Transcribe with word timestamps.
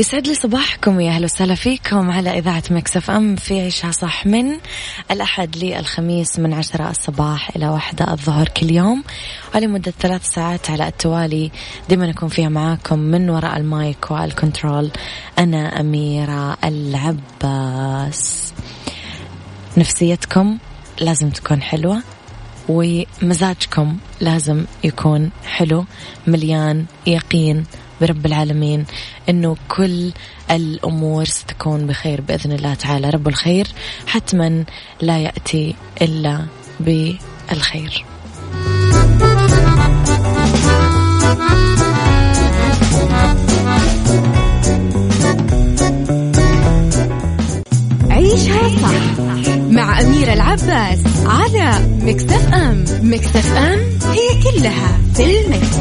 يسعد 0.00 0.26
لي 0.26 0.34
صباحكم 0.34 1.00
يا 1.00 1.10
أهلا 1.10 1.24
وسهلا 1.24 1.54
فيكم 1.54 2.10
على 2.10 2.38
إذاعة 2.38 2.62
Mix 2.70 3.10
FM 3.10 3.36
في 3.36 3.60
عيشها 3.60 3.90
صح 3.90 4.26
من 4.26 4.56
الأحد 5.10 5.56
للخميس 5.56 6.38
من 6.38 6.52
عشرة 6.52 6.90
الصباح 6.90 7.50
إلى 7.56 7.68
واحدة 7.68 8.12
الظهر 8.12 8.48
كل 8.48 8.70
يوم. 8.70 9.04
ولمده 9.54 9.92
ثلاث 10.00 10.26
ساعات 10.26 10.70
على 10.70 10.88
التوالي 10.88 11.50
دائما 11.88 12.10
اكون 12.10 12.28
فيها 12.28 12.48
معاكم 12.48 12.98
من 12.98 13.30
وراء 13.30 13.56
ال 13.56 13.69
mic 13.69 14.10
وال 14.10 14.28
control 14.28 14.90
أنا 15.38 15.80
أميرة 15.80 16.56
العباس. 16.64 18.52
نفسيتكم 19.76 20.58
لازم 21.00 21.30
تكون 21.30 21.62
حلوة 21.62 22.02
ومزاجكم 22.68 23.98
لازم 24.20 24.64
يكون 24.84 25.30
حلو 25.44 25.84
مليان 26.26 26.84
يقين. 27.06 27.64
برب 28.00 28.26
العالمين 28.26 28.84
إنه 29.28 29.56
كل 29.68 30.12
الأمور 30.50 31.24
ستكون 31.24 31.86
بخير 31.86 32.20
بإذن 32.20 32.52
الله 32.52 32.74
تعالى. 32.74 33.10
رب 33.10 33.28
الخير 33.28 33.66
حتما 34.06 34.64
لا 35.00 35.18
يأتي 35.18 35.74
إلا 36.02 36.46
بالخير. 36.80 38.04
عيشها 48.10 48.68
صح 48.68 49.48
مع 49.70 50.00
أميرة 50.00 50.32
العباس 50.32 50.98
على 51.26 51.88
مكتف 52.02 52.54
أم. 52.54 52.84
مكتف 53.02 53.52
أم 53.52 53.78
هي 54.04 54.42
كلها 54.42 54.98
في 55.14 55.40
المكس. 55.40 55.76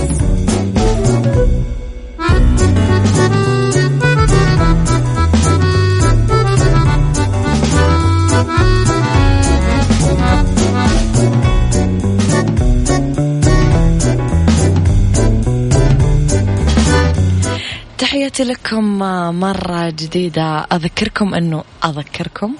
تحياتي 18.09 18.43
لكم 18.43 18.99
مرة 19.39 19.89
جديدة. 19.89 20.59
أذكركم 20.59 21.33
أنه 21.33 21.63
أذكركم؟ 21.85 22.55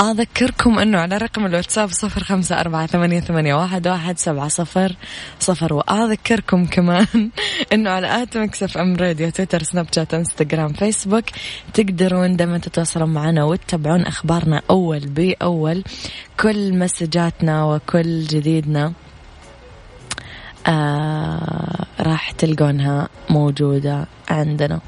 أذكركم 0.00 0.78
أنه 0.78 0.98
على 0.98 1.16
رقم 1.16 1.46
الواتساب 1.46 1.88
صفر 1.88 2.24
خمسة 2.24 2.60
أربعة 2.60 2.86
ثمانية, 2.86 3.20
ثمانية 3.20 3.54
واحد, 3.54 3.88
واحد 3.88 4.18
سبعة 4.18 4.48
صفر 4.48 4.96
صفر. 5.40 5.74
وأذكركم 5.74 6.66
كمان 6.66 7.06
أنه 7.72 7.90
على 7.90 8.22
at 8.22 8.36
Mix 8.36 8.78
FM 8.78 8.96
Radio 8.96 9.30
تويتر 9.30 9.62
سناب 9.62 9.86
شات 9.94 10.14
إنستغرام 10.14 10.72
فيسبوك 10.72 11.24
تقدرون 11.74 12.36
دائما 12.36 12.58
تتواصلون 12.58 13.10
معنا 13.10 13.44
وتتابعون 13.44 14.02
أخبارنا 14.02 14.62
أول 14.70 15.00
بأول. 15.00 15.84
كل 16.40 16.78
مسجاتنا 16.78 17.64
وكل 17.64 18.24
جديدنا 18.24 18.92
آه 20.66 21.73
راح 22.00 22.30
تلقونها 22.30 23.08
موجودة 23.30 24.06
عندنا. 24.28 24.80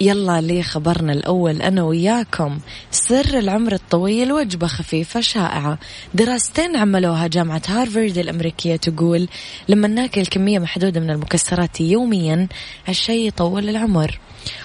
يلا 0.00 0.40
لي 0.40 0.62
خبرنا 0.62 1.12
الأول 1.12 1.62
أنا 1.62 1.82
وياكم. 1.82 2.58
سر 2.90 3.38
العمر 3.38 3.72
الطويل 3.72 4.32
وجبة 4.32 4.66
خفيفة 4.66 5.20
شائعة. 5.20 5.78
دراستين 6.14 6.76
عملوها 6.76 7.26
جامعة 7.26 7.62
هارفارد 7.68 8.18
الأمريكية 8.18 8.76
تقول 8.76 9.28
لما 9.68 9.88
ناكل 9.88 10.26
كمية 10.26 10.58
محدودة 10.58 11.00
من 11.00 11.10
المكسرات 11.10 11.80
يوميا 11.80 12.48
هالشي 12.86 13.26
يطول 13.26 13.68
العمر. 13.68 14.20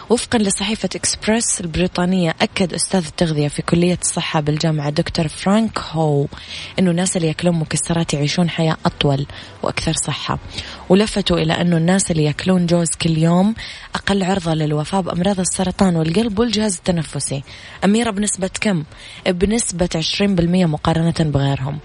وفقا 0.09 0.39
لصحيفة 0.39 0.89
إكسبرس 0.95 1.61
البريطانية 1.61 2.35
أكد 2.41 2.73
أستاذ 2.73 3.05
التغذية 3.05 3.47
في 3.47 3.61
كلية 3.61 3.97
الصحة 4.01 4.39
بالجامعة 4.39 4.89
دكتور 4.89 5.27
فرانك 5.27 5.79
هو 5.79 6.25
أنه 6.79 6.91
الناس 6.91 7.17
اللي 7.17 7.27
يأكلون 7.27 7.55
مكسرات 7.55 8.13
يعيشون 8.13 8.49
حياة 8.49 8.77
أطول 8.85 9.25
وأكثر 9.63 9.93
صحة. 10.05 10.39
ولفتوا 10.91 11.37
إلى 11.37 11.53
أنه 11.53 11.77
الناس 11.77 12.11
اللي 12.11 12.23
يأكلون 12.23 12.65
جوز 12.65 12.87
كل 13.01 13.17
يوم 13.17 13.55
أقل 13.95 14.23
عرضة 14.23 14.53
للوفاة 14.53 14.99
بأمراض 14.99 15.39
السرطان 15.39 15.95
والقلب 15.95 16.39
والجهاز 16.39 16.75
التنفسي. 16.75 17.43
أميرة 17.85 18.11
بنسبة 18.11 18.49
كم؟ 18.61 18.83
بنسبة 19.27 19.89
20% 19.95 20.65
مقارنة 20.65 21.13
بغيرهم. 21.19 21.79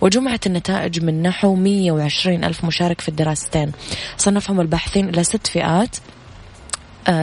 وجمعت 0.00 0.46
النتائج 0.46 1.04
من 1.04 1.22
نحو 1.22 1.54
120 1.54 2.44
ألف 2.44 2.64
مشارك 2.64 3.00
في 3.00 3.08
الدراستين. 3.08 3.72
صنفهم 4.16 4.60
الباحثين 4.60 5.08
إلى 5.08 5.24
ست 5.24 5.46
فئات. 5.46 5.96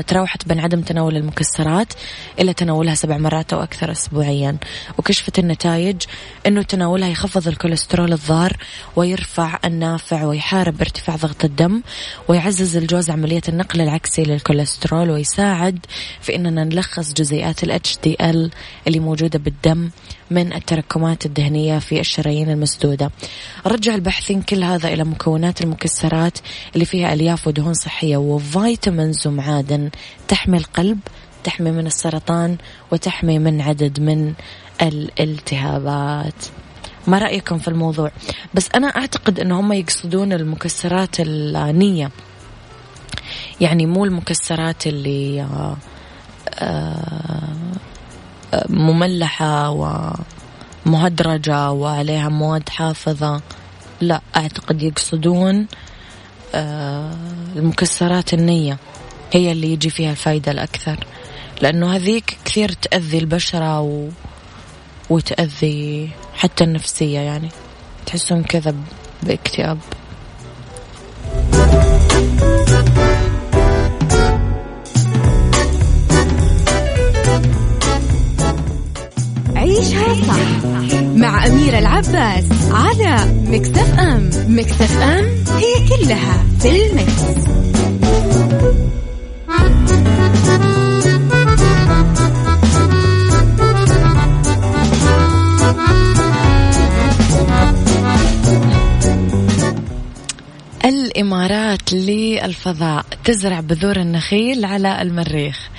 تراوحت 0.07 0.47
بين 0.47 0.59
عدم 0.59 0.81
تناول 0.81 1.18
المكسرات 1.18 1.94
إلى 2.39 2.53
تناولها 2.53 2.95
سبع 2.95 3.18
مرات 3.18 3.53
أو 3.53 3.63
أكثر 3.63 3.91
أسبوعيا. 3.91 4.57
وكشفت 4.97 5.39
النتائج 5.39 6.01
أنه 6.47 6.62
تناولها 6.62 7.09
يخفض 7.09 7.47
الكوليسترول 7.47 8.13
الضار 8.13 8.57
ويرفع 8.95 9.59
النافع 9.65 10.25
ويحارب 10.25 10.81
ارتفاع 10.81 11.15
ضغط 11.15 11.45
الدم 11.45 11.81
ويعزز 12.27 12.77
الجوز 12.77 13.09
عملية 13.09 13.41
النقل 13.50 13.81
العكسي 13.81 14.24
للكوليسترول 14.24 15.09
ويساعد 15.09 15.85
في 16.21 16.35
أننا 16.35 16.63
نلخص 16.63 17.13
جزيئات 17.13 17.63
ال 17.63 17.80
HDL 17.81 18.51
اللي 18.88 19.00
موجودة 19.00 19.39
بالدم 19.39 19.89
من 20.31 20.53
التراكمات 20.53 21.25
الدهنية 21.25 21.79
في 21.79 22.00
الشرايين 22.00 22.50
المسدودة. 22.50 23.12
رجع 23.65 23.95
الباحثين 23.95 24.41
كل 24.41 24.63
هذا 24.63 24.88
إلى 24.94 25.03
مكونات 25.03 25.62
المكسرات 25.62 26.38
اللي 26.74 26.85
فيها 26.85 27.13
ألياف 27.13 27.47
ودهون 27.47 27.74
صحية 27.74 28.18
وفيتامينز 28.18 29.27
ومعادن 29.27 29.89
تحمي 30.27 30.57
القلب 30.57 31.00
تحمي 31.44 31.71
من 31.71 31.88
السرطان 31.88 32.57
وتحمي 32.91 33.39
من 33.39 33.62
عدد 33.62 34.00
من 34.00 34.33
الالتهابات. 34.81 36.45
ما 37.07 37.19
رأيكم 37.19 37.57
في 37.57 37.68
الموضوع؟ 37.68 38.12
بس 38.53 38.69
أنا 38.75 38.88
أعتقد 38.88 39.39
أن 39.39 39.51
هم 39.51 39.73
يقصدون 39.73 40.33
المكسرات 40.33 41.19
النية. 41.19 42.12
يعني 43.62 43.85
مو 43.85 44.06
المكسرات 44.06 44.88
اللي 44.88 45.41
آه، 45.41 45.77
آه، 46.59 47.57
مملحة 48.69 49.69
ومهدرجة 50.85 51.71
وعليها 51.71 52.29
مواد 52.29 52.69
حافظة. 52.69 53.41
لا 54.01 54.21
أعتقد 54.38 54.83
يقصدون 54.83 55.67
آه، 56.55 57.13
المكسرات 57.55 58.33
النية 58.33 58.77
هي 59.31 59.51
اللي 59.51 59.73
يجي 59.73 59.89
فيها 59.89 60.11
الفايدة 60.11 60.51
الأكثر. 60.51 61.05
لأنه 61.61 61.95
هذيك 61.95 62.38
كثير 62.45 62.71
تأذي 62.71 63.17
البشرة 63.17 63.81
و... 63.81 64.07
وتأذي 65.09 66.09
حتى 66.35 66.63
النفسية 66.63 67.19
يعني. 67.19 67.49
تحسون 68.05 68.44
كذا 68.44 68.75
باكتئاب. 69.23 69.77
عيشها 79.77 80.13
صح 80.13 80.63
مع 81.15 81.45
أميرة 81.47 81.79
العباس 81.79 82.45
على 82.71 83.33
مكتف 83.47 84.00
أم 84.00 84.29
مكتف 84.47 84.97
أم 85.01 85.25
هي 85.57 85.88
كلها 85.89 86.44
في 86.59 86.85
المكس. 86.85 87.47
الإمارات 100.85 101.94
للفضاء 101.94 103.06
تزرع 103.23 103.59
بذور 103.59 103.97
النخيل 103.97 104.65
على 104.65 105.01
المريخ 105.01 105.69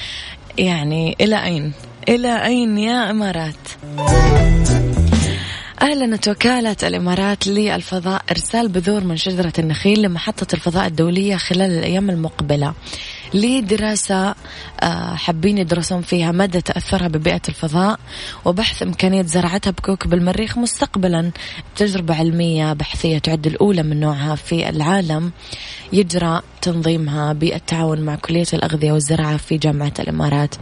يعني 0.58 1.16
إلى 1.20 1.44
أين؟ 1.44 1.72
إلى 2.08 2.44
أين 2.44 2.78
يا 2.78 3.10
إمارات؟ 3.10 3.54
أعلنت 5.82 6.28
وكالة 6.28 6.76
الإمارات 6.82 7.46
للفضاء 7.46 8.22
إرسال 8.30 8.68
بذور 8.68 9.04
من 9.04 9.16
شجرة 9.16 9.52
النخيل 9.58 10.02
لمحطة 10.02 10.54
الفضاء 10.54 10.86
الدولية 10.86 11.36
خلال 11.36 11.70
الأيام 11.70 12.10
المقبلة 12.10 12.74
لدراسة 13.34 14.34
آه، 14.80 15.14
حابين 15.14 15.58
يدرسون 15.58 16.02
فيها 16.02 16.32
مدى 16.32 16.60
تأثرها 16.60 17.08
ببيئة 17.08 17.40
الفضاء 17.48 18.00
وبحث 18.44 18.82
إمكانية 18.82 19.22
زراعتها 19.22 19.70
بكوكب 19.70 20.14
المريخ 20.14 20.58
مستقبلا. 20.58 21.30
تجربة 21.76 22.14
علمية 22.14 22.72
بحثية 22.72 23.18
تعد 23.18 23.46
الأولى 23.46 23.82
من 23.82 24.00
نوعها 24.00 24.34
في 24.34 24.68
العالم. 24.68 25.32
يجرى 25.92 26.42
تنظيمها 26.62 27.32
بالتعاون 27.32 28.00
مع 28.00 28.14
كلية 28.14 28.46
الأغذية 28.52 28.92
والزراعة 28.92 29.36
في 29.36 29.58
جامعة 29.58 29.92
الإمارات. 29.98 30.54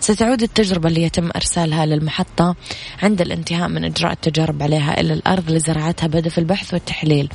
ستعود 0.00 0.42
التجربة 0.42 0.88
اللي 0.88 1.02
يتم 1.02 1.30
إرسالها 1.36 1.86
للمحطة 1.86 2.56
عند 3.02 3.20
الانتهاء 3.20 3.68
من 3.68 3.84
إجراء 3.84 4.12
التجارب 4.12 4.62
عليها 4.62 5.00
إلى 5.00 5.12
الأرض 5.12 5.50
لزراعتها 5.50 6.06
بهدف 6.06 6.38
البحث 6.38 6.74
والتحليل. 6.74 7.28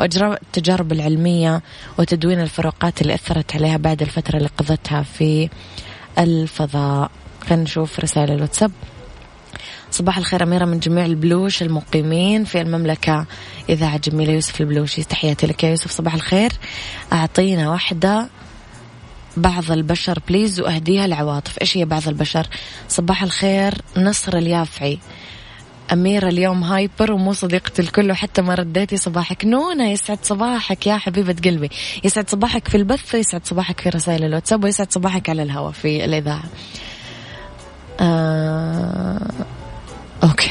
وإجراء 0.00 0.42
التجارب 0.42 0.92
العلمية 0.92 1.62
وتدوين 1.98 2.40
الفروقات 2.40 3.02
اللي 3.02 3.14
أثرت 3.14 3.56
عليها 3.56 3.76
بعد 3.76 4.02
الفترة 4.02 4.33
اللي 4.36 4.48
قضتها 4.58 5.02
في 5.02 5.48
الفضاء. 6.18 7.10
خلينا 7.46 7.62
نشوف 7.62 8.00
رسائل 8.00 8.30
الواتساب. 8.30 8.72
صباح 9.90 10.18
الخير 10.18 10.42
أميرة 10.42 10.64
من 10.64 10.78
جميع 10.78 11.04
البلوش 11.06 11.62
المقيمين 11.62 12.44
في 12.44 12.60
المملكة. 12.60 13.26
إذاعة 13.68 13.98
جميلة 13.98 14.32
يوسف 14.32 14.60
البلوشي 14.60 15.04
تحياتي 15.04 15.46
لك 15.46 15.64
يا 15.64 15.68
يوسف. 15.68 15.90
صباح 15.90 16.14
الخير. 16.14 16.52
أعطينا 17.12 17.70
واحدة 17.70 18.28
بعض 19.36 19.70
البشر 19.70 20.18
please 20.28 20.60
وأهديها 20.60 21.04
العواطف 21.04 21.58
إيش 21.60 21.76
هي 21.76 21.84
بعض 21.84 22.08
البشر؟ 22.08 22.46
صباح 22.88 23.22
الخير 23.22 23.74
نصر 23.96 24.36
اليافعي. 24.36 24.98
أميرة 25.92 26.28
اليوم 26.28 26.64
hyper 26.64 27.12
ومو 27.12 27.32
صديقة 27.32 27.72
الكل 27.78 28.10
وحتى 28.10 28.42
ما 28.42 28.54
رديتي 28.54 28.96
صباحك. 28.96 29.44
نونا 29.44 29.88
يسعد 29.88 30.18
صباحك 30.22 30.86
يا 30.86 30.96
حبيبة 30.96 31.36
قلبي. 31.44 31.70
يسعد 32.04 32.30
صباحك 32.30 32.68
في 32.68 32.76
البث 32.76 33.14
ويسعد 33.14 33.46
صباحك 33.46 33.80
في 33.80 33.88
رسائل 33.88 34.24
الواتساب 34.24 34.64
ويسعد 34.64 34.92
صباحك 34.92 35.28
على 35.28 35.42
الهواء 35.42 35.72
في 35.72 36.04
الإذاعة. 36.04 36.44
آه... 38.00 39.30
okay. 40.22 40.50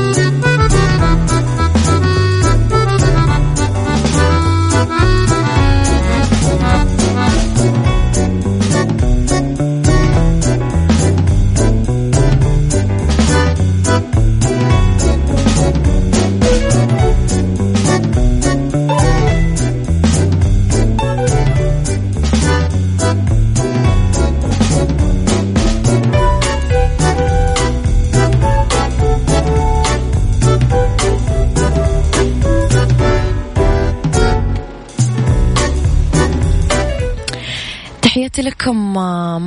تحياتي 38.21 38.41
لكم 38.41 38.93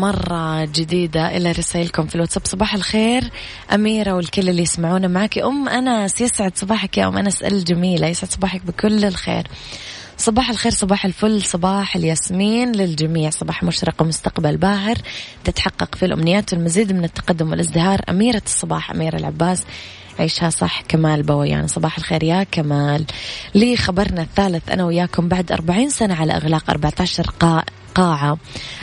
مرة 0.00 0.64
جديدة 0.64 1.36
إلى 1.36 1.52
رسائلكم 1.52 2.06
في 2.06 2.14
الواتساب. 2.14 2.46
صباح 2.46 2.74
الخير 2.74 3.30
أميرة 3.74 4.12
والكل 4.12 4.48
اللي 4.48 4.62
يسمعونا 4.62 5.08
معك 5.08 5.38
أم 5.38 5.68
أنس 5.68 6.20
يسعد 6.20 6.56
صباحك 6.56 6.98
يا 6.98 7.08
أم 7.08 7.18
أنس 7.18 7.42
الجميلة 7.42 8.06
يسعد 8.06 8.30
صباحك 8.30 8.66
بكل 8.66 9.04
الخير. 9.04 9.46
صباح 10.16 10.50
الخير 10.50 10.72
صباح 10.72 11.04
الفل 11.04 11.42
صباح 11.42 11.96
الياسمين 11.96 12.72
للجميع. 12.72 13.30
صباح 13.30 13.62
مشرق 13.62 14.02
ومستقبل 14.02 14.56
باهر 14.56 14.96
تتحقق 15.44 15.94
في 15.94 16.04
الأمنيات 16.04 16.52
والمزيد 16.52 16.92
من 16.92 17.04
التقدم 17.04 17.50
والازدهار. 17.50 18.00
أميرة 18.08 18.42
الصباح 18.46 18.90
أميرة 18.90 19.16
العباس. 19.16 19.62
عيشها 20.18 20.50
صح. 20.50 20.80
كمال 20.80 21.22
بويان 21.22 21.66
صباح 21.66 21.98
الخير 21.98 22.22
يا 22.22 22.42
كمال. 22.42 23.04
لي 23.54 23.76
خبرنا 23.76 24.22
الثالث 24.22 24.70
أنا 24.70 24.84
وياكم 24.84 25.28
بعد 25.28 25.52
أربعين 25.52 25.90
سنة 25.90 26.14
على 26.14 26.32
إغلاق 26.32 26.70
14 26.70 27.30
قاء 27.40 27.64
قاعة. 27.94 28.38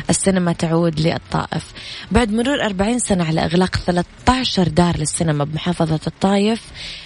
السينما 0.09 0.53
تعود 0.53 0.99
للطائف. 0.99 1.73
بعد 2.11 2.31
مرور 2.31 2.65
40 2.65 2.99
سنة 2.99 3.23
على 3.23 3.45
إغلاق 3.45 3.75
13 3.75 4.67
دار 4.67 4.97
للسينما 4.97 5.43
بمحافظة 5.43 5.99
الطايف 6.07 6.61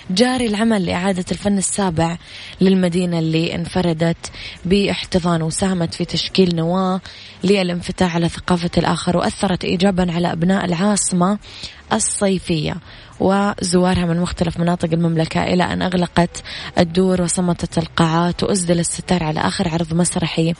جاري 0.10 0.48
العمل 0.48 0.86
لإعادة 0.86 1.25
الفن 1.32 1.58
السابع 1.58 2.17
للمدينة 2.62 3.20
اللي 3.20 3.55
انفردت 3.55 4.32
باحتضان 4.65 5.41
وساهمت 5.41 5.94
في 5.94 6.05
تشكيل 6.05 6.55
نواة 6.55 7.01
للانفتاح 7.44 8.15
على 8.15 8.29
ثقافة 8.29 8.70
الآخر 8.77 9.17
وأثرت 9.17 9.65
إيجابا 9.65 10.12
على 10.12 10.32
أبناء 10.32 10.65
العاصمة 10.65 11.39
الصيفية. 11.94 12.77
وزوارها 13.20 14.06
من 14.06 14.20
مختلف 14.20 14.60
مناطق 14.60 14.90
المملكة 14.94 15.44
إلى 15.44 15.64
أن 15.64 15.82
أغلقت 15.82 16.44
الدور 16.80 17.22
وصمتت 17.22 17.78
القاعات 17.78 18.44
وأسدل 18.44 18.80
الستار 18.80 19.24
على 19.24 19.40
آخر 19.40 19.70
عرض 19.70 19.94
مسرحي 19.94 20.54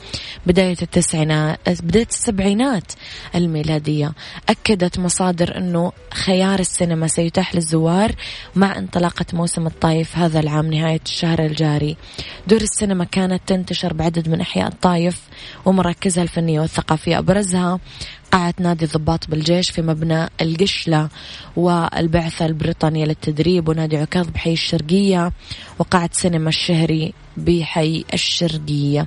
بداية 0.46 0.76
التسعينات 0.82 1.58
بداية 1.82 2.06
السبعينات 2.06 2.92
الميلادية. 3.34 4.12
أكدت 4.48 4.98
مصادر 4.98 5.56
أنه 5.56 5.92
خيار 6.14 6.58
السينما 6.58 7.06
سيتاح 7.06 7.54
للزوار 7.54 8.12
مع 8.54 8.78
انطلاقة 8.78 9.26
موسم 9.32 9.66
الطايف 9.66 10.18
هذا 10.18 10.40
العام 10.40 10.66
نهاية 10.74 11.00
الشهر 11.06 11.38
الجاري. 11.46 11.96
دور 12.46 12.60
السينما 12.60 13.04
كانت 13.04 13.42
تنتشر 13.46 13.92
بعدد 13.92 14.28
من 14.28 14.40
أحياء 14.40 14.68
الطايف 14.68 15.22
ومراكزها 15.64 16.22
الفنية 16.22 16.60
والثقافية. 16.60 17.18
أبرزها 17.18 17.78
قاعة 18.36 18.54
نادي 18.60 18.86
ضباط 18.86 19.30
بالجيش 19.30 19.70
في 19.70 19.82
مبنى 19.82 20.28
القشلة 20.40 21.08
والبعثة 21.56 22.46
البريطانية 22.46 23.04
للتدريب 23.04 23.68
ونادي 23.68 23.96
عكاظ 23.96 24.28
بحي 24.28 24.52
الشرقية 24.52 25.32
وقاعة 25.78 26.10
سينما 26.12 26.48
الشهري 26.48 27.14
بحي 27.36 28.04
الشرقية. 28.14 29.06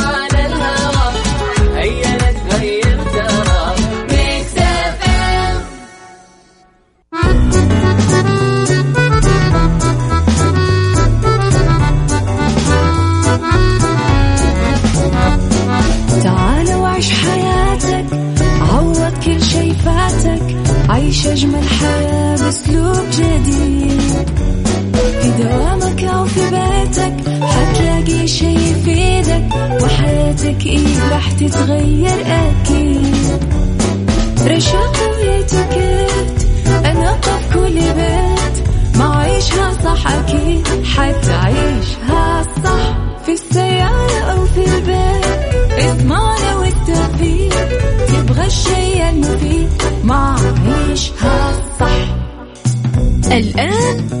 تتغير 31.49 32.25
أكيد. 32.25 33.15
رشاق 34.47 34.95
ويتوكيت 35.17 36.47
أنا 36.85 37.17
في 37.21 37.53
كل 37.53 37.73
بيت. 37.73 38.67
ما 38.97 39.15
عيشها 39.15 39.71
صح 39.83 40.07
أكيد 40.11 40.67
حتعيشها 40.85 42.43
صح. 42.63 42.97
في 43.25 43.31
السيارة 43.31 44.19
أو 44.31 44.45
في 44.45 44.65
البيت 44.65 45.25
إضمعنا 45.85 46.55
والتوفيق. 46.57 47.67
تبغى 48.07 48.45
الشيء 48.45 49.09
المفيد 49.09 49.69
ما 50.03 50.35
عيشها 50.89 51.53
صح. 51.79 52.15
الآن 53.31 54.20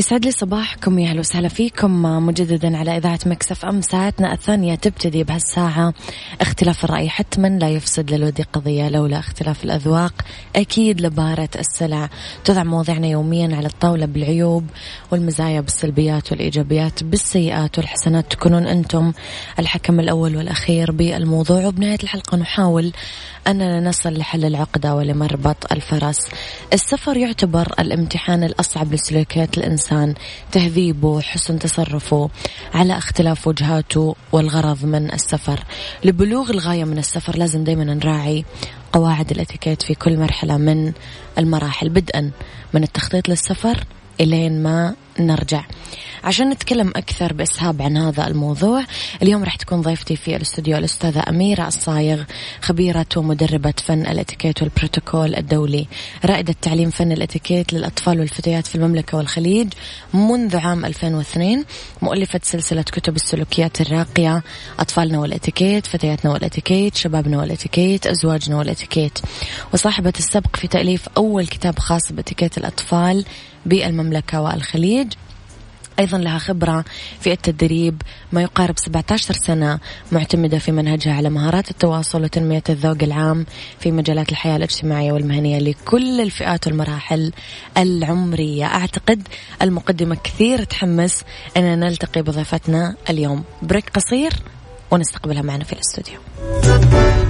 يسعد 0.00 0.24
لي 0.24 0.30
صباحكم 0.30 0.98
يا 0.98 1.10
أهلا 1.10 1.20
وسهلا 1.20 1.48
فيكم 1.48 2.02
مجددا 2.02 2.76
على 2.76 2.96
إذاعة 2.96 3.18
Mix 3.26 3.64
FM. 3.64 3.80
ساعتنا 3.80 4.32
الثانية 4.32 4.74
تبتدي 4.74 5.24
بهالساعة. 5.24 5.94
اختلاف 6.40 6.84
الرأي 6.84 7.08
حتما 7.08 7.48
لا 7.48 7.68
يفسد 7.68 8.10
للود 8.10 8.40
قضية 8.52 8.88
لولا 8.88 9.18
اختلاف 9.18 9.64
الأذواق. 9.64 10.12
أكيد 10.56 11.00
لبارت 11.00 11.48
السلع. 11.58 12.08
تضع 12.44 12.62
مواضيعنا 12.62 13.06
يوميا 13.06 13.56
على 13.56 13.66
الطاولة 13.66 14.06
بالعيوب 14.06 14.64
والمزايا 15.10 15.60
بالسلبيات 15.60 16.32
والإيجابيات 16.32 17.04
بالسيئات 17.04 17.78
والحسنات. 17.78 18.32
تكونون 18.32 18.66
أنتم 18.66 19.12
الحكم 19.58 20.00
الأول 20.00 20.36
والأخير 20.36 20.92
بالموضوع. 20.92 21.66
وبنهاية 21.66 21.98
الحلقة 22.02 22.36
نحاول 22.36 22.92
أننا 23.46 23.80
نصل 23.80 24.18
لحل 24.18 24.44
العقدة 24.44 24.94
ولمربط 24.94 25.72
الفرس. 25.72 26.28
السفر 26.72 27.16
يعتبر 27.16 27.72
الامتحان 27.78 28.44
الأصعب 28.44 28.94
لسلوكيات 28.94 29.58
الإنسان. 29.58 29.89
الإنسان 29.92 30.14
تهذيبه 30.52 31.20
حسن 31.20 31.58
تصرفه 31.58 32.30
على 32.74 32.98
اختلاف 32.98 33.48
وجهاته 33.48 34.16
والغرض 34.32 34.84
من 34.84 35.12
السفر. 35.12 35.64
لبلوغ 36.04 36.50
الغاية 36.50 36.84
من 36.84 36.98
السفر 36.98 37.36
لازم 37.36 37.64
دايما 37.64 37.84
نراعي 37.84 38.44
قواعد 38.92 39.30
الاتيكيت 39.30 39.82
في 39.82 39.94
كل 39.94 40.18
مرحلة 40.18 40.56
من 40.56 40.92
المراحل. 41.38 41.88
بدءا 41.88 42.30
من 42.74 42.82
التخطيط 42.82 43.28
للسفر 43.28 43.84
إلين 44.20 44.62
ما 44.62 44.94
نرجع. 45.20 45.64
عشان 46.24 46.50
نتكلم 46.50 46.88
أكثر 46.96 47.32
بإسهاب 47.32 47.82
عن 47.82 47.96
هذا 47.96 48.26
الموضوع 48.26 48.84
اليوم 49.22 49.44
راح 49.44 49.56
تكون 49.56 49.80
ضيفتي 49.80 50.16
في 50.16 50.36
الاستوديو 50.36 50.78
الأستاذة 50.78 51.24
أميرة 51.28 51.66
الصايغ 51.66 52.22
خبيرة 52.62 53.06
ومدربة 53.16 53.74
فن 53.84 54.06
الإتيكيت 54.06 54.62
والبروتوكول 54.62 55.34
الدولي. 55.34 55.86
رائدة 56.24 56.54
تعليم 56.62 56.90
فن 56.90 57.12
الإتيكيت 57.12 57.72
للأطفال 57.72 58.20
والفتيات 58.20 58.66
في 58.66 58.74
المملكة 58.74 59.18
والخليج 59.18 59.68
منذ 60.14 60.56
عام 60.56 60.84
2002 60.84 61.64
مؤلفة 62.02 62.40
سلسلة 62.42 62.82
كتب 62.82 63.16
السلوكيات 63.16 63.80
الراقية 63.80 64.42
أطفالنا 64.78 65.18
والإتيكيت 65.18 65.86
فتياتنا 65.86 66.32
والإتيكيت 66.32 66.96
شبابنا 66.96 67.38
والإتيكيت 67.38 68.06
أزواجنا 68.06 68.56
والإتيكيت. 68.56 69.18
وصاحبة 69.74 70.12
السبق 70.18 70.56
في 70.56 70.68
تأليف 70.68 71.08
أول 71.16 71.46
كتاب 71.46 71.78
خاص 71.78 72.12
بإتيكيت 72.12 72.58
الأطفال 72.58 73.24
بالمملكة 73.66 74.40
والخليج. 74.40 75.12
أيضا 75.98 76.18
لها 76.18 76.38
خبرة 76.38 76.84
في 77.20 77.32
التدريب 77.32 78.02
ما 78.32 78.42
يقارب 78.42 78.78
17 78.78 79.34
سنة 79.34 79.78
معتمدة 80.12 80.58
في 80.58 80.72
منهجها 80.72 81.12
على 81.12 81.30
مهارات 81.30 81.70
التواصل 81.70 82.22
وتنمية 82.22 82.62
الذوق 82.68 82.96
العام 83.02 83.46
في 83.80 83.92
مجالات 83.92 84.28
الحياة 84.28 84.56
الاجتماعية 84.56 85.12
والمهنية 85.12 85.58
لكل 85.58 86.20
الفئات 86.20 86.66
والمراحل 86.66 87.32
العمرية. 87.76 88.64
أعتقد 88.64 89.28
المقدمة 89.62 90.16
كثير 90.24 90.64
تحمس 90.64 91.24
أن 91.56 91.80
نلتقي 91.80 92.22
بضيفتنا 92.22 92.94
اليوم. 93.10 93.44
بريك 93.62 93.90
قصير 93.90 94.32
ونستقبلها 94.90 95.42
معنا 95.42 95.64
في 95.64 95.72
الاستوديو. 95.72 97.29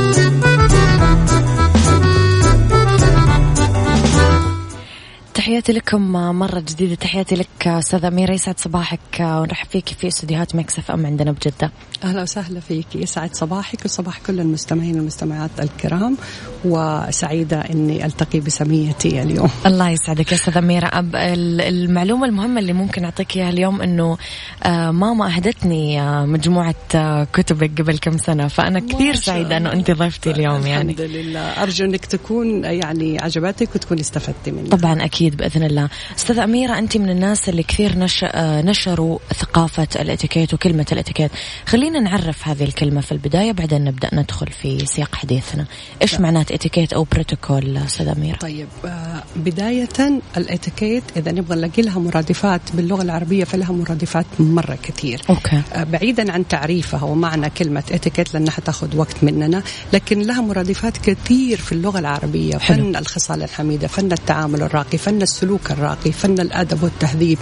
تحياتي 5.41 5.73
لكم 5.73 6.11
مرة 6.11 6.59
جديدة. 6.59 6.95
تحياتي 6.95 7.35
لك 7.35 7.67
أستاذة 7.67 8.07
أميرة 8.07 8.33
يسعد 8.33 8.59
صباحك. 8.59 8.99
ونرحب 9.19 9.67
فيك 9.69 9.89
في 9.89 10.07
استديوهات 10.07 10.55
Mix 10.55 10.91
FM 10.91 11.05
عندنا 11.05 11.31
بجدة. 11.31 11.71
أهلا 12.03 12.21
وسهلا 12.21 12.59
فيك 12.59 12.95
يسعد 12.95 13.35
صباحك 13.35 13.85
وصباح 13.85 14.19
كل 14.19 14.39
المستمعين 14.39 14.95
والمستمعات 14.95 15.51
الكرام. 15.59 16.17
وسعيدة 16.65 17.59
أني 17.61 18.05
ألتقي 18.05 18.39
بسميتي 18.39 19.21
اليوم. 19.21 19.49
الله 19.65 19.89
يسعدك 19.89 20.31
يا 20.31 20.37
أستاذة 20.37 20.59
أميرة. 20.59 20.87
أب 20.87 21.15
المعلومة 21.15 22.25
المهمة 22.25 22.59
اللي 22.59 22.73
ممكن 22.73 23.05
أعطيك 23.05 23.37
إياها 23.37 23.49
اليوم 23.49 23.81
أنه 23.81 24.17
آه، 24.63 24.91
ماما 24.91 25.35
أهدتني 25.35 26.01
آه، 26.01 26.25
مجموعة 26.25 26.75
آه، 26.95 27.27
كتبك 27.33 27.81
قبل 27.81 27.97
كم 27.97 28.17
سنة. 28.17 28.47
فأنا 28.47 28.79
كثير 28.79 29.15
سعيدة 29.15 29.57
أنه 29.57 29.73
أنت 29.73 29.91
ضيفتي 29.91 30.31
اليوم 30.31 30.67
يعني. 30.67 30.91
الحمد 30.91 31.01
لله. 31.01 31.39
أرجو 31.39 31.85
أنك 31.85 32.05
تكون 32.05 32.63
يعني 32.63 33.19
عجبتك 33.19 33.75
وتكون 33.75 33.99
استفدتي 33.99 34.51
منها 34.51 34.69
طبعا 34.77 35.05
أكيد. 35.05 35.30
بإذن 35.35 35.63
الله. 35.63 35.89
أستاذة 36.17 36.43
أميرة 36.43 36.79
أنت 36.79 36.97
من 36.97 37.09
الناس 37.09 37.49
اللي 37.49 37.63
كثير 37.63 37.97
نش... 37.97 38.25
نشروا 38.35 39.19
ثقافة 39.35 39.87
الإتيكيت 39.95 40.53
وكلمة 40.53 40.85
الإتيكيت. 40.91 41.31
خلينا 41.65 41.99
نعرف 41.99 42.47
هذه 42.47 42.63
الكلمة 42.63 43.01
في 43.01 43.11
البداية 43.11 43.51
بعدين 43.51 43.83
نبدأ 43.83 44.09
ندخل 44.13 44.47
في 44.47 44.85
سياق 44.85 45.15
حديثنا. 45.15 45.65
إيش 46.01 46.19
معنات 46.19 46.51
إتيكيت 46.51 46.93
أو 46.93 47.07
بروتوكول 47.11 47.77
أستاذة 47.77 48.11
أميرة؟ 48.11 48.37
طيب 48.37 48.67
آه، 48.85 49.23
بداية 49.35 49.89
الإتيكيت 50.37 51.03
إذا 51.17 51.31
نبغى 51.31 51.55
نلاقي 51.55 51.81
لها 51.81 51.99
مرادفات 51.99 52.61
باللغة 52.73 53.01
العربية 53.01 53.43
فلها 53.43 53.71
مرادفات 53.71 54.25
مرة 54.39 54.77
كثير. 54.83 55.21
okay. 55.29 55.61
آه، 55.73 55.83
بعيدا 55.83 56.31
عن 56.31 56.47
تعريفها 56.47 57.03
ومعنى 57.03 57.49
كلمة 57.49 57.83
إتيكيت 57.91 58.33
لأنها 58.33 58.51
حتاخذ 58.51 58.97
وقت 58.97 59.23
مننا 59.23 59.63
لكن 59.93 60.21
لها 60.21 60.41
مرادفات 60.41 60.97
كثير 60.97 61.57
في 61.57 61.71
اللغة 61.71 61.99
العربية. 61.99 62.57
حلو. 62.57 62.83
فن 62.83 62.95
الخصال 62.95 63.43
الحميدة 63.43 63.87
فن 63.87 64.11
التعامل 64.11 64.61
الراقي 64.61 64.97
فن 64.97 65.20
السلوك 65.23 65.71
الراقي 65.71 66.11
فن 66.11 66.39
الأدب 66.39 66.83
والتهذيب. 66.83 67.37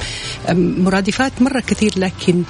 مرادفات 0.50 1.32
مرة 1.42 1.60
كثير 1.60 1.94
لكن 1.98 2.44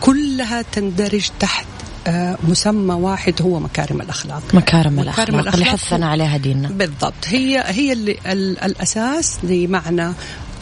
كلها 0.00 0.62
تندرج 0.62 1.28
تحت 1.40 1.66
آه، 2.06 2.36
مسمى 2.48 2.94
واحد 2.94 3.42
هو 3.42 3.60
مكارم 3.60 4.00
الأخلاق. 4.00 4.42
مكارم, 4.54 5.00
الأخلاق, 5.00 5.28
الأخلاق 5.28 5.54
اللي 5.54 5.64
حثنا 5.64 6.06
عليها 6.06 6.36
ديننا. 6.36 6.68
بالضبط. 6.68 7.14
هي 7.26 7.64
هي 7.66 7.92
اللي 7.92 8.18
الأساس 8.64 9.38
لمعنى 9.42 10.12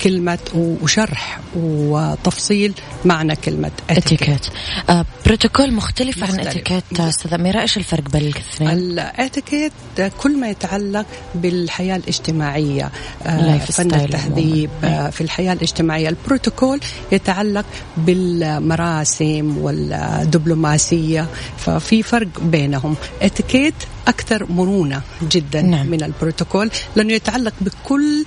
كلمة 0.02 0.38
وشرح 0.54 1.40
وتفصيل 1.56 2.74
معنى 3.04 3.36
كلمة 3.36 3.70
اتيكيت 3.90 4.46
آه 4.90 5.04
بروتوكول 5.26 5.72
مختلف, 5.72 6.18
مختلف. 6.18 6.40
عن 6.40 6.46
اتيكيت 6.46 7.00
أستاذ 7.00 7.34
أميرة 7.34 7.60
إيش 7.60 7.76
الفرق 7.76 8.08
بين 8.08 8.22
الاثنين؟ 8.22 8.70
الاتيكيت 8.70 9.72
كل 10.18 10.40
ما 10.40 10.48
يتعلق 10.48 11.06
بالحياة 11.34 11.96
الاجتماعية 11.96 12.90
آه 13.26 13.58
فن 13.58 13.94
التهذيب 13.94 14.70
آه 14.84 15.10
في 15.10 15.20
الحياة 15.20 15.52
الاجتماعية 15.52 16.08
البروتوكول 16.08 16.80
يتعلق 17.12 17.66
بالمراسم 17.96 19.58
والدبلوماسية 19.58 21.26
ففي 21.58 22.02
فرق 22.02 22.28
بينهم 22.40 22.96
اتيكيت 23.22 23.74
أكثر 24.08 24.52
مرونة 24.52 25.02
جدا 25.22 25.62
نعم. 25.62 25.86
من 25.86 26.02
البروتوكول 26.02 26.70
لأنه 26.96 27.12
يتعلق 27.12 27.52
بكل 27.60 28.24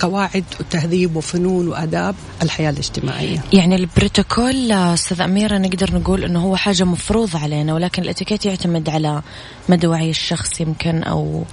قواعد 0.00 0.44
وتهذيب 0.60 1.16
وفنون 1.16 1.68
وآداب 1.68 2.14
الحياة 2.42 2.70
الاجتماعية 2.70 3.44
يعني 3.52 3.76
البروتوكول 3.76 4.72
آه، 4.72 4.94
أستاذ 4.94 5.20
اميره 5.20 5.58
نقدر 5.58 5.94
نقول 5.94 6.24
إنه 6.24 6.40
هو 6.44 6.56
حاجة 6.56 6.84
مفروض 6.84 7.36
علينا 7.36 7.74
ولكن 7.74 8.02
الإتيكيت 8.02 8.46
يعتمد 8.46 8.88
على 8.88 9.22
مدى 9.68 9.86
وعي 9.86 10.10
الشخص 10.10 10.60
يمكن 10.60 11.02
أو 11.02 11.44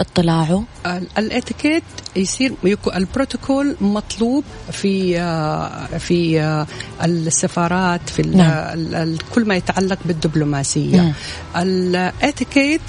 اطلاعه 0.00 0.64
ال- 0.86 1.06
الإتيكيت 1.18 1.82
يصير 2.16 2.54
البروتوكول 2.96 3.76
مطلوب 3.80 4.44
في 4.72 5.20
آه، 5.20 5.86
في 5.98 6.40
آه، 6.40 6.66
السفارات 7.04 8.08
في 8.10 8.22
نعم. 8.22 9.16
كل 9.34 9.44
ما 9.44 9.54
يتعلق 9.54 9.98
بالدبلوماسية 10.04 11.00
مم. 11.00 11.12
الإتيكيت 11.56 12.80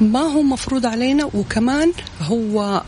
ما 0.00 0.20
هو 0.20 0.42
مفروض 0.42 0.86
علينا 0.86 1.24
وكمان 1.34 1.92
هو 2.22 2.82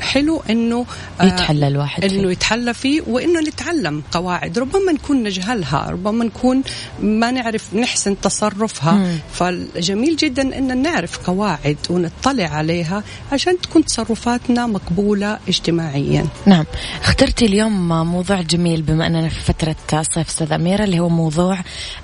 حلو 0.00 0.42
إنه 0.50 0.86
آه، 1.20 1.24
يتحلى 1.24 1.68
الواحد 1.68 2.06
فيه. 2.06 2.20
إنه 2.20 2.30
يتحلى 2.30 2.74
فيه 2.74 3.02
وإنه 3.06 3.40
نتعلم 3.40 4.02
قواعد. 4.12 4.58
ربما 4.58 4.92
نكون 4.92 5.22
نجهلها 5.22 5.90
ربما 5.90 6.24
نكون 6.24 6.62
ما 7.02 7.30
نعرف 7.30 7.74
نحسن 7.74 8.20
تصرفها. 8.20 8.92
مم. 8.92 9.18
فالجميل 9.32 10.16
جدا 10.16 10.58
إن 10.58 10.82
نعرف 10.82 11.18
قواعد 11.18 11.76
ونطلع 11.90 12.44
عليها 12.44 13.02
عشان 13.32 13.60
تكون 13.60 13.84
تصرفاتنا 13.84 14.66
مقبولة 14.66 15.38
اجتماعيا. 15.48 16.26
نعم. 16.46 16.64
اخترتي 17.02 17.44
اليوم 17.44 17.88
موضوع 17.88 18.40
جميل 18.40 18.82
بما 18.82 19.06
أننا 19.06 19.28
في 19.28 19.40
فترة 19.40 19.76
صيف 20.02 20.28
أستاذ 20.28 20.52
أميرة 20.52 20.84
اللي 20.84 21.00
هو 21.00 21.08
موضوع 21.08 21.58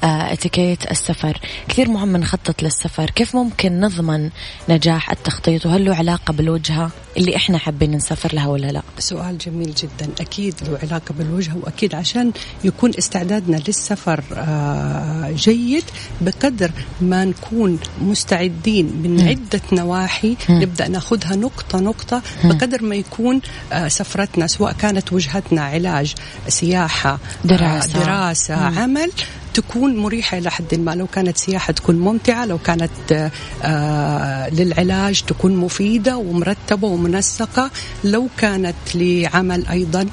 آه، 0.04 0.32
اتيكيت 0.32 0.90
السفر. 0.90 1.38
كثير 1.68 1.88
مهم 1.88 2.16
نخطط 2.16 2.62
للسفر. 2.62 3.10
كيف 3.10 3.37
ممكن 3.37 3.80
نضمن 3.80 4.30
نجاح 4.68 5.10
التخطيط؟ 5.10 5.66
وهل 5.66 5.84
له 5.84 5.96
علاقة 5.96 6.32
بالوجهة 6.32 6.90
اللي 7.16 7.37
إحنا 7.37 7.58
حابين 7.70 7.96
نسافر 7.96 8.34
لها 8.34 8.46
ولا 8.46 8.66
لا؟ 8.66 8.82
سؤال 8.98 9.38
جميل 9.38 9.74
جدا. 9.74 10.10
أكيد 10.20 10.54
له 10.62 10.78
علاقة 10.82 11.14
بالوجهه 11.18 11.56
وأكيد 11.62 11.94
عشان 11.94 12.32
يكون 12.64 12.92
استعدادنا 12.98 13.56
للسفر 13.56 14.24
آه، 14.34 15.30
جيد 15.36 15.84
بقدر 16.20 16.70
ما 17.00 17.24
نكون 17.24 17.78
مستعدين 18.02 18.86
من 19.02 19.20
عدة 19.28 19.60
نواحي 19.72 20.36
نبدأ 20.50 20.88
ناخذها 20.88 21.36
نقطة 21.36 21.80
نقطة 21.80 22.22
بقدر 22.44 22.82
ما 22.82 22.94
يكون 22.96 23.40
آه، 23.72 23.88
سفرتنا 23.88 24.46
سواء 24.46 24.72
كانت 24.72 25.12
وجهتنا 25.12 25.62
علاج 25.62 26.14
سياحة 26.48 27.18
دراسة. 27.44 28.00
آه، 28.00 28.04
دراسة 28.04 28.54
عمل 28.54 29.10
تكون 29.54 29.97
مريحة 29.97 30.38
إلى 30.38 30.50
حد 30.50 30.75
ما. 30.75 30.95
لو 30.95 31.07
كانت 31.07 31.37
سياحة 31.37 31.73
تكون 31.73 31.97
ممتعة 31.97 32.45
لو 32.47 32.59
كانت 32.59 33.30
آه، 33.62 34.49
للعلاج 34.49 35.23
تكون 35.23 35.57
مفيدة 35.57 36.16
ومرتبة 36.16 36.88
ومنسقة 36.88 37.71
لو 38.04 38.28
كانت 38.38 38.76
لعمل 38.95 39.66
أيضا. 39.66 40.07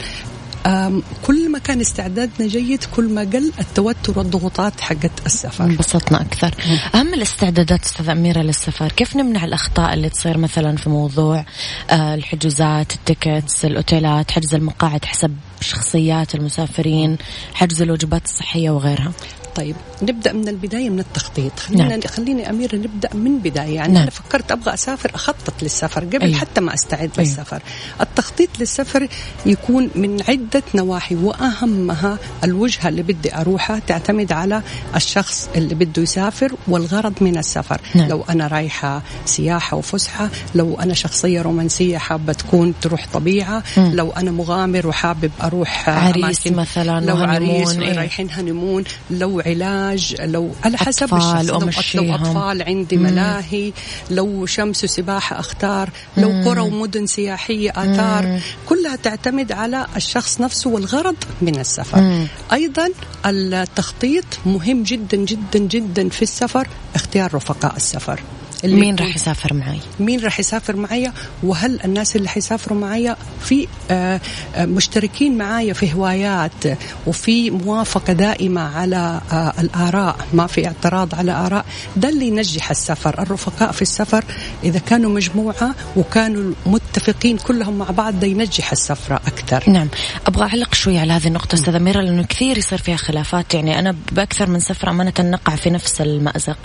كل 1.25 1.51
ما 1.51 1.60
كان 1.60 1.82
استعدادنا 1.82 2.48
جيد 2.48 2.84
كل 2.96 3.10
ما 3.10 3.22
قل 3.22 3.51
التوتر 3.60 4.20
والضغوطات 4.20 4.82
حقت 4.82 5.12
السفر. 5.25 5.63
انبسطنا 5.63 6.22
أكثر. 6.22 6.56
أهم 6.96 7.13
الاستعدادات 7.13 7.86
أستاذ 7.86 8.10
أميرة 8.10 8.41
للسفر. 8.41 8.91
كيف 8.91 9.15
نمنع 9.15 9.46
الأخطاء 9.46 9.94
اللي 9.94 10.10
تصير 10.10 10.38
مثلا 10.38 10.77
في 10.77 10.89
موضوع 10.89 11.46
آه، 11.89 12.15
الحجوزات 12.15 12.91
التيكتس 12.94 13.65
الأوتيلات 13.65 14.32
حجز 14.32 14.56
المقاعد 14.56 15.06
حسب 15.06 15.36
شخصيات 15.61 16.35
المسافرين 16.35 17.17
حجز 17.53 17.82
الوجبات 17.82 18.25
الصحية 18.25 18.69
وغيرها 18.69 19.12
طيب 19.58 19.75
نبدأ 20.01 20.34
من 20.34 20.47
البداية 20.47 20.89
من 20.89 20.99
التخطيط 20.99 21.60
خلينا 21.60 21.88
نعم. 21.88 22.01
خليني 22.01 22.49
أميرة 22.49 22.75
نبدأ 22.75 23.10
من 23.13 23.39
بداية 23.39 23.75
يعني 23.75 23.93
نعم. 23.93 24.01
أنا 24.01 24.12
فكرت 24.12 24.51
أبغى 24.51 24.73
أسافر 24.73 25.12
أخطط 25.15 25.63
للسفر 25.63 26.03
قبل. 26.03 26.21
أيوه. 26.21 26.38
حتى 26.38 26.62
ما 26.62 26.73
أستعد. 26.73 26.99
أيوه. 27.17 27.29
للسفر 27.29 27.62
التخطيط 28.01 28.49
للسفر 28.60 29.08
يكون 29.45 29.89
من 29.95 30.21
عدة 30.29 30.63
نواحي 30.75 31.15
وأهمها 31.15 32.17
الوجهة 32.43 32.89
اللي 32.89 33.03
بدي 33.03 33.36
أروحها 33.36 33.79
تعتمد 33.79 34.32
على 34.32 34.62
الشخص 34.95 35.49
اللي 35.55 35.75
بده 35.75 36.01
يسافر 36.01 36.53
والغرض 36.67 37.13
من 37.21 37.38
السفر 37.38 37.82
نعم. 37.95 38.10
لو 38.10 38.25
أنا 38.29 38.47
رايحة 38.47 39.01
سياحة 39.25 39.77
وفسحة 39.77 40.29
لو 40.55 40.79
أنا 40.79 40.93
شخصية 40.93 41.41
رومانسية 41.41 41.97
حابة 41.97 42.34
تكون 42.34 42.73
تروح 42.82 43.08
طبيعة 43.13 43.63
مم. 43.77 43.91
لو 43.93 44.12
أنا 44.12 44.32
مغامر 44.32 44.88
وحابب 44.88 45.32
أروح 45.47 45.89
عريس 45.89 46.39
أماكن- 46.47 46.51
مثلاً 46.53 47.05
لو 47.05 47.15
عريس 47.17 47.71
إيه. 47.77 47.93
رايحين 47.97 48.31
هنيمون 48.31 48.83
لو 49.12 49.39
علاج 49.45 50.15
لو 50.19 50.51
على 50.63 50.77
حسب 50.77 51.03
أطفال 51.13 51.67
الشخص 51.67 51.95
لو. 51.95 52.03
لو 52.03 52.15
أطفال 52.15 52.63
عندي 52.63 52.97
ملاهي 52.97 53.71
لو 54.12 54.45
شمس 54.45 54.83
وسباحة 54.83 55.39
أختار 55.39 55.89
لو 56.17 56.29
قرى 56.45 56.60
ومدن 56.62 57.05
سياحية 57.07 57.69
آثار 57.75 58.39
كلها 58.69 58.95
تعتمد 58.95 59.51
على 59.51 59.86
الشخص 59.95 60.41
نفسه 60.41 60.69
والغرض 60.69 61.15
من 61.41 61.60
السفر 61.60 62.01
مم. 62.01 62.27
أيضا 62.53 62.89
التخطيط 63.25 64.25
مهم 64.45 64.83
جدا 64.83 65.17
جدا 65.17 65.60
جدا 65.60 66.10
في 66.10 66.21
السفر 66.21 66.67
اختيار 66.95 67.33
رفقاء 67.33 67.75
السفر 67.75 68.19
مين 68.63 68.96
راح 68.96 69.15
يسافر 69.15 69.54
معي 69.54 69.80
مين 70.00 70.20
راح 70.20 70.39
يسافر 70.39 70.76
معايا؟ 70.76 71.13
وهل 71.43 71.80
الناس 71.86 72.15
اللي 72.15 72.30
حيسافروا 72.30 72.80
معايا 72.80 73.17
في 73.41 73.67
آه، 73.91 74.22
آه، 74.56 74.65
مشتركين 74.65 75.38
معايا 75.38 75.74
في 75.74 75.93
هوايات 75.93 76.78
وفي 77.08 77.50
موافقة 77.50 78.13
دائمة 78.13 78.62
على 78.78 79.22
آه، 79.32 79.54
الآراء 79.60 80.17
ما 80.34 80.48
في 80.48 80.67
اعتراض 80.67 81.15
على 81.15 81.32
آراء 81.32 81.65
ده 81.96 82.10
اللي 82.10 82.28
ينجح 82.28 82.70
السفر. 82.70 83.22
الرفقاء 83.22 83.72
في 83.72 83.82
السفر 83.82 84.24
إذا 84.63 84.80
كانوا 84.80 85.12
مجموعة 85.12 85.76
وكانوا 85.96 86.54
متفقين 86.65 87.38
كلهم 87.38 87.78
مع 87.78 87.91
بعض 87.91 88.20
ده 88.20 88.28
ينجح 88.28 88.72
السفرة 88.72 89.15
أكثر. 89.15 89.70
نعم. 89.70 89.88
أبغى 90.28 90.43
أعلق 90.46 90.74
شوي 90.74 91.00
على 91.00 91.13
هذه 91.13 91.28
النقطة 91.28 91.56
أستاذ 91.56 91.76
اميره 91.76 92.02
لأنه 92.02 92.24
كثير 92.24 92.58
يصير 92.58 92.78
فيها 92.78 92.96
خلافات. 92.98 93.54
يعني 93.54 93.80
أنا 93.80 93.96
بأكثر 94.12 94.50
من 94.50 94.60
سفرة 94.60 94.89
أمانة 94.89 95.13
نقع 95.20 95.56
في 95.56 95.70
نفس 95.70 96.02
المأزق. 96.02 96.58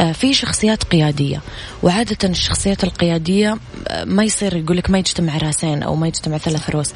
آه 0.00 0.12
في 0.12 0.34
شخصيات 0.34 0.84
قياديه 1.20 1.42
وعادة 1.82 2.28
الشخصيات 2.28 2.84
القيادية 2.84 3.58
آه، 3.88 4.04
ما 4.04 4.24
يصير 4.24 4.56
يقول 4.56 4.76
لك 4.76 4.90
ما 4.90 4.98
يجتمع 4.98 5.36
رأسين 5.38 5.82
أو 5.82 5.96
ما 5.96 6.08
يجتمع 6.08 6.38
ثلاث 6.38 6.70
رؤوس. 6.70 6.90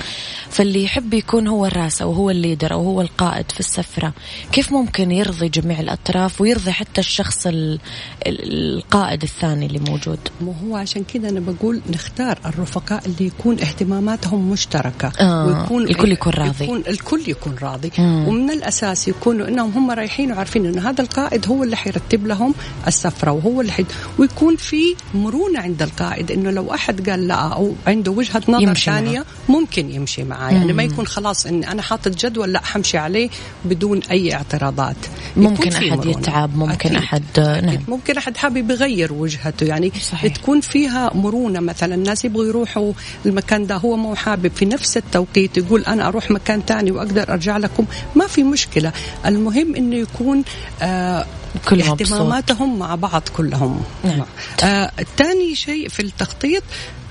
فاللي 0.51 0.85
يحب 0.85 1.15
يكون 1.15 1.49
هو 1.49 1.67
الرأس 1.67 2.03
أو 2.03 2.13
هو 2.13 2.31
الليدر 2.31 2.73
أو 2.73 2.85
هو 2.85 3.01
القائد 3.01 3.53
في 3.53 3.61
السفرة. 3.61 4.13
كيف 4.53 4.73
ممكن 4.73 5.11
يرضي 5.11 5.49
جميع 5.49 5.81
الأطراف 5.81 6.41
ويرضي 6.41 6.73
حتى 6.73 7.01
الشخص 7.01 7.47
ال- 7.47 7.79
ال- 8.27 8.79
القائد 8.79 9.23
الثاني 9.23 9.67
اللي 9.67 9.79
موجود؟ 9.79 10.19
مو 10.41 10.55
هو 10.65 10.77
عشان 10.77 11.05
كذا 11.15 11.29
أنا 11.29 11.41
بقول 11.41 11.81
نختار 11.93 12.39
الرفقاء 12.47 13.03
اللي 13.07 13.27
يكون 13.27 13.61
اهتماماتهم 13.61 14.51
مشتركة. 14.51 15.13
آه، 15.21 15.69
الكل 15.71 16.13
يكون 16.13 16.33
راضي. 16.33 16.65
يكون 16.65 16.83
الكل 16.89 17.23
يكون 17.29 17.57
راضي. 17.63 17.91
مم. 17.99 18.29
ومن 18.29 18.51
الأساس 18.51 19.09
يكونوا 19.09 19.49
إنهم 19.49 19.71
هم 19.71 19.91
رايحين 19.91 20.33
وعارفين 20.33 20.67
إنه 20.67 20.91
هذا 20.91 21.03
القائد 21.03 21.49
هو 21.49 21.63
اللي 21.63 21.77
حيرتب 21.77 22.27
لهم 22.27 22.55
السفرة 22.87 23.31
وهو 23.31 23.61
اللي 23.61 23.73
حي... 23.73 23.85
ويكون 24.19 24.57
في 24.57 24.95
مرونة 25.15 25.61
عند 25.61 25.83
القائد 25.83 26.31
إنه 26.31 26.51
لو 26.51 26.75
أحد 26.75 27.11
قال 27.11 27.29
لا 27.29 27.35
أو 27.35 27.75
عنده 27.87 28.13
وجهة 28.13 28.43
نظر. 28.49 28.75
ثانية 28.75 29.25
ممكن 29.49 29.91
يمشي 29.91 30.25
معاه 30.25 30.51
يعني 30.53 30.73
ما 30.73 30.83
يكون 30.83 31.07
خلاص 31.07 31.47
اني 31.47 31.73
أنا 31.73 31.83
حاطط 31.83 32.09
جدول 32.27 32.53
لا 32.53 32.61
حمشي 32.65 32.99
عليه 32.99 33.29
بدون 33.65 34.01
أي 34.11 34.35
اعتراضات 34.35 34.97
ممكن 35.37 35.73
أحد 35.73 35.85
مرونة. 35.99 36.11
يتعب، 36.11 36.57
ممكن 36.57 36.97
أكيد. 36.97 37.01
أحد- 37.09 37.39
نعم. 37.39 37.79
ممكن 37.89 38.17
أحد 38.17 38.37
حابب 38.37 38.71
يغير 38.71 39.13
وجهته 39.13 39.65
يعني 39.67 39.93
صحيح. 40.13 40.33
تكون 40.37 40.61
فيها 40.61 41.11
مرونة 41.15 41.61
مثلا 41.61 41.95
الناس 41.95 42.25
يبغوا 42.25 42.45
يروحوا 42.45 42.93
المكان 43.27 43.67
ده 43.67 43.77
هو 43.77 43.97
مو 43.97 44.15
حابب 44.15 44.53
في 44.57 44.65
نفس 44.65 44.97
التوقيت 44.97 45.57
يقول 45.57 45.81
أنا 45.85 46.09
أروح 46.09 46.31
مكان 46.31 46.67
تاني 46.67 46.91
وأقدر 46.91 47.33
أرجع 47.33 47.57
لكم 47.57 47.85
ما 48.15 48.27
في 48.27 48.43
مشكلة 48.43 48.93
المهم 49.27 49.75
إنه 49.77 49.97
يكون 49.97 50.43
آه 50.83 51.27
مبسوط. 51.73 52.13
اهتماماتهم 52.13 52.79
مع 52.79 52.95
بعض 52.95 53.23
كلهم 53.37 53.83
نعم. 54.05 54.25
آه 54.65 54.91
الثاني 54.99 55.55
شيء 55.55 55.89
في 55.89 56.01
التخطيط 56.01 56.63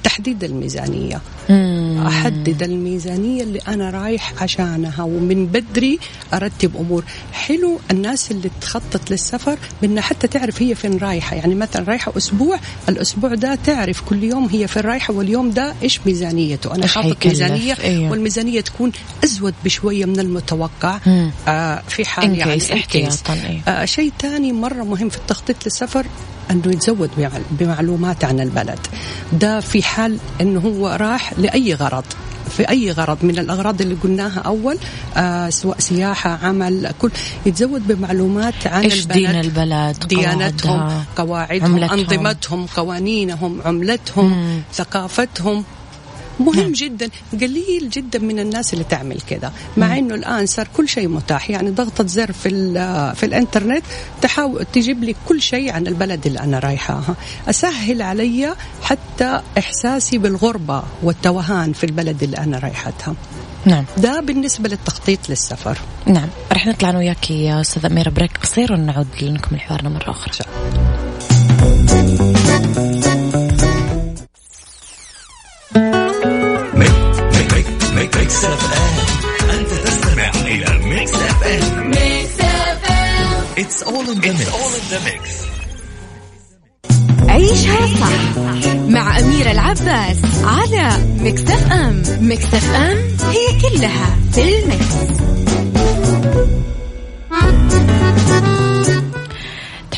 تحديد 0.04 0.44
الميزانية 0.44 1.22
مم. 1.50 2.04
أحدد 2.08 2.64
الميزانية 2.64 3.44
اللي 3.44 3.60
أنا 3.68 3.90
رايح 3.90 4.44
عشانها 4.44 5.04
ومن 5.04 5.46
بدري 5.46 6.00
أرتب 6.34 6.72
أمور 6.80 7.04
حلو 7.34 7.80
الناس 7.92 8.32
اللي 8.32 8.50
تخطط 8.62 9.12
للسفر 9.12 9.58
بأنها 9.82 10.02
حتى 10.02 10.28
تعرف 10.28 10.62
هي 10.62 10.76
فين 10.76 10.98
رايحة 10.98 11.36
يعني 11.36 11.56
مثلا 11.56 11.84
رايحة 11.88 12.14
أسبوع 12.18 12.60
الأسبوع 12.90 13.34
ده 13.36 13.56
تعرف 13.66 14.02
كل 14.02 14.24
يوم 14.24 14.46
هي 14.50 14.68
فين 14.68 14.82
رايحة 14.84 15.14
واليوم 15.14 15.50
ده 15.52 15.74
إيش 15.84 16.00
ميزانيته 16.06 16.76
إيش 16.76 16.96
حاطط 16.96 17.08
حيكلف؟ 17.08 17.26
ميزانية 17.26 17.74
أيوه. 17.84 18.12
والميزانية 18.12 18.62
تكون 18.62 18.92
ازود 19.24 19.54
بشوية 19.66 20.06
من 20.06 20.20
المتوقع 20.20 21.00
مم. 21.06 21.32
آه 21.48 21.82
في 21.88 22.06
حال 22.06 22.38
يعني. 22.38 22.62
احتياطاً، 22.74 23.34
أيوه. 23.34 23.62
آه 23.68 23.86
شيء 23.86 24.12
ثاني 24.22 24.52
مرة 24.54 24.84
مهم 24.84 25.10
في 25.10 25.18
التخطيط 25.18 25.56
للسفر 25.66 26.06
إنه 26.52 26.64
يتزود 26.68 27.10
بمعل- 27.18 27.42
بمعلومات 27.52 28.24
عن 28.24 28.40
البلد 28.40 28.80
ده 29.34 29.60
في 29.60 29.84
حال 29.94 30.18
إنه 30.42 30.60
هو 30.60 30.98
راح 31.02 31.34
لأي 31.38 31.74
غرض؟ 31.74 32.04
في 32.58 32.70
أي 32.70 32.92
غرض؟ 32.92 33.18
من 33.22 33.40
الأغراض 33.40 33.82
اللي 33.82 33.96
قلناها 33.96 34.40
أول 34.40 34.78
آه 35.18 35.50
سواء 35.50 35.80
سياحة 35.80 36.40
عمل 36.44 36.92
كل 37.00 37.12
يتزود 37.46 37.88
بمعلومات 37.88 38.68
عن 38.68 38.84
إيش 38.84 39.02
البلد. 39.02 39.18
دين 39.18 39.30
البلد؟ 39.40 40.08
ديانتهم 40.08 40.80
قواعدها، 40.80 41.06
قواعدهم 41.16 41.72
عملتهم. 41.84 42.00
أنظمتهم 42.00 42.66
قوانينهم 42.66 43.62
عملتهم 43.66 44.26
مم. 44.26 44.62
ثقافتهم. 44.74 45.64
مهم 46.40 46.60
نعم. 46.60 46.72
جدا 46.72 47.10
قليل 47.34 47.90
جدا 47.90 48.20
من 48.20 48.40
الناس 48.40 48.74
اللي 48.74 48.84
تعمل 48.84 49.22
كذا 49.22 49.54
مع 49.78 49.98
إنه 49.98 50.16
الآن 50.16 50.46
صار 50.46 50.68
كل 50.78 50.90
شيء 50.90 51.08
متاح. 51.08 51.50
يعني 51.50 51.70
ضغطه 51.70 52.08
زر 52.08 52.32
في 52.32 52.50
في 53.16 53.26
الإنترنت 53.26 53.84
تحاول 54.22 54.66
تجيب 54.74 55.04
لي 55.04 55.16
كل 55.28 55.42
شيء 55.42 55.72
عن 55.72 55.88
البلد 55.88 56.26
اللي 56.28 56.40
أنا 56.40 56.60
رايحاها 56.60 57.16
أسهل 57.50 58.02
علي 58.02 58.56
حتى 58.82 59.42
إحساسي 59.58 60.18
بالغربة 60.18 60.84
والتوهان 61.04 61.74
في 61.74 61.84
البلد 61.84 62.24
اللي 62.24 62.38
أنا 62.38 62.60
رايحتها. 62.60 63.16
نعم. 63.66 63.86
ده 63.98 64.20
بالنسبة 64.20 64.70
للتخطيط 64.70 65.30
للسفر. 65.30 65.78
نعم. 66.06 66.28
رح 66.52 66.68
نطلع 66.68 66.90
أنا 66.90 66.98
وياكي 66.98 67.44
يا 67.44 67.62
أستاذ 67.62 67.86
أميرة 67.86 68.10
break 68.10 68.38
قصير 68.38 68.74
ونعود 68.74 69.08
لنكمل 69.22 69.62
حوارنا 69.62 69.90
مرة 69.90 70.12
أخرى. 70.12 70.34
Mix 71.94 73.23
FM 81.44 81.88
Mix 81.88 82.40
FM 82.40 83.44
it's 83.58 83.84
all 83.84 84.10
in 84.10 84.20
the 84.90 85.00
mix 85.06 85.30
عيشها 87.30 87.88
صح 88.00 88.38
مع 88.88 89.20
أميرة 89.20 89.52
العباس 89.52 90.18
على 90.44 90.98
Mix 91.20 91.72
FM. 91.72 92.04
Mix 92.22 92.74
FM 92.76 92.98
هي 93.32 93.62
كلها 93.62 94.18
في 94.34 94.60
ال 94.60 94.71
mix. 94.71 95.14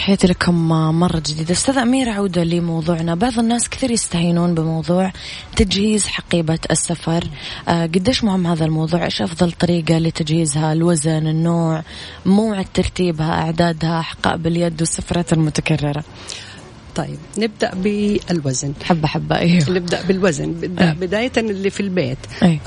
تحياتي 0.05 0.27
لكم 0.27 0.69
مرة 0.99 1.23
جديدة. 1.25 1.51
أستاذ 1.51 1.77
أميرة 1.77 2.11
عودة 2.11 2.43
لموضوعنا. 2.43 3.15
بعض 3.15 3.39
الناس 3.39 3.69
كثير 3.69 3.91
يستهينون 3.91 4.55
بموضوع 4.55 5.11
تجهيز 5.55 6.07
حقيبة 6.07 6.59
السفر. 6.71 7.27
آه 7.67 7.85
قديش 7.85 8.23
مهم 8.23 8.47
هذا 8.47 8.65
الموضوع؟ 8.65 9.05
إيش 9.05 9.21
أفضل 9.21 9.51
طريقة 9.51 9.97
لتجهيزها؟ 9.97 10.73
الوزن 10.73 11.27
النوع 11.27 11.83
موعد 12.25 12.65
ترتيبها 12.73 13.31
أعدادها 13.31 14.01
حقائب 14.01 14.47
اليد 14.47 14.81
والسفرات 14.81 15.33
المتكررة. 15.33 16.03
طيب 16.95 17.17
نبدأ 17.37 17.71
بالوزن. 17.75 18.73
حبة 18.83 19.07
حبة 19.07 19.37
أيوه. 19.37 19.69
نبدأ 19.69 20.01
بالوزن. 20.01 20.51
بدأ 20.51 20.89
أي. 20.89 20.95
بداية 20.95 21.31
اللي 21.37 21.69
في 21.69 21.79
البيت. 21.79 22.17
أي. 22.43 22.59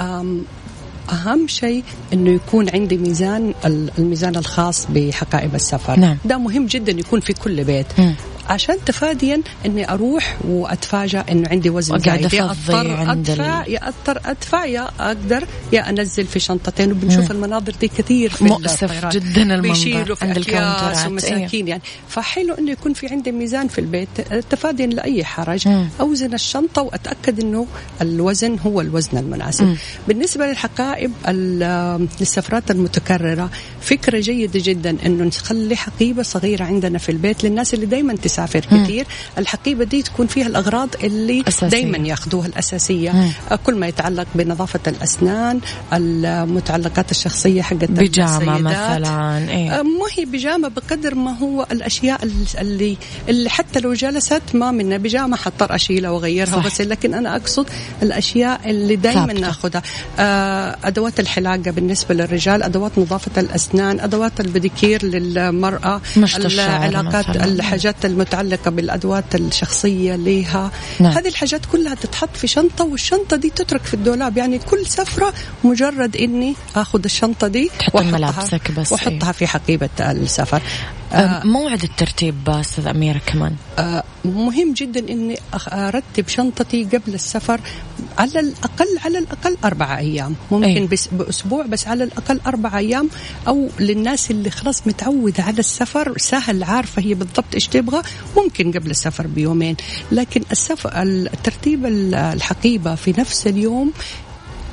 أهم 1.12 1.48
شيء 1.48 1.82
أنه 2.12 2.30
يكون 2.30 2.68
عندي 2.68 2.96
ميزان 2.96 3.54
ال- 3.64 3.90
الميزان 3.98 4.36
الخاص 4.36 4.86
بحقائب 4.90 5.54
السفر 5.54 5.98
نعم. 6.00 6.16
ده 6.24 6.38
مهم 6.38 6.66
جدا 6.66 6.92
يكون 6.92 7.20
في 7.20 7.32
كل 7.32 7.64
بيت. 7.64 7.86
عشان 8.48 8.76
تفاديا 8.86 9.40
إني 9.66 9.90
أروح 9.92 10.36
وأتفاجأ 10.48 11.24
إنه 11.30 11.48
عندي 11.48 11.70
وزن 11.70 11.98
زايد 11.98 12.32
يا 12.34 12.44
أضطر 12.44 13.12
ادفع 13.12 13.62
ال- 13.62 13.72
يا 13.72 13.88
أضطر 13.88 14.20
أدفع 14.30 14.64
يا 14.64 14.88
أقدر 15.00 15.44
يا 15.72 15.90
أنزل 15.90 16.26
في 16.26 16.38
شنطتين 16.38 16.92
وبنشوف 16.92 17.30
المناظر 17.30 17.72
دي 17.80 17.88
كثير 17.88 18.30
في 18.30 18.44
مؤسف 18.44 18.84
الطيران. 18.84 19.10
جدا 19.10 19.54
المنظر 19.54 20.16
عند 20.22 20.36
الكاونترات. 20.36 21.06
ومساكين 21.06 21.68
يعني 21.68 21.82
فحلو 22.08 22.54
إنه 22.54 22.70
يكون 22.70 22.92
في 22.92 23.06
عندي 23.08 23.32
ميزان 23.32 23.68
في 23.68 23.78
البيت 23.78 24.08
تفاديا 24.50 24.86
لأي 24.86 25.24
حرج 25.24 25.68
مم. 25.68 25.88
أوزن 26.00 26.34
الشنطة 26.34 26.82
وأتأكد 26.82 27.40
إنه 27.40 27.66
الوزن 28.02 28.58
هو 28.66 28.80
الوزن 28.80 29.18
المناسب 29.18 29.64
مم. 29.64 29.76
بالنسبة 30.08 30.46
للحقائب 30.46 31.12
للسفرات 32.20 32.70
المتكررة 32.70 33.50
فكرة 33.80 34.20
جيدة 34.20 34.60
جدا 34.64 34.96
إنه 35.06 35.24
نخلي 35.24 35.76
حقيبة 35.76 36.22
صغيرة 36.22 36.64
عندنا 36.64 36.98
في 36.98 37.08
البيت 37.08 37.44
للناس 37.44 37.74
اللي 37.74 37.86
دائما 37.86 38.14
تسافر 38.16 38.37
كثير 38.84 39.06
الحقيبة 39.38 39.84
دي 39.84 40.02
تكون 40.02 40.26
فيها 40.26 40.46
الأغراض 40.46 40.88
اللي. 41.04 41.44
دائما 41.62 42.08
ياخذوها 42.08 42.46
الأساسية 42.46 43.10
مم. 43.10 43.30
كل 43.64 43.74
ما 43.74 43.86
يتعلق 43.88 44.26
بنظافة 44.34 44.80
الأسنان 44.86 45.60
المتعلقات 45.92 47.10
الشخصية 47.10 47.62
حقت 47.62 47.90
السيدات. 48.26 48.60
مثلا 48.60 49.50
إيه. 49.50 49.82
ما 49.82 50.06
هي 50.18 50.24
بيجامة 50.24 50.68
بقدر 50.68 51.14
ما 51.14 51.38
هو 51.38 51.66
الأشياء 51.72 52.20
اللي 52.60 52.96
اللي 53.28 53.50
حتى 53.50 53.80
لو 53.80 53.92
جلست 53.94 54.42
ما 54.54 54.70
منها 54.70 54.96
بيجامة 54.98 55.36
حضطر 55.36 55.74
أشيلها 55.74 56.10
وأغيرها 56.10 56.50
صح. 56.50 56.66
بس 56.66 56.80
لكن 56.80 57.14
أنا 57.14 57.36
أقصد 57.36 57.66
الأشياء 58.02 58.60
اللي 58.70 58.96
دائما. 58.96 59.32
ناخذها 59.32 59.82
آه، 60.18 60.76
أدوات 60.84 61.20
الحلاقة 61.20 61.70
بالنسبة 61.70 62.14
للرجال 62.14 62.62
أدوات 62.62 62.98
نظافة 62.98 63.40
الأسنان 63.40 64.00
أدوات 64.00 64.40
البديكير 64.40 65.00
الشعر 66.46 66.88
العلاقات. 66.88 67.36
الحاجات 67.36 68.04
المتعلقة 68.34 68.70
بالأدوات 68.70 69.34
الشخصية 69.34 70.16
لها 70.16 70.70
نعم. 71.00 71.12
هذه 71.12 71.28
الحاجات 71.28 71.66
كلها 71.66 71.94
تتحط 71.94 72.36
في 72.36 72.46
شنطة 72.46 72.84
والشنطة 72.84 73.36
دي 73.36 73.50
تترك 73.50 73.84
في 73.84 73.94
الدولاب. 73.94 74.36
يعني 74.36 74.58
كل 74.58 74.86
سفرة 74.86 75.34
مجرد 75.64 76.16
إني 76.16 76.54
أخذ 76.76 77.04
الشنطة 77.04 77.48
دي 77.48 77.70
تحط 77.78 78.02
ملابسك 78.02 78.70
بس، 78.70 78.92
وأحطها 78.92 79.32
في 79.32 79.46
حقيبة 79.46 79.88
السفر. 80.00 80.62
آه. 81.12 81.42
موعد 81.46 81.82
الترتيب 81.82 82.48
أستاذ 82.50 82.86
أميرة 82.86 83.20
كمان 83.26 83.54
آه، 83.78 84.04
مهم 84.24 84.72
جدا 84.72 85.00
إني 85.12 85.38
أرتب 85.72 86.28
شنطتي 86.28 86.84
قبل 86.84 87.14
السفر 87.14 87.60
على 88.18 88.40
الأقل 88.40 88.86
على 89.04 89.18
الأقل 89.18 89.56
أربع 89.64 89.98
أيام 89.98 90.34
ممكن 90.50 90.64
أي. 90.66 90.86
بس 90.86 91.08
بأسبوع 91.12 91.66
بس 91.66 91.88
على 91.88 92.04
الأقل 92.04 92.40
أربع 92.46 92.78
أيام 92.78 93.08
أو 93.48 93.68
للناس 93.80 94.30
اللي 94.30 94.50
خلاص 94.50 94.86
متعودة 94.86 95.42
على 95.42 95.58
السفر 95.58 96.18
سهل 96.18 96.62
عارفة 96.62 97.02
هي 97.02 97.14
بالضبط 97.14 97.54
إيش 97.54 97.66
تبغى 97.68 98.02
ممكن 98.36 98.72
قبل 98.72 98.90
السفر 98.90 99.26
بيومين 99.26 99.76
لكن 100.12 100.42
السفر 100.52 100.90
الترتيب 101.02 101.86
ال- 101.86 102.14
الحقيبة 102.14 102.94
في 102.94 103.14
نفس 103.18 103.46
اليوم 103.46 103.92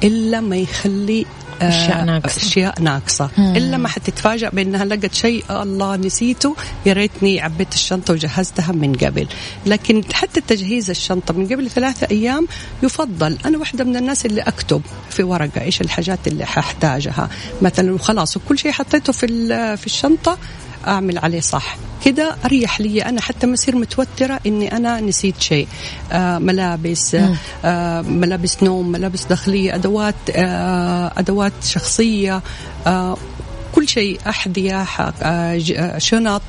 إلا 0.04 0.42
ما 0.42 0.56
يخلي 0.58 1.26
آه، 1.62 1.70
أشياء 1.70 2.06
ناقصة. 2.06 2.38
أشياء 2.38 2.82
ناقصة. 2.82 3.30
إلا 3.38 3.78
ما 3.78 3.88
حتتفاجأ 3.88 4.50
بإنها 4.50 4.86
لقت 4.86 5.14
شيء 5.14 5.44
الله 5.50 5.96
نسيته. 5.96 6.56
يا 6.86 6.94
ريتني 6.94 7.42
عبيت 7.42 7.74
الشنطة 7.74 8.14
وجهزتها 8.14 8.72
من 8.72 8.94
قبل. 8.94 9.28
لكن 9.66 10.04
حتى 10.14 10.42
تجهيز 10.42 10.90
الشنطة 10.90 11.34
من 11.34 11.46
قبل 11.48 11.70
ثلاثة 11.70 12.08
أيام 12.12 12.48
يفضل. 12.84 13.38
أنا 13.46 13.58
واحدة 13.58 13.84
من 13.84 13.98
الناس 13.98 14.26
اللي 14.26 14.42
أكتب 14.42 14.82
في 15.10 15.24
ورقة 15.24 15.62
إيش 15.62 15.82
الحاجات 15.82 16.28
اللي 16.28 16.46
ححتاجها. 16.46 17.30
مثلا 17.62 17.94
وخلاص 17.94 18.38
وكل 18.38 18.60
شيء 18.60 18.72
حطيته 18.72 19.14
في 19.14 19.28
في 19.78 19.86
الشنطة 19.86 20.38
أعمل 20.88 21.18
عليه 21.18 21.40
صح. 21.40 21.78
كده 22.06 22.36
أريح 22.46 22.82
لي. 22.82 23.06
أنا 23.06 23.22
حتى 23.22 23.48
ما 23.48 23.54
أصير 23.54 23.76
متوترة 23.76 24.40
إني 24.46 24.78
أنا 24.78 25.00
نسيت 25.02 25.42
شيء. 25.42 25.68
آه 26.12 26.38
ملابس 26.38 27.16
آه 27.66 28.02
ملابس 28.02 28.64
نوم 28.64 28.92
ملابس 28.92 29.26
داخلية 29.26 29.76
أدوات 29.76 30.16
آه 30.36 31.12
أدوات 31.18 31.54
شخصية 31.64 32.42
آه 32.88 33.18
كل 33.76 33.88
شيء 33.88 34.20
أحذية 34.28 34.82
آه 34.82 35.14
آه 35.22 35.98
شنط. 35.98 36.42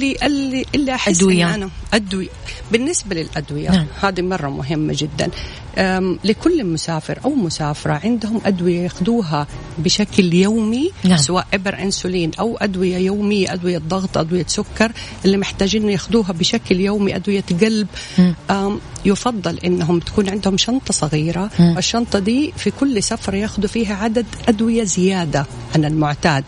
اللي 0.00 0.16
اللي 0.22 0.64
اللي 0.74 0.94
أحس 0.94 1.16
أدوية. 1.16 1.44
إن 1.48 1.50
أنا 1.54 1.70
أدوية 1.94 2.28
بالنسبة 2.72 3.14
للأدوية 3.16 3.70
نعم. 3.70 3.86
هذه 4.00 4.22
مرة 4.22 4.48
مهمة 4.48 4.94
جدا 4.96 5.30
لكل 6.24 6.64
مسافر 6.64 7.18
أو 7.24 7.34
مسافرة 7.34 8.00
عندهم 8.04 8.40
أدوية 8.46 8.80
ياخذوها 8.80 9.46
بشكل 9.78 10.34
يومي 10.34 10.90
نعم. 11.04 11.16
سواء 11.16 11.46
إبر 11.54 11.78
إنسولين 11.82 12.30
أو 12.40 12.56
أدوية 12.56 12.96
يومية 12.96 13.52
أدوية 13.52 13.78
ضغط 13.78 14.18
أدوية 14.18 14.44
سكر 14.48 14.92
اللي 15.24 15.36
محتاجين 15.36 15.90
ياخذوها 15.90 16.32
بشكل 16.32 16.80
يومي 16.80 17.16
أدوية 17.16 17.44
قلب 17.60 17.86
يفضل 19.04 19.58
إنهم 19.58 19.98
تكون 20.00 20.28
عندهم 20.28 20.56
شنطة 20.56 20.92
صغيرة 20.92 21.50
مم. 21.58 21.78
الشنطة 21.78 22.18
دي 22.18 22.52
في 22.56 22.70
كل 22.70 23.02
سفره 23.02 23.36
ياخذوا 23.36 23.68
فيها 23.68 23.94
عدد 23.94 24.26
أدوية 24.48 24.84
زيادة 24.84 25.46
عن 25.74 25.84
المعتاد 25.84 26.44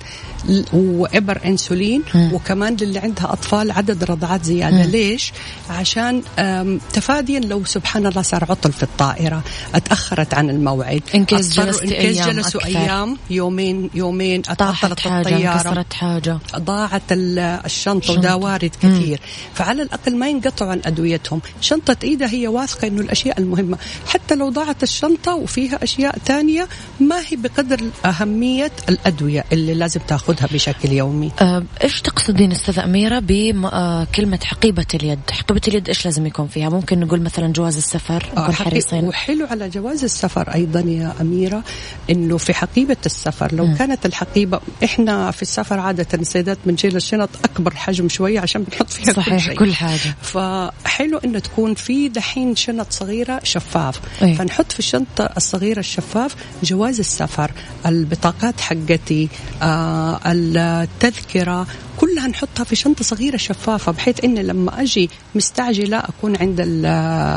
وإبر 0.72 1.40
إنسولين. 1.44 2.02
وكمان 2.32 2.76
للي 2.80 2.98
عندها 2.98 3.32
أطفال 3.32 3.70
عدد 3.70 4.04
رضعات 4.04 4.44
زيادة. 4.44 4.76
مم. 4.76 4.90
ليش؟ 4.90 5.32
عشان 5.70 6.22
تفاديا 6.92 7.40
لو 7.40 7.64
سبحان 7.64 8.06
الله 8.06 8.22
صار 8.22 8.44
عطل 8.50 8.72
في 8.72 8.82
الطائرة 8.82 9.42
أتأخرت 9.74 10.34
عن 10.34 10.50
الموعد. 10.50 11.02
in 11.14 11.24
case 11.24 11.60
جلستي 11.60 11.84
in 11.84 12.02
case 12.12 12.26
جلسوا 12.26 12.60
أكثر. 12.60 12.78
أيام 12.78 13.18
يومين 13.30 13.90
يومين 13.94 14.42
طاحت 14.42 14.84
اتعطلت 14.84 15.00
حاجة 15.00 15.20
الطيارة. 15.20 15.68
انكسرت 15.68 15.92
حاجة. 15.92 16.38
ضاعت 16.56 17.02
ال- 17.12 17.38
الشنطة 17.38 17.98
الشنطة. 17.98 18.12
وده 18.12 18.36
وارد 18.36 18.70
كثير. 18.82 19.20
فعلى 19.54 19.82
الأقل 19.82 20.16
ما 20.16 20.28
ينقطعوا 20.28 20.70
عن 20.70 20.80
أدويتهم. 20.84 21.40
شنطة 21.60 21.96
إيدها 22.04 22.28
هي 22.28 22.48
واثقة 22.48 22.88
أنه 22.88 23.00
الأشياء 23.00 23.38
المهمة. 23.40 23.78
حتى 24.06 24.34
لو 24.34 24.48
ضاعت 24.48 24.82
الشنطة 24.82 25.34
وفيها 25.34 25.84
أشياء 25.84 26.18
تانية 26.24 26.68
ما 27.00 27.16
هي 27.20 27.36
بقدر 27.36 27.80
أهمية 28.04 28.72
الأدوية 28.88 29.44
اللي 29.52 29.74
لازم 29.74 30.00
تأخذها 30.34 30.54
بشكل 30.54 30.92
يومي؟ 30.92 31.32
آه، 31.40 31.62
إيش 31.84 32.00
تقصدين 32.00 32.52
أستاذ 32.52 32.78
أميرة 32.78 33.22
بكلمه 33.26 34.38
حقيبة 34.44 34.86
اليد؟ 34.94 35.18
حقيبة 35.30 35.60
اليد 35.68 35.88
إيش 35.88 36.04
لازم 36.04 36.26
يكون 36.26 36.48
فيها؟ 36.48 36.68
ممكن 36.68 37.00
نقول 37.00 37.20
مثلا 37.22 37.52
جواز 37.52 37.76
السفر 37.76 38.26
آه، 38.36 38.40
نكون 38.40 38.54
حقي- 38.54 38.64
حريصين. 38.64 39.04
وحلو 39.04 39.46
على 39.46 39.68
جواز 39.68 40.04
السفر 40.04 40.54
أيضا 40.54 40.80
يا 40.80 41.12
أميرة 41.20 41.64
إنه 42.10 42.36
في 42.38 42.54
حقيبة 42.54 42.96
السفر. 43.06 43.54
لو 43.54 43.66
م. 43.66 43.74
كانت 43.74 44.06
الحقيبة 44.06 44.60
إحنا 44.84 45.30
في 45.30 45.42
السفر 45.42 45.78
عادة 45.78 46.06
السيدات 46.14 46.58
بنشيل 46.66 46.96
الشنط 46.96 47.28
أكبر 47.44 47.74
حجم 47.74 48.08
شوية 48.08 48.40
عشان 48.40 48.62
بنحط 48.62 48.90
فيها 48.90 49.12
صحيح 49.12 49.34
كل, 49.34 49.40
شيء. 49.42 49.56
كل 49.58 49.74
حاجة. 49.74 50.14
فحلو 50.22 51.18
إنه 51.24 51.38
تكون 51.38 51.74
في 51.74 52.08
دحين 52.08 52.56
شنط 52.56 52.86
صغيرة 52.92 53.40
شفاف. 53.44 54.00
أي. 54.22 54.34
فنحط 54.34 54.72
في 54.72 54.78
الشنطة 54.78 55.30
الصغيرة 55.36 55.78
الشفاف 55.80 56.34
جواز 56.64 56.98
السفر. 56.98 57.50
البطاقات 57.86 58.60
حقتي 58.60 59.28
آه 59.62 60.20
التذكرة 60.26 61.66
كلها 61.96 62.28
نحطها 62.28 62.64
في 62.64 62.76
شنطة 62.76 63.04
صغيرة 63.04 63.36
شفافة 63.36 63.92
بحيث 63.92 64.24
إن 64.24 64.38
لما 64.38 64.82
أجي 64.82 65.10
مستعجلة 65.34 65.98
أكون 65.98 66.36
عند 66.36 66.60
ال 66.60 66.86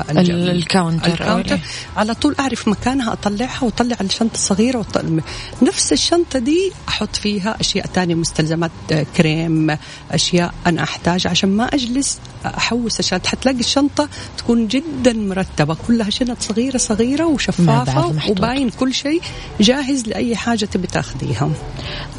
ال 0.10 0.20
counter, 0.20 1.08
ال 1.14 1.19
counter. 1.19 1.60
على 1.98 2.14
طول 2.14 2.36
أعرف 2.40 2.68
مكانها 2.68 3.14
أطلعها 3.14 3.64
وأطلع 3.64 3.98
الشنطة 4.02 4.34
الصغيرة 4.34 4.78
وطلع. 4.78 5.24
نفس 5.62 5.94
الشنطة 5.94 6.40
دي 6.40 6.72
أحط 6.88 7.16
فيها 7.16 7.58
أشياء 7.60 7.86
تانية 7.86 8.16
مستلزمات 8.16 8.72
كريم 9.18 9.78
أشياء 10.12 10.54
أنا 10.68 10.84
أحتاج 10.84 11.28
عشان 11.28 11.50
ما 11.50 11.64
أجلس 11.66 12.18
أحوس 12.46 13.00
عشان 13.00 13.20
حتلاقي 13.26 13.60
الشنطة 13.60 14.10
تكون 14.38 14.68
جدا 14.68 15.14
مرتبة. 15.14 15.78
كلها 15.88 16.10
شنط 16.10 16.42
صغيرة 16.42 16.78
صغيرة 16.78 17.26
وشفافة 17.26 18.30
وباين 18.30 18.70
كل 18.70 18.94
شيء 18.94 19.22
جاهز 19.62 20.08
لأي 20.08 20.36
حاجة 20.36 20.66
تبي 20.66 20.88
تاخذيها. 20.88 21.50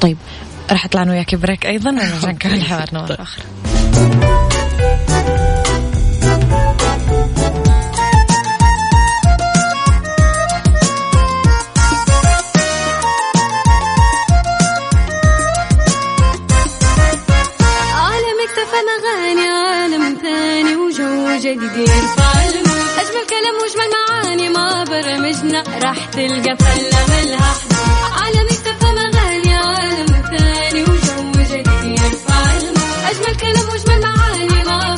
طيب 0.01 0.17
راح 0.71 0.85
اطلع 0.85 1.03
أنا 1.03 1.13
وياك 1.13 1.35
break 1.35 1.67
أيضا 1.67 1.91
ونرجع 2.01 2.31
نكمل 2.31 2.63
حوارنا 2.63 3.03
مره 3.03 3.23
أخرى 3.23 3.45
جديد. 21.55 21.79
يرفع 21.79 22.33
أجمل 23.01 23.27
كلام 23.31 23.55
وأجمل 23.63 23.91
معاني 23.93 24.49
ما 24.49 24.85
برمجنا 24.85 25.63
راح 25.83 26.05
تلقى 26.07 26.57
فلة 26.57 27.07
ملها 27.09 27.55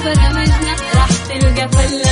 برنامجنا 0.09 0.77
راح 0.95 1.09
تلقى 1.29 1.69
فله 1.69 2.08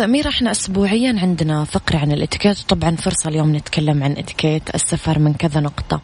أستاذ 0.00 0.10
أميرة 0.10 0.28
إحنا 0.28 0.50
أسبوعيا 0.50 1.18
عندنا 1.22 1.64
فقرة 1.64 1.98
عن 1.98 2.12
الإتيكيت 2.12 2.58
وطبعا 2.58 2.96
فرصة 2.96 3.28
اليوم 3.28 3.56
نتكلم 3.56 4.02
عن 4.02 4.12
إتيكيت 4.12 4.74
السفر 4.74 5.18
من 5.18 5.34
كذا 5.34 5.60
نقطة. 5.60 6.00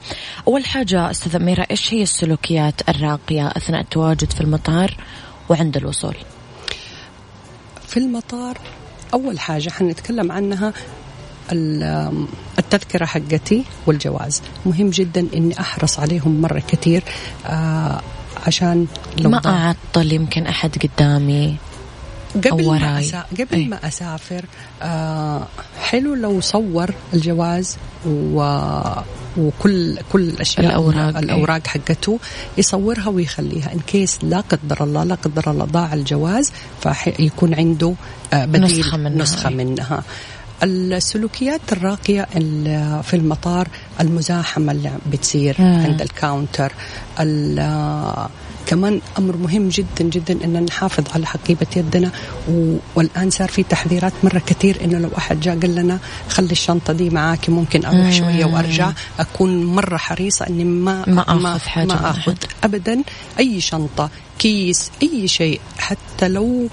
أول 0.48 0.64
حاجة 0.64 1.10
أستاذ 1.10 1.36
أميرة 1.36 1.66
إيش 1.70 1.94
هي 1.94 2.02
السلوكيات 2.02 2.88
الراقية 2.88 3.48
أثناء 3.48 3.80
التواجد 3.80 4.32
في 4.32 4.40
المطار 4.40 4.96
وعند 5.48 5.76
الوصول؟ 5.76 6.16
في 7.86 7.96
المطار 7.96 8.58
أول 9.14 9.40
حاجة 9.40 9.70
حنتكلم 9.70 10.32
عنها 10.32 10.72
التذكرة 12.58 13.04
حقتي 13.04 13.64
والجواز. 13.86 14.42
مهم 14.66 14.90
جدا 14.90 15.26
إني 15.34 15.60
أحرص 15.60 15.98
عليهم 15.98 16.40
مرة 16.40 16.62
كثير 16.68 17.02
آه 17.46 18.00
عشان 18.46 18.86
لو 19.18 19.30
ما 19.30 19.40
أعطل 19.46 20.12
يمكن 20.12 20.46
أحد 20.46 20.78
قدامي. 20.78 21.56
قبل 22.34 22.66
ما 22.66 22.98
أسا... 23.00 23.24
قبل 23.32 23.46
أي. 23.52 23.64
ما 23.64 23.88
أسافر 23.88 24.44
آه 24.82 25.46
حلو 25.80 26.14
لو 26.14 26.40
صور 26.40 26.90
الجواز 27.14 27.76
و... 28.06 28.70
وكل 29.36 29.98
كل 30.12 30.22
الاشياء 30.28 30.66
الأوراق 30.66 31.18
الأوراق 31.18 31.62
أي. 31.64 31.70
حقته 31.70 32.18
يصورها 32.58 33.08
ويخليها 33.08 33.72
in 33.72 33.80
case 33.86 34.18
لا 34.22 34.40
قدر 34.40 34.84
الله 34.84 35.04
لا 35.04 35.14
قدر 35.14 35.50
الله 35.50 35.64
ضاع 35.64 35.94
الجواز 35.94 36.52
فيكون 36.82 37.54
عنده 37.54 37.94
آه 38.32 38.44
بديل 38.44 38.80
نسخة 38.80 38.96
منها, 38.96 39.22
نسخة 39.22 39.50
منها. 39.50 40.02
السلوكيات 40.62 41.60
الراقية 41.72 42.22
في 43.02 43.14
المطار 43.14 43.68
المزاحمة 44.00 44.72
اللي 44.72 44.90
بتصير 45.12 45.56
مم. 45.58 45.84
عند 45.84 46.02
ال 46.02 46.11
counter 46.11 46.72
كمان 48.66 49.00
أمر 49.18 49.36
مهم 49.36 49.68
جدا 49.68 50.04
جدا 50.04 50.44
إن 50.44 50.64
نحافظ 50.64 51.04
على 51.14 51.26
حقيبة 51.26 51.66
يدنا 51.76 52.10
والآن 52.94 53.30
صار 53.30 53.48
في 53.48 53.62
تحذيرات 53.62 54.12
مرة 54.22 54.38
كثير 54.38 54.84
إنه 54.84 54.98
لو 54.98 55.10
أحد 55.18 55.40
جاء 55.40 55.58
قال 55.60 55.74
لنا 55.74 55.98
خلي 56.28 56.52
الشنطة 56.52 56.92
دي 56.92 57.10
معاكي 57.10 57.50
ممكن 57.50 57.84
أروح 57.84 58.12
شوية 58.12 58.44
وأرجع 58.44 58.92
أكون 59.18 59.64
مرة 59.64 59.96
حريصة 59.96 60.46
إني 60.46 60.64
ما 60.64 61.04
ما 61.08 61.56
آخذ 61.56 61.68
حاجة 61.68 61.86
ما 61.86 62.10
آخذ 62.10 62.34
ابدا 62.64 63.02
أي 63.38 63.60
شنطة 63.60 64.10
كيس 64.38 64.90
أي 65.02 65.28
شيء 65.28 65.60
حتى 65.78 66.28
لو 66.28 66.68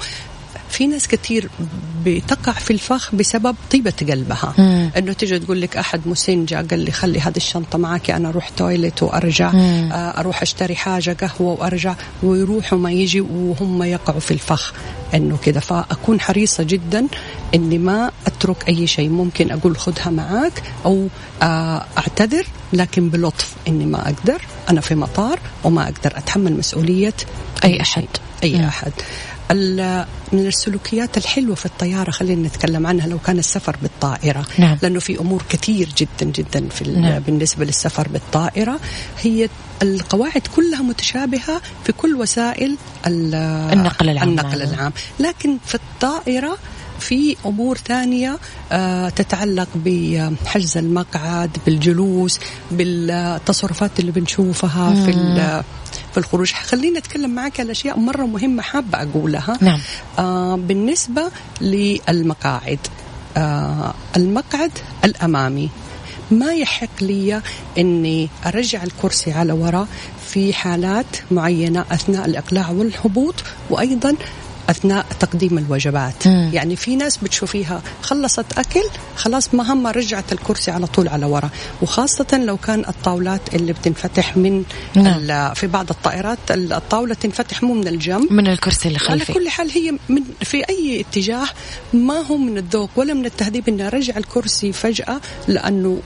في 0.74 0.88
ناس 0.88 1.08
كثير 1.08 1.50
بتقع 2.06 2.52
في 2.52 2.72
الفخ 2.72 3.16
بسبب 3.16 3.56
طيبة 3.72 3.94
قلبها. 4.10 4.54
مم. 4.58 4.92
إنه 4.98 5.14
تيجي 5.14 5.40
تقول 5.40 5.62
لك 5.62 5.78
أحد 5.78 6.02
مسن 6.06 6.46
جاء 6.46 6.66
قال 6.66 6.80
لي 6.80 6.92
خلي 6.92 7.20
هذه 7.20 7.38
الشنطة 7.38 7.78
معك 7.78 8.10
أنا 8.10 8.30
أروح 8.30 8.50
toilet 8.50 9.04
وأرجع. 9.04 9.52
مم. 9.52 9.90
آه، 9.94 10.20
أروح 10.20 10.42
أشتري 10.42 10.76
حاجة 10.76 11.18
قهوة 11.22 11.62
وأرجع. 11.62 11.96
ويروحوا 12.24 12.78
ما 12.78 12.92
يجي 12.92 13.22
وهم 13.22 13.84
يقعوا 13.84 14.20
في 14.20 14.32
الفخ. 14.32 14.74
إنه 15.14 15.38
كذا 15.38 15.60
فأكون 15.60 16.20
حريصة 16.20 16.64
جدا 16.64 17.08
إني 17.56 17.78
ما 17.78 18.12
أترك 18.28 18.70
أي 18.70 18.88
شيء. 18.88 19.10
ممكن 19.10 19.52
أقول 19.52 19.78
خذها 19.78 20.10
معك 20.10 20.64
أو 20.86 21.08
آه، 21.42 21.86
أعتذر 21.98 22.48
لكن 22.74 23.10
بلطف 23.10 23.54
إني 23.68 23.86
ما 23.86 24.02
أقدر. 24.02 24.42
أنا 24.70 24.82
في 24.82 24.96
مطار 24.96 25.40
وما 25.64 25.84
أقدر 25.84 26.18
أتحمل 26.18 26.54
مسؤولية 26.54 27.14
أي, 27.64 27.74
أي 27.74 27.82
أحد. 27.82 28.08
أي. 28.44 28.68
أحد. 28.68 28.92
من 30.34 30.48
السلوكيات 30.48 31.18
الحلوة 31.18 31.56
في 31.56 31.66
الطيارة 31.66 32.12
خلينا 32.12 32.48
نتكلم 32.48 32.88
عنها 32.88 33.08
لو 33.08 33.20
كان 33.20 33.40
السفر 33.40 33.76
بالطائرة 33.82 34.46
نعم. 34.58 34.78
لأنه 34.82 35.00
في 35.00 35.20
أمور 35.20 35.44
كثير 35.50 35.90
جدا 35.98 36.32
جدا 36.32 36.70
في 36.70 36.92
نعم. 36.92 37.20
بالنسبة 37.20 37.66
للسفر 37.66 38.08
بالطائرة 38.08 38.80
هي 39.22 39.50
القواعد 39.82 40.42
كلها 40.56 40.82
متشابهة 40.82 41.62
في 41.86 41.92
كل 41.92 42.16
وسائل 42.16 42.78
النقل 43.08 44.10
العام 44.10 44.30
النقل 44.30 44.62
العام 44.62 44.94
لكن 45.20 45.58
في 45.66 45.76
الطائرة 45.76 46.58
في 47.04 47.36
أمور 47.46 47.78
ثانية 47.78 48.38
آه، 48.72 49.10
تتعلق 49.10 49.68
بحجز 49.76 50.78
المقعد 50.78 51.58
بالجلوس 51.66 52.40
بالتصرفات 52.72 54.00
اللي 54.00 54.12
بنشوفها 54.12 55.06
في 55.06 55.12
في 56.12 56.18
الخروج. 56.18 56.52
خلينا 56.54 57.00
نتكلم 57.00 57.30
معك 57.30 57.60
على 57.60 57.72
أشياء 57.72 58.00
مرة 58.00 58.26
مهمة 58.26 58.62
حابة 58.62 59.02
أقولها. 59.02 59.58
نعم. 59.62 59.80
آه 60.20 60.56
بالنسبة 60.56 61.32
للمقاعد 61.62 62.80
آه 63.38 63.94
المقعد 64.18 64.72
الأمامي. 65.06 65.70
ما 66.32 66.54
يحق 66.54 67.02
لي 67.02 67.42
إني 67.78 68.30
أرجع 68.46 68.84
الكرسي 68.84 69.32
على 69.32 69.54
وراء 69.54 69.88
في 70.28 70.54
حالات 70.54 71.06
معينة 71.32 71.86
أثناء 71.92 72.26
الإقلاع 72.26 72.70
والهبوط 72.70 73.36
وأيضا 73.70 74.16
أثناء 74.70 75.06
تقديم 75.20 75.58
الوجبات. 75.58 76.28
مم. 76.28 76.50
يعني 76.54 76.76
في 76.76 76.96
ناس 76.96 77.18
بتشوفيها 77.18 77.82
خلصت 78.02 78.58
أكل 78.58 78.84
خلاص 79.16 79.54
مهمه 79.54 79.92
رجعت 79.92 80.34
الكرسي 80.34 80.72
على 80.72 80.88
طول 80.88 81.08
على 81.08 81.26
ورا. 81.26 81.50
وخاصة 81.82 82.42
لو 82.46 82.58
كان 82.58 82.80
الطاولات 82.80 83.56
اللي 83.56 83.74
بتنفتح 83.74 84.38
من 84.38 84.64
نعم. 84.96 85.54
في 85.54 85.68
بعض 85.68 85.90
الطائرات 85.90 86.40
الطاولة 86.52 87.14
تنفتح 87.14 87.64
مو 87.64 87.74
من 87.74 87.88
الجنب. 87.88 88.34
من 88.34 88.48
الكرسي 88.48 88.88
اللي 88.88 89.00
خلفي. 89.00 89.32
على 89.32 89.40
كل 89.40 89.50
حال 89.50 89.72
هي 89.72 89.92
من 90.10 90.24
في 90.42 90.70
أي 90.70 91.02
اتجاه 91.02 91.48
ما 91.94 92.14
هو 92.14 92.38
من 92.38 92.58
الذوق 92.58 92.90
ولا 92.96 93.14
من 93.14 93.26
التهذيب 93.26 93.68
إني 93.70 93.88
أرجع 93.88 94.18
الكرسي 94.18 94.72
فجأة 94.72 95.22
لأنه 95.48 96.00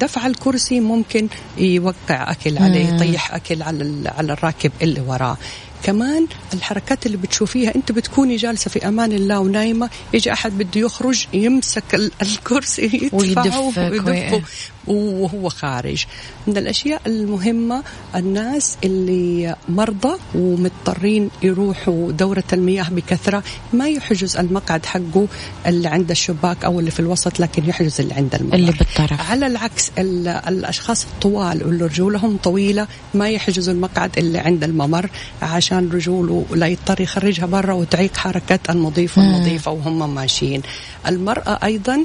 دفع 0.00 0.26
الكرسي 0.26 0.80
ممكن 0.80 1.28
يوقع 1.58 2.30
أكل 2.30 2.58
عليه 2.58 2.88
يطيح 2.88 3.34
أكل 3.34 3.62
على 3.62 4.12
على 4.18 4.32
الراكب 4.32 4.72
اللي 4.82 5.00
وراه. 5.00 5.36
كمان 5.84 6.26
الحركات 6.54 7.06
اللي 7.06 7.16
بتشوفيها 7.16 7.74
انت 7.74 7.92
بتكوني 7.92 8.36
جالسة 8.36 8.70
في 8.70 8.88
أمان 8.88 9.12
الله 9.12 9.38
ونايمة 9.38 9.90
يجي 10.12 10.32
أحد 10.32 10.58
بده 10.58 10.80
يخرج 10.80 11.26
يمسك 11.32 11.94
الكرسي 12.22 13.10
يدفعه 13.28 13.72
ويدفه. 14.06 14.42
وهو 14.86 15.48
خارج. 15.48 16.04
من 16.46 16.56
الأشياء 16.56 17.00
المهمة 17.06 17.82
الناس 18.14 18.76
اللي 18.84 19.56
مرضى 19.68 20.18
ومضطرين 20.34 21.30
يروحوا 21.42 22.12
دورة 22.12 22.44
المياه 22.52 22.86
بكثرة 22.90 23.42
ما 23.72 23.88
يحجز 23.88 24.36
المقعد 24.36 24.86
حقه 24.86 25.26
اللي 25.66 25.88
عند 25.88 26.10
الشباك 26.10 26.64
أو 26.64 26.80
اللي 26.80 26.90
في 26.90 27.00
الوسط 27.00 27.40
لكن 27.40 27.68
يحجز 27.68 28.00
اللي 28.00 28.14
عند 28.14 28.34
الممر 28.34 28.54
اللي 28.54 28.72
بالطرف. 28.72 29.30
على 29.30 29.46
العكس 29.46 29.90
الأشخاص 29.98 31.04
الطوال 31.04 31.66
واللي 31.66 31.84
رجولهم 31.84 32.36
طويلة 32.36 32.86
ما 33.14 33.30
يحجزوا 33.30 33.74
المقعد 33.74 34.18
اللي 34.18 34.38
عند 34.38 34.64
الممر 34.64 35.10
عشان 35.42 35.90
رجوله 35.92 36.44
لا 36.54 36.66
يضطر 36.66 37.00
يخرجها 37.00 37.46
برا 37.46 37.72
وتعيق 37.72 38.16
حركة 38.16 38.58
المضيف 38.70 39.18
والمضيفة 39.18 39.70
وهم 39.70 40.14
ماشيين. 40.14 40.62
المرأة 41.06 41.58
أيضا 41.64 42.04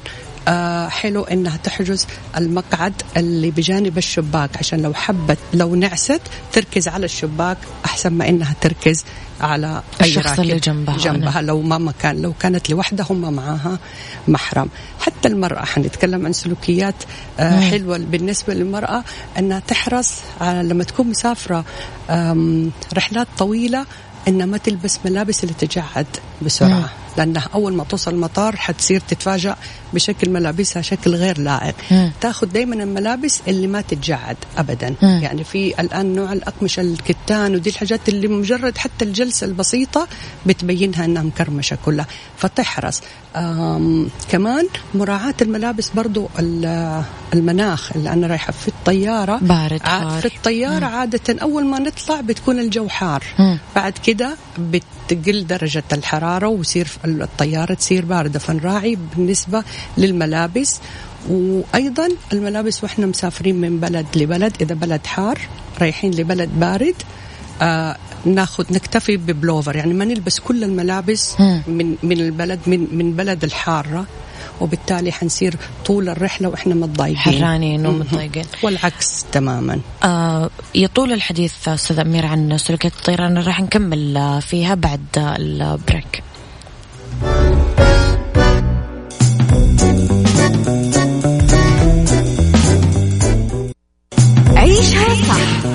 حلو 0.89 1.23
إنها 1.23 1.58
تحجز 1.58 2.08
المقعد 2.38 2.93
اللي 3.17 3.52
بجانب 3.52 3.97
الشباك 3.97 4.58
عشان 4.58 4.82
لو 4.82 4.93
حبت 4.93 5.38
لو 5.54 5.75
نعست 5.75 6.21
تركز 6.54 6.88
على 6.88 7.06
الشباك 7.06 7.58
أحسن 7.86 8.13
ما 8.13 8.30
إنها 8.30 8.56
تركز 8.62 9.06
على 9.41 9.82
أي 10.02 10.08
الشخص 10.10 10.39
اللي 10.39 10.60
جنبها. 10.60 10.97
جنبها 10.97 11.39
أنا. 11.39 11.47
لو 11.47 11.62
ما 11.62 11.78
مكان 11.78 12.21
لو 12.21 12.34
كانت 12.39 12.69
لوحدها 12.69 13.06
هم 13.10 13.34
معاها 13.34 13.80
محرم. 14.28 14.69
حتى 14.99 15.28
المرأة 15.28 15.65
حنتكلم 15.65 16.25
عن 16.25 16.34
سلوكيات 16.34 16.95
آه 17.39 17.60
حلوة 17.60 17.97
بالنسبة 17.97 18.54
للمرأة 18.54 19.04
أنها 19.38 19.60
تحرص 19.60 20.13
على 20.41 20.63
لما 20.69 20.84
تكون 20.84 21.08
مسافرة 21.08 21.65
رحلات 22.93 23.28
طويلة 23.38 23.86
إنها 24.28 24.45
ما 24.45 24.58
تلبس 24.58 24.99
ملابس 25.06 25.43
اللي 25.43 25.54
تجعد. 25.54 26.08
بسرعة 26.41 26.80
مم. 26.80 26.86
لانها 27.17 27.47
أول 27.54 27.73
ما 27.73 27.84
توصل 27.84 28.12
المطار 28.12 28.56
حتصير 28.56 29.02
تتفاجأ 29.08 29.56
بشكل 29.93 30.30
ملابسها 30.30 30.82
شكل 30.82 31.15
غير 31.15 31.39
لائق 31.39 31.75
تاخذ 32.21 32.47
دائما 32.47 32.84
الملابس 32.84 33.41
اللي 33.47 33.67
ما 33.67 33.82
تتجعد 33.82 34.38
ابدا 34.58 34.95
مم. 35.02 35.19
يعني 35.23 35.43
في 35.43 35.82
الآن 35.82 36.15
نوع 36.15 36.34
الأقمشة 36.34 36.82
الكتان 36.82 37.56
ودي 37.56 37.69
الحاجات 37.69 38.10
اللي 38.10 38.28
مجرد 38.28 38.78
حتى 38.78 39.06
الجلسة 39.06 39.45
البسيطة 39.47 40.08
بتبينها 40.45 41.06
إنها 41.06 41.23
مكرمشة 41.23 41.78
كلها 41.86 42.06
فتحرص 42.38 43.02
كمان 44.30 44.67
مراعاة 44.95 45.34
الملابس 45.41 45.89
برضو 45.89 46.30
المناخ 47.34 47.91
اللي 47.95 48.13
أنا 48.13 48.28
رايحة 48.28 48.52
في 48.52 48.67
الطيارة 48.67 49.38
بارد 49.41 49.82
حار. 49.84 50.21
في 50.21 50.25
الطيارة 50.36 50.86
مم. 50.86 50.95
عادة 50.95 51.41
أول 51.41 51.65
ما 51.65 51.80
نطلع 51.80 52.21
بتكون 52.21 52.60
الجو 52.60 52.88
حار 52.88 53.23
مم. 53.39 53.60
بعد 53.75 53.93
كده 54.06 54.36
بتقل 55.12 55.48
درجة 55.48 55.84
الحرارة 55.93 56.48
ويصير 56.48 56.88
الطيارة 57.06 57.74
تصير 57.74 58.06
باردة. 58.06 58.39
فنراعي 58.39 58.98
بالنسبة 59.15 59.63
للملابس. 59.98 60.80
وأيضا 61.30 62.10
الملابس 62.34 62.84
وإحنا 62.84 63.06
مسافرين 63.06 63.56
من 63.62 63.80
بلد 63.80 64.06
لبلد. 64.15 64.54
إذا 64.62 64.76
بلد 64.76 65.06
حار 65.06 65.39
رايحين 65.82 66.12
لبلد 66.12 66.50
بارد 66.60 66.95
آه 67.62 67.95
ناخذ 68.26 68.65
نكتفي 68.74 69.17
ببلوفر. 69.17 69.76
يعني 69.76 69.93
ما 69.93 70.06
نلبس 70.06 70.39
كل 70.39 70.63
الملابس 70.63 71.39
من 71.67 71.95
من 72.04 72.19
البلد 72.19 72.60
من 72.67 72.88
من 72.91 73.13
بلد 73.13 73.43
الحارة. 73.43 74.06
وبالتالي 74.62 75.12
حنصير 75.12 75.56
طول 75.86 76.10
الرحلة 76.10 76.50
وإحنا 76.50 76.76
متضايقين. 76.76 77.17
حرانين 77.17 77.86
ومتضايقين. 77.86 78.45
والعكس 78.63 79.26
تماما. 79.32 79.80
آه 80.04 80.50
يطول 80.76 81.13
الحديث 81.13 81.67
أستاذ 81.67 82.00
أمير 82.00 82.26
عن 82.26 82.58
سلوكيات 82.58 82.93
الطيران 82.93 83.38
راح 83.38 83.62
نكمل 83.62 84.39
فيها 84.41 84.76
بعد 84.76 85.00
البريك. 85.17 86.24
عيشها 94.56 95.15
صح 95.15 95.65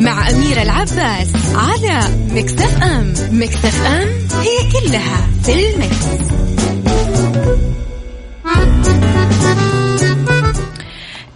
مع 0.00 0.30
أميرة 0.30 0.62
العباس 0.62 1.28
على 1.54 2.08
مكتف 2.30 2.82
أم. 2.82 3.14
مكتف 3.30 3.86
أم 3.86 4.08
هي 4.40 4.72
كلها 4.72 5.26
في 5.42 5.52
المكس. 5.52 6.06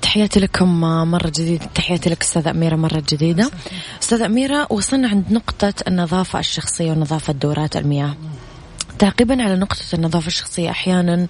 تحياتي 0.02 0.40
لكم 0.40 0.80
مرة 1.10 1.32
جديدة. 1.36 1.66
تحياتي 1.74 2.10
لك 2.10 2.22
أستاذة 2.22 2.50
أميرة 2.50 2.76
مرة 2.76 3.02
جديدة. 3.08 3.50
أستاذة 4.02 4.26
أميرة 4.26 4.66
وصلنا 4.70 5.08
عند 5.08 5.24
نقطة 5.30 5.74
النظافة 5.88 6.38
الشخصية 6.38 6.90
ونظافة 6.92 7.32
دورات 7.32 7.76
المياه. 7.76 8.14
تعقيبا 8.98 9.42
على 9.42 9.56
نقطة 9.56 9.94
النظافة 9.94 10.26
الشخصية. 10.26 10.70
أحيانا 10.70 11.26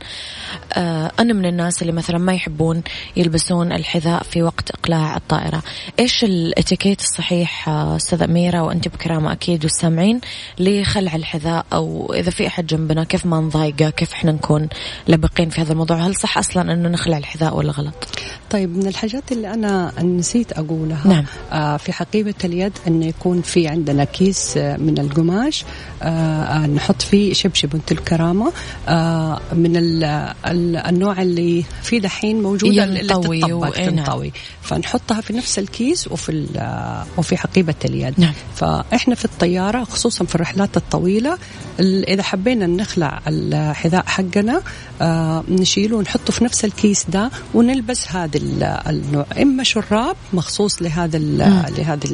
آه، 0.73 1.13
أنا 1.21 1.33
من 1.33 1.47
الناس 1.47 1.83
اللي 1.83 1.93
مثلا 1.93 2.19
ما 2.19 2.35
يحبون 2.35 2.83
يلبسون 3.17 3.73
الحذاء 3.73 4.23
في 4.23 4.43
وقت 4.43 4.71
إقلاع 4.71 5.17
الطائرة. 5.17 5.63
إيش 5.99 6.25
الإتيكيت 6.25 7.01
الصحيح 7.01 7.69
آه، 7.69 7.97
أستاذ 7.97 8.23
أميرة 8.23 8.63
وأنت 8.63 8.89
بكرامة 8.89 9.33
أكيد 9.33 9.65
والسامعين 9.65 10.21
لخلع 10.59 11.15
الحذاء؟ 11.15 11.67
أو 11.73 12.13
إذا 12.15 12.31
في 12.31 12.47
أحد 12.47 12.67
جنبنا 12.67 13.05
كيف 13.05 13.27
ما 13.27 13.41
نضايقه؟ 13.41 13.91
كيف 13.91 14.13
إحنا 14.13 14.33
نكون 14.33 14.69
لبقين 15.09 15.49
في 15.49 15.61
هذا 15.61 15.73
الموضوع؟ 15.73 15.97
هل 15.97 16.17
صح 16.17 16.39
أصلا 16.39 16.73
أنه 16.73 16.89
نخلع 16.89 17.19
الحذاء 17.19 17.57
ولا 17.57 17.73
غلط؟ 17.73 18.09
طيب 18.51 18.77
من 18.77 18.87
الحاجات 18.87 19.33
اللي 19.33 19.55
أنا 19.55 19.93
نسيت 20.03 20.53
أقولها 20.53 21.09
نعم. 21.09 21.25
آه 21.53 21.77
في 21.77 21.93
حقيبة 21.93 22.35
اليد 22.45 22.73
أن 22.87 23.03
يكون 23.03 23.43
في 23.43 23.69
عندنا 23.69 24.05
كيس 24.05 24.57
من 24.57 24.99
القماش 24.99 25.65
آه 26.03 26.67
نحط 26.67 27.03
فيه 27.03 27.33
شبشب 27.33 27.56
بنت 27.65 27.93
الكرامة. 27.93 28.53
آه 28.89 29.41
من 29.53 29.77
ال 29.77 30.05
ال 30.47 30.77
النوع 30.77 31.23
اللي 31.23 31.65
في 31.83 31.99
دحين 32.01 32.43
موجودة 32.43 32.85
اللي 32.85 33.01
تطبق 33.01 33.71
تنطوي. 33.71 34.33
فنحطها 34.63 35.21
في 35.21 35.33
نفس 35.33 35.59
الكيس 35.59 36.09
وفي 36.09 36.47
وفي 37.17 37.37
حقيبة 37.37 37.75
اليد. 37.85 38.15
نعم. 38.21 38.33
فإحنا 38.55 39.15
في 39.15 39.25
الطيارة 39.25 39.85
خصوصا 39.85 40.25
في 40.25 40.35
الرحلات 40.35 40.77
الطويلة 40.77 41.39
إذا 41.81 42.23
حبينا 42.23 42.67
نخلع 42.67 43.21
الحذاء 43.27 44.05
حقنا 44.07 44.63
آه 45.01 45.45
نشيله 45.49 45.97
ونحطه 45.97 46.33
في 46.33 46.45
نفس 46.45 46.65
الكيس 46.65 47.07
ده 47.09 47.31
ونلبس 47.55 48.09
هذا 48.09 48.41
النوع. 48.89 49.27
إما 49.43 49.63
شراب 49.63 50.17
مخصوص 50.33 50.83
لهذا 50.83 51.19
لهذا 51.19 52.07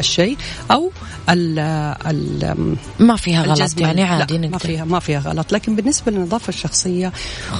الشيء 0.00 0.36
أو 0.70 0.90
ال 1.30 1.58
ال 2.06 2.76
ما 2.98 3.16
فيها 3.16 3.42
غلط 3.42 3.80
يعني 3.80 4.02
عادي 4.02 4.38
ما 4.38 4.58
فيها 4.62 4.84
ما 4.84 5.00
فيها 5.00 5.18
غلط. 5.18 5.52
لكن 5.52 5.76
بالنسبة 5.76 6.12
للنظافة 6.12 6.48
الشخصية 6.48 7.12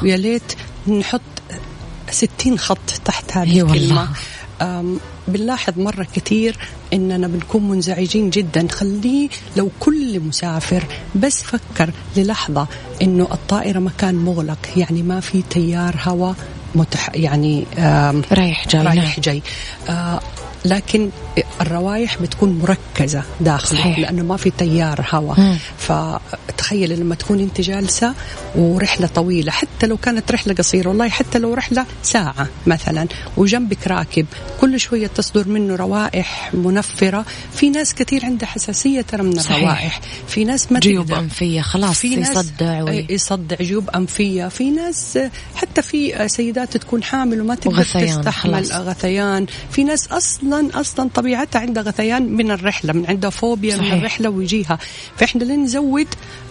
ويا 0.02 0.16
ليت 0.16 0.52
نحط 0.88 1.20
ستين 2.10 2.58
خط 2.58 2.90
تحت 3.04 3.36
هذه 3.36 3.60
الكلمة. 3.60 4.08
بنلاحظ 5.28 5.78
مرة 5.78 6.06
كثير 6.14 6.56
إننا 6.92 7.26
بنكون 7.26 7.68
منزعجين 7.68 8.30
جدا. 8.30 8.68
خليه 8.68 9.28
لو 9.56 9.70
كل 9.80 10.20
مسافر 10.20 10.84
بس 11.14 11.42
فكر 11.42 11.90
للحظة 12.16 12.66
إنه 13.02 13.28
الطائرة 13.32 13.78
مكان 13.78 14.14
مغلق. 14.14 14.58
يعني 14.76 15.02
ما 15.02 15.20
في 15.20 15.42
تيار 15.50 15.96
هواء 16.04 16.34
متح 16.74 17.10
يعني 17.14 17.66
رايح 18.32 18.68
جاي. 18.68 18.82
رايح 18.82 18.94
نعم. 18.94 19.12
جاي. 19.18 19.42
لكن 20.64 21.10
الروايح 21.60 22.22
بتكون 22.22 22.58
مركزة 22.58 23.22
داخل 23.40 23.76
صحيح. 23.76 23.98
لأنه 23.98 24.22
ما 24.22 24.36
في 24.36 24.50
تيار 24.50 25.06
هواء 25.10 25.56
فتخيل 25.78 27.00
لما 27.00 27.14
تكون 27.14 27.40
أنت 27.40 27.60
جالسة 27.60 28.14
ورحلة 28.54 29.06
طويلة 29.06 29.52
حتى 29.52 29.86
لو 29.86 29.96
كانت 29.96 30.32
رحلة 30.32 30.54
قصيرة 30.54 30.88
والله 30.88 31.08
حتى 31.08 31.38
لو 31.38 31.54
رحلة 31.54 31.86
ساعة 32.02 32.48
مثلا 32.66 33.06
وجنبك 33.36 33.86
راكب 33.86 34.26
كل 34.60 34.80
شوية 34.80 35.06
تصدر 35.06 35.48
منه 35.48 35.76
روائح 35.76 36.50
منفرة 36.54 37.24
في 37.52 37.70
ناس 37.70 37.94
كثير 37.94 38.24
عندها 38.24 38.48
حساسية 38.48 39.00
ترى 39.00 39.22
من 39.22 39.38
صحيح. 39.40 39.56
الروائح 39.56 40.00
في 40.28 40.44
ناس 40.44 40.72
ما 40.72 40.80
جيوب 40.80 41.12
أنفية 41.12 41.60
خلاص 41.60 41.98
في 41.98 42.14
يصدع 42.14 42.82
وي. 42.82 43.06
يصدع 43.10 43.56
جيوب 43.60 43.90
أنفية 43.90 44.48
في 44.48 44.70
ناس 44.70 45.18
حتى 45.54 45.82
في 45.82 46.28
سيدات 46.28 46.76
تكون 46.76 47.02
حامل 47.02 47.40
وما 47.40 47.54
تقدر 47.54 47.84
تستحمل. 47.84 48.64
غثيان 48.72 49.46
في 49.70 49.84
ناس 49.84 50.08
أصلا 50.08 50.51
أصلا 50.52 51.10
طبيعتها 51.14 51.60
عندها 51.60 51.82
غثيان 51.82 52.32
من 52.32 52.50
الرحلة 52.50 52.92
من 52.92 53.06
عندها 53.06 53.30
فوبيا 53.30 53.76
صحيح. 53.76 53.92
من 53.92 53.98
الرحلة 53.98 54.30
ويجيها. 54.30 54.78
فإحنا 55.16 55.44
لين 55.44 55.62
نزود 55.62 56.06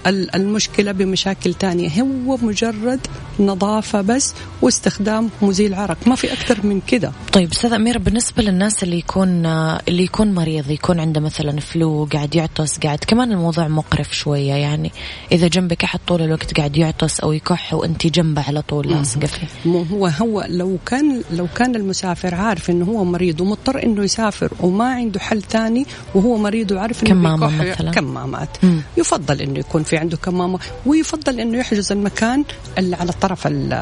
المشكلة 0.08 0.92
بمشاكل 0.92 1.54
تانية. 1.54 2.02
هو 2.02 2.38
مجرد 2.38 3.00
نظافة 3.40 4.02
بس 4.02 4.34
واستخدام 4.62 5.30
مزيل 5.42 5.74
عرق. 5.74 6.08
ما 6.08 6.16
في 6.16 6.34
أكثر 6.34 6.66
من 6.66 6.82
كده. 6.88 7.12
طيب 7.34 7.52
أستاذ 7.52 7.74
أميرة 7.74 7.98
بالنسبة 7.98 8.44
للناس 8.44 8.84
اللي 8.84 8.98
يكون 8.98 9.46
اللي 9.88 10.04
يكون 10.04 10.34
مريض 10.34 10.72
يكون 10.72 11.00
عنده 11.00 11.22
مثلا 11.22 11.60
فلو 11.60 12.08
قاعد 12.14 12.36
يعطس 12.36 12.80
قاعد 12.80 13.00
كمان 13.08 13.32
الموضوع 13.32 13.68
مقرف 13.68 14.16
شوية 14.16 14.54
يعني. 14.54 14.92
إذا 15.32 15.48
جنبك 15.48 15.84
أحد 15.84 16.00
طول 16.08 16.22
الوقت 16.22 16.58
قاعد 16.58 16.78
يعطس 16.78 17.20
أو 17.20 17.32
يكح 17.32 17.74
وانت 17.74 18.08
جنبه 18.08 18.42
على 18.48 18.62
طول 18.62 18.88
لاصقه 18.88 19.28
فيه. 19.28 19.48
هو 19.92 20.08
هو 20.08 20.46
لو 20.50 20.78
كان 20.86 21.22
لو 21.32 21.48
كان 21.56 21.76
المسافر 21.76 22.36
عارف 22.36 22.70
إنه 22.70 22.86
هو 22.86 23.04
مريض 23.04 23.42
ومضطر 23.42 23.84
إنه 23.92 24.04
يسافر 24.04 24.52
وما 24.60 24.86
عنده 24.94 25.20
حل 25.20 25.42
ثاني 25.42 25.86
وهو 26.16 26.38
مريض 26.38 26.72
وعارف 26.72 27.04
إنه 27.04 27.10
كمامة 27.10 27.72
مثلاً. 27.72 27.92
كمامات 27.92 28.50
مم. 28.64 28.82
يفضل 28.98 29.42
إنه 29.42 29.60
يكون 29.60 29.84
في 29.84 29.98
عنده 29.98 30.18
كمامة 30.18 30.60
ويفضل 30.86 31.40
إنه 31.40 31.58
يحجز 31.58 31.92
المكان 31.92 32.44
اللي 32.78 32.96
على 32.96 33.10
الطرف 33.10 33.48
ال- 33.48 33.74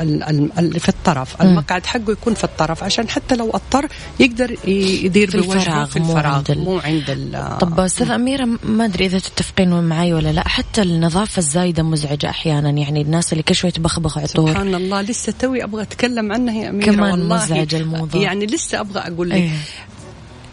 ال- 0.00 0.22
ال- 0.22 0.50
اللي 0.58 0.78
في 0.80 0.88
الطرف 0.88 1.42
مم. 1.42 1.48
المقعد 1.48 1.86
حقه 1.86 2.12
يكون 2.12 2.34
في 2.34 2.44
الطرف 2.44 2.82
عشان 2.84 3.08
حتى 3.08 3.36
لو 3.36 3.50
أضطر 3.50 3.88
يقدر 4.20 4.56
يدير 4.68 5.30
في 5.30 5.34
الفراغ، 5.38 5.84
في 5.86 6.00
مو 6.00 6.10
الفراغ 6.16 6.34
عند 6.34 6.50
ال- 6.50 6.64
مو 6.64 6.78
عند 6.78 7.04
ال- 7.10 7.58
طب 7.60 7.80
أستاذ 7.80 8.10
أميرة 8.10 8.48
ما 8.64 8.84
أدري 8.84 9.06
إذا 9.06 9.18
تتفقين 9.18 9.84
معي 9.84 10.12
ولا 10.14 10.32
لا 10.32 10.48
حتى 10.48 10.82
النظافة 10.82 11.38
الزايدة 11.38 11.82
مزعجة 11.82 12.28
أحيانا 12.30 12.70
يعني 12.70 13.02
الناس 13.02 13.32
اللي 13.32 13.42
كل 13.42 13.54
شوي 13.54 13.70
تبخبخ 13.70 14.18
عطور 14.18 14.50
سبحان 14.50 14.74
الله 14.74 15.00
لسه 15.02 15.34
توي 15.38 15.64
أبغى 15.64 15.82
أتكلم 15.82 16.32
عنها 16.32 16.54
يا 16.54 16.68
أميرة 16.70 16.84
كمان 16.86 17.10
والله 17.10 17.36
مزعج 17.44 17.74
الموضوع. 17.74 18.20
يعني 18.22 18.46
لسه 18.46 18.80
أبغى 18.80 19.00
أقول 19.00 19.30
لك 19.30 19.36
إيه. 19.44 19.58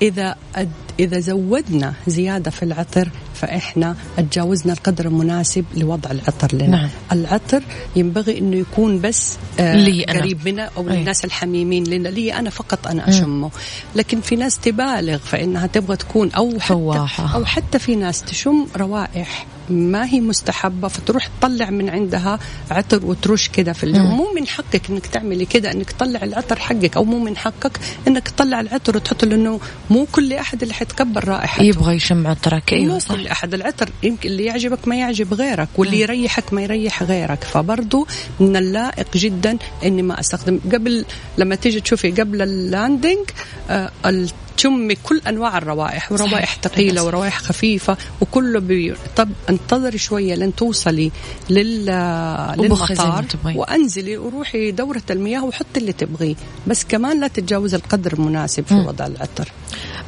إذا 0.01 0.35
أد 0.55 0.69
إذا 0.99 1.19
زودنا 1.19 1.93
زيادة 2.07 2.51
في 2.51 2.63
العطر 2.63 3.09
فإحنا 3.35 3.95
تجاوزنا 4.17 4.73
القدر 4.73 5.05
المناسب 5.05 5.65
لوضع 5.75 6.11
العطر 6.11 6.55
لنا 6.55 6.67
نعم. 6.67 6.89
العطر 7.11 7.63
ينبغي 7.95 8.37
إنه 8.37 8.55
يكون 8.57 9.01
بس 9.01 9.37
آه 9.59 9.75
لي 9.75 10.03
أنا. 10.03 10.19
قريب 10.19 10.47
منا 10.47 10.69
أو 10.77 10.89
أي. 10.89 10.97
للناس 10.97 11.25
الحميمين 11.25 11.83
لنا 11.83 12.09
لي 12.09 12.33
أنا 12.33 12.49
فقط 12.49 12.87
أنا 12.87 13.09
أشمه 13.09 13.51
لكن 13.95 14.21
في 14.21 14.35
ناس 14.35 14.59
تبالغ 14.59 15.17
فإنها 15.17 15.67
تبغى 15.67 15.97
تكون 15.97 16.31
أو 16.31 16.59
حتى 16.59 16.67
فواحة. 16.67 17.35
أو 17.35 17.45
حتى 17.45 17.79
في 17.79 17.95
ناس 17.95 18.21
تشم 18.21 18.67
روائح 18.77 19.45
ما 19.71 20.05
هي 20.05 20.19
مستحبة 20.19 20.87
فتروح 20.87 21.27
تطلع 21.39 21.69
من 21.69 21.89
عندها 21.89 22.39
عطر 22.71 23.05
وترش 23.05 23.47
كده 23.47 23.73
في 23.73 23.83
الجو. 23.83 24.03
مو 24.03 24.27
من 24.35 24.47
حقك 24.47 24.81
إنك 24.89 25.05
تعملي 25.07 25.45
كده 25.45 25.71
إنك 25.71 25.91
تطلع 25.91 26.23
العطر 26.23 26.59
حقك 26.59 26.97
أو 26.97 27.03
مو 27.03 27.19
من 27.19 27.37
حقك 27.37 27.71
إنك 28.07 28.27
تطلع 28.27 28.61
العطر 28.61 28.97
وتحطه 28.97 29.27
لأنه 29.27 29.59
مو 29.89 30.07
كل 30.11 30.33
أحد 30.33 30.61
اللي 30.61 30.73
حيتقبل 30.73 31.27
رائحته. 31.27 31.63
يبغى 31.63 31.95
يشم 31.95 32.27
عطرك. 32.27 32.73
أيوه 32.73 32.93
مو 32.93 32.99
صح. 32.99 33.11
كل 33.15 33.27
أحد. 33.27 33.53
العطر 33.53 33.89
يمكن 34.03 34.29
اللي 34.29 34.45
يعجبك 34.45 34.87
ما 34.87 34.95
يعجب 34.95 35.33
غيرك 35.33 35.67
واللي 35.77 35.99
يريحك 36.01 36.53
ما 36.53 36.61
يريح 36.61 37.03
غيرك. 37.03 37.43
فبرضو 37.43 38.07
من 38.39 38.55
اللائق 38.55 39.17
جدا 39.17 39.57
إني 39.85 40.01
ما 40.01 40.19
أستخدم. 40.19 40.59
قبل 40.73 41.05
لما 41.37 41.55
تيجي 41.55 41.79
تشوفي 41.79 42.11
قبل 42.11 42.41
ال 42.41 42.51
landing 42.51 43.17
آه 43.69 43.91
ال- 44.05 44.29
تشمي 44.57 44.95
كل 44.95 45.21
أنواع 45.27 45.57
الروائح 45.57 46.11
وروائح 46.11 46.57
ثقيلة. 46.61 47.03
وروائح 47.03 47.37
خفيفة 47.37 47.97
وكله 48.21 48.59
بي... 48.59 48.93
طب 49.15 49.29
انتظري 49.49 49.97
شوية 49.97 50.35
لين 50.35 50.55
توصلي 50.55 51.11
لل 51.49 51.85
للمطار. 52.57 53.25
وأنزلي 53.55 54.17
وروحي 54.17 54.71
دورة 54.71 55.01
المياه 55.09 55.45
وحطي 55.45 55.79
اللي 55.79 55.93
تبغيه 55.93 56.35
بس 56.67 56.83
كمان 56.83 57.19
لا 57.19 57.27
تتجاوز 57.27 57.73
القدر 57.73 58.13
المناسب 58.13 58.65
في 58.65 58.73
وضع 58.73 59.05
العطر 59.07 59.51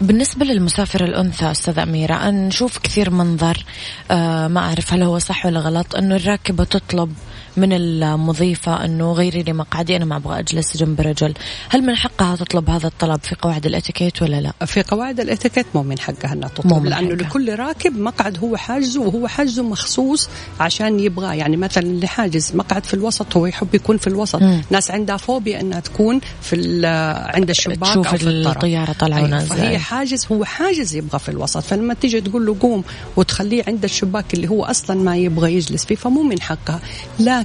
بالنسبة 0.02 0.46
للمسافر 0.46 1.04
الأنثى 1.04 1.52
أستاذ 1.52 1.80
أميرة 1.80 2.14
أنا 2.16 2.48
نشوف 2.48 2.78
كثير 2.78 3.10
منظر 3.10 3.66
آه 4.12 4.48
ما 4.48 4.60
أعرف 4.60 4.94
هل 4.94 5.04
هو 5.04 5.20
صح 5.20 5.46
ولا 5.46 5.60
غلط 5.60 5.96
أنه 5.96 6.16
الراكبة 6.16 6.64
تطلب 6.64 7.14
من 7.58 7.74
المضيفة 7.74 8.86
أنه 8.86 9.12
غيري 9.12 9.44
لي 9.44 9.54
مقعدي 9.54 9.96
أنا 9.96 10.06
ما 10.06 10.16
أبغى 10.16 10.40
أجلس 10.40 10.78
جنب 10.78 11.02
رجل. 11.02 11.34
هل 11.70 11.82
من 11.82 11.96
حقها 11.96 12.36
تطلب 12.36 12.70
هذا 12.70 12.88
الطلب 12.88 13.20
في 13.24 13.36
قواعد 13.36 13.66
الأتيكيت 13.66 14.22
ولا 14.22 14.42
لا؟ 14.42 14.66
في 14.66 14.84
قواعد 14.84 15.20
الاتيكيت 15.20 15.66
مو 15.76 15.84
من 15.84 16.00
حقها 16.00 16.34
إنها 16.34 16.52
مو 16.66 16.70
تطلب 16.70 16.86
لأنه 16.86 16.96
حقها. 16.96 17.16
لكل 17.16 17.56
راكب 17.56 18.00
مقعد 18.00 18.38
هو 18.38 18.58
حاجزه 18.58 19.02
وهو 19.02 19.28
حاجزه 19.28 19.64
مخصوص 19.64 20.30
عشان 20.60 21.00
يبغاه 21.00 21.34
يعني 21.34 21.58
مثلا 21.58 21.84
اللي 21.84 22.08
حاجز 22.08 22.56
مقعد 22.56 22.86
في 22.86 22.94
الوسط 22.94 23.38
هو 23.38 23.46
يحب 23.46 23.76
يكون 23.76 23.98
في 23.98 24.08
الوسط. 24.08 24.42
مم. 24.42 24.62
ناس 24.70 24.92
عندها 24.92 25.18
فوبيا 25.18 25.62
إنها 25.62 25.80
تكون 25.80 26.22
في 26.42 26.86
عند 27.34 27.50
الشباك 27.50 27.90
تشوف 27.90 28.08
أو 28.08 28.18
في 28.18 28.28
الطيارة 28.28 28.92
طالعة 28.94 29.18
أيوة، 29.18 29.28
ونازلة. 29.28 29.56
فهي 29.56 29.80
حاجز 29.80 30.28
هو 30.32 30.46
حاجز 30.46 30.96
يبغى 30.96 31.20
في 31.20 31.30
الوسط. 31.30 31.64
فلما 31.64 31.94
تيجي 31.94 32.22
تقول 32.22 32.46
له 32.46 32.56
قوم 32.60 32.84
وتخليه 33.16 33.64
عند 33.68 33.84
الشباك 33.84 34.34
اللي 34.34 34.48
هو 34.50 34.66
أصلا 34.66 35.04
ما 35.04 35.18
يبغى 35.18 35.54
يجلس 35.54 35.86
فيه 35.86 35.96
فمو 35.96 36.24
من 36.24 36.42
حقها. 36.42 36.80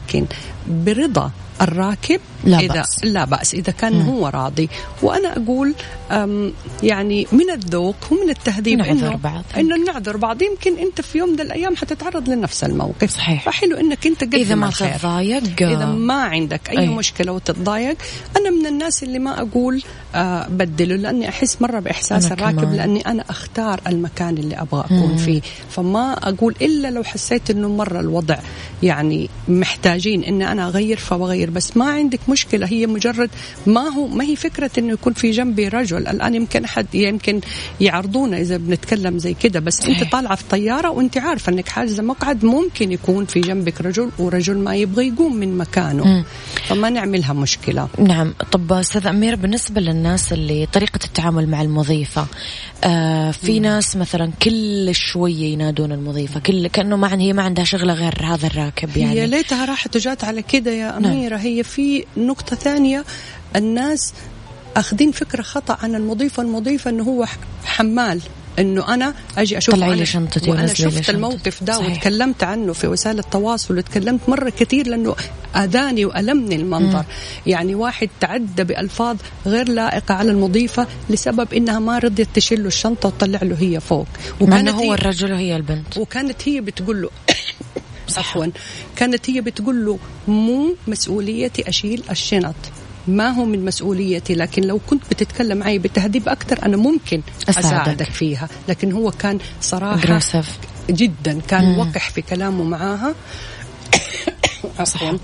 لكن 0.07 0.27
برضا 0.69 1.31
الراكب 1.63 2.21
لا 2.45 2.59
إذا 2.59 2.75
بأس. 2.75 3.05
لا 3.05 3.25
بأس 3.25 3.55
إذا 3.55 3.73
كان 3.73 3.93
مم. 3.93 4.03
هو 4.03 4.29
راضي 4.29 4.69
وأنا 5.03 5.37
أقول 5.37 5.75
يعني 6.83 7.27
من 7.33 7.51
الذوق 7.51 7.97
ومن 8.11 8.31
التهذيب 8.31 8.79
نعذر 8.79 8.91
إنه 8.93 9.17
بعض. 9.17 9.45
إنه 9.57 9.77
نعذر 9.77 10.17
بعض 10.17 10.43
يمكن 10.43 10.79
أنت 10.79 11.01
في 11.01 11.19
يوم 11.19 11.31
من 11.31 11.41
الأيام 11.41 11.77
حتتعرض 11.77 12.29
لنفس 12.29 12.65
الموقف 12.65 13.11
صحيح. 13.11 13.45
فحلو 13.45 13.77
إنك 13.77 14.07
أنت 14.07 14.25
قدم 14.25 14.39
إذا 14.39 14.55
ما. 14.55 14.71
تتضايق 14.71 15.43
إذا 15.63 15.87
ما 15.87 16.23
عندك 16.23 16.71
أي 16.71 16.79
أي. 16.79 16.89
مشكلة 16.89 17.33
وتتضايق 17.33 17.97
أنا 18.37 18.51
من 18.51 18.67
الناس 18.67 19.03
اللي 19.03 19.19
ما 19.19 19.41
أقول 19.41 19.83
آه 20.15 20.47
بدله 20.49 20.97
لأني 20.97 21.29
أحس 21.29 21.63
مرة 21.63 21.81
بإحساس 21.81 22.33
الراكب 22.33 22.61
كمان. 22.61 22.77
لأني 22.77 23.01
أنا 23.01 23.25
أختار 23.31 23.81
المكان 23.87 24.39
اللي 24.39 24.61
أبغى 24.61 24.85
أكون 24.85 25.11
مم. 25.11 25.17
فيه 25.17 25.41
فما 25.71 26.13
أقول 26.13 26.55
إلا 26.63 26.91
لو 26.91 27.05
حسيت 27.05 27.51
إنه 27.51 27.69
مرة 27.69 28.01
الوضع 28.01 28.39
يعني 28.83 29.31
محتاجين 29.49 30.25
إني 30.25 30.53
أنا 30.53 30.58
أغير 30.59 30.97
فبغير. 30.97 31.51
بس 31.51 31.77
ما 31.77 31.85
عندك 31.85 32.21
مشكلة 32.29 32.67
هي 32.67 32.87
مجرد 32.87 33.31
ما 33.67 33.81
هو 33.81 34.07
ما 34.07 34.25
هي 34.25 34.37
فكرة 34.37 34.71
إنه 34.79 34.93
يكون 34.93 35.13
في 35.13 35.31
جنبي 35.31 35.69
رجل. 35.69 36.07
الآن 36.07 36.35
يمكن 36.35 36.65
أحد 36.65 36.87
يمكن 36.95 37.41
يعرضونا 37.81 38.41
إذا 38.41 38.57
بنتكلم 38.57 39.19
زي 39.19 39.35
كده. 39.35 39.61
بس 39.61 39.75
صحيح. 39.75 40.01
أنت 40.01 40.13
طالعة 40.13 40.37
في 40.37 40.45
طيارة 40.51 40.91
وأنت 40.91 41.19
عارفة 41.19 41.53
إنك 41.53 41.69
حاجزة 41.69 42.03
مقعد 42.03 42.45
ممكن 42.45 42.93
يكون 42.93 43.25
في 43.25 43.41
جنبك 43.41 43.81
رجل 43.81 44.11
ورجل 44.19 44.59
ما 44.59 44.77
يبغى 44.77 45.09
يقوم 45.09 45.37
من 45.37 45.59
مكانه. 45.59 46.05
مم. 46.05 46.25
فما 46.67 46.91
نعملها 46.91 47.33
مشكلة. 47.33 47.89
نعم. 47.99 48.35
طب 48.53 48.73
أستاذ 48.73 49.07
أمير 49.07 49.37
بالنسبة 49.37 49.81
للناس 49.81 50.33
اللي 50.33 50.67
طريقة 50.73 51.01
التعامل 51.05 51.49
مع 51.49 51.63
المضيفة 51.63 52.27
آه 52.85 53.31
في 53.31 53.61
ناس 53.61 53.97
مثلا 53.97 54.31
كل 54.43 54.95
شوية 54.95 55.53
ينادون 55.53 55.93
المضيفة 55.93 56.41
كل 56.41 56.67
كأنه 56.67 56.97
ما 56.97 57.21
هي 57.21 57.33
ما 57.33 57.43
عندها 57.43 57.65
شغلة 57.65 57.93
غير 57.93 58.15
هذا 58.25 58.47
الراكب 58.47 58.89
هي 58.95 59.01
يعني. 59.01 59.27
ليتها 59.27 59.65
راحت 59.65 59.97
وجات 59.97 60.25
على 60.25 60.38
كده 60.41 60.70
يا 60.70 60.86
نعم. 60.99 61.05
أميرة 61.05 61.36
هي 61.36 61.62
في 61.62 62.05
نقطة 62.16 62.57
ثانية 62.57 63.05
الناس 63.57 64.12
أخذين 64.76 65.12
فكرة 65.12 65.43
خطأ 65.43 65.78
عن 65.82 65.95
المضيف 65.95 66.41
المضيف 66.41 66.89
أنه 66.89 67.03
هو 67.05 67.26
حمال 67.64 68.20
إنه 68.59 68.95
أنا 68.95 69.14
أجي 69.39 69.59
أشوف 69.59 69.74
طلعي 69.74 69.95
لي 69.97 70.07
شنطتي 70.07 70.51
وأنا 70.51 70.66
شفت 70.66 70.76
شنطتي. 70.95 71.12
الموقف 71.12 71.64
ده 71.64 71.72
صحيح. 71.72 71.97
وتكلمت 71.97 72.43
عنه 72.45 72.72
في 72.72 72.86
وسائل 72.86 73.18
التواصل 73.18 73.78
وتكلمت 73.78 74.20
مرة 74.28 74.51
كثير 74.51 74.86
لأنه 74.86 75.16
آذاني 75.57 76.05
وألمني 76.05 76.57
المنظر 76.57 77.05
يعني 77.47 77.74
واحد 77.74 78.09
تعدى 78.20 78.64
بألفاظ 78.64 79.16
غير 79.47 79.68
لائقة 79.68 80.14
على 80.14 80.30
المضيفة 80.30 80.86
لسبب 81.11 81.55
إنها 81.55 81.78
ما 81.78 81.99
رضيت 81.99 82.28
تشيل 82.34 82.61
له 82.62 82.66
الشنطة 82.68 83.07
وتطلع 83.09 83.39
له 83.43 83.57
هي 83.61 83.80
فوق 83.80 84.07
هي- 84.70 84.89
هو 84.89 84.95
الرجل 84.95 85.32
وهي 85.32 85.57
البنت 85.57 85.99
وكانت 85.99 86.49
هي 86.49 86.61
بتقول 86.61 87.03
له 87.03 87.11
عفوا. 88.17 88.47
كانت 88.97 89.31
هي 89.31 89.41
بتقول 89.41 89.87
له 89.87 89.99
مو 90.29 90.75
مسؤوليتي 90.87 91.69
أشيل 91.69 92.03
الشنط. 92.11 92.55
ما 93.09 93.29
هو 93.31 93.45
من 93.45 93.65
مسؤوليتي 93.65 94.35
لكن 94.35 94.63
لو 94.63 94.81
كنت 94.91 95.03
بتتكلم 95.11 95.59
معي 95.59 95.79
بتهذيب 95.79 96.29
أكثر 96.29 96.63
أنا 96.63 96.77
ممكن 96.77 97.23
أساعدك. 97.49 97.67
أساعدك 97.67 98.11
فيها. 98.11 98.49
لكن 98.69 98.93
هو 98.93 99.11
كان 99.11 99.39
صراحة 99.61 100.01
Aggressive. 100.19 100.47
جدا 100.91 101.41
كان 101.49 101.65
مم. 101.65 101.79
وقح 101.79 102.11
في 102.11 102.23
كلامه 102.23 102.65
معاها. 102.65 103.15
عفوا. 104.79 105.19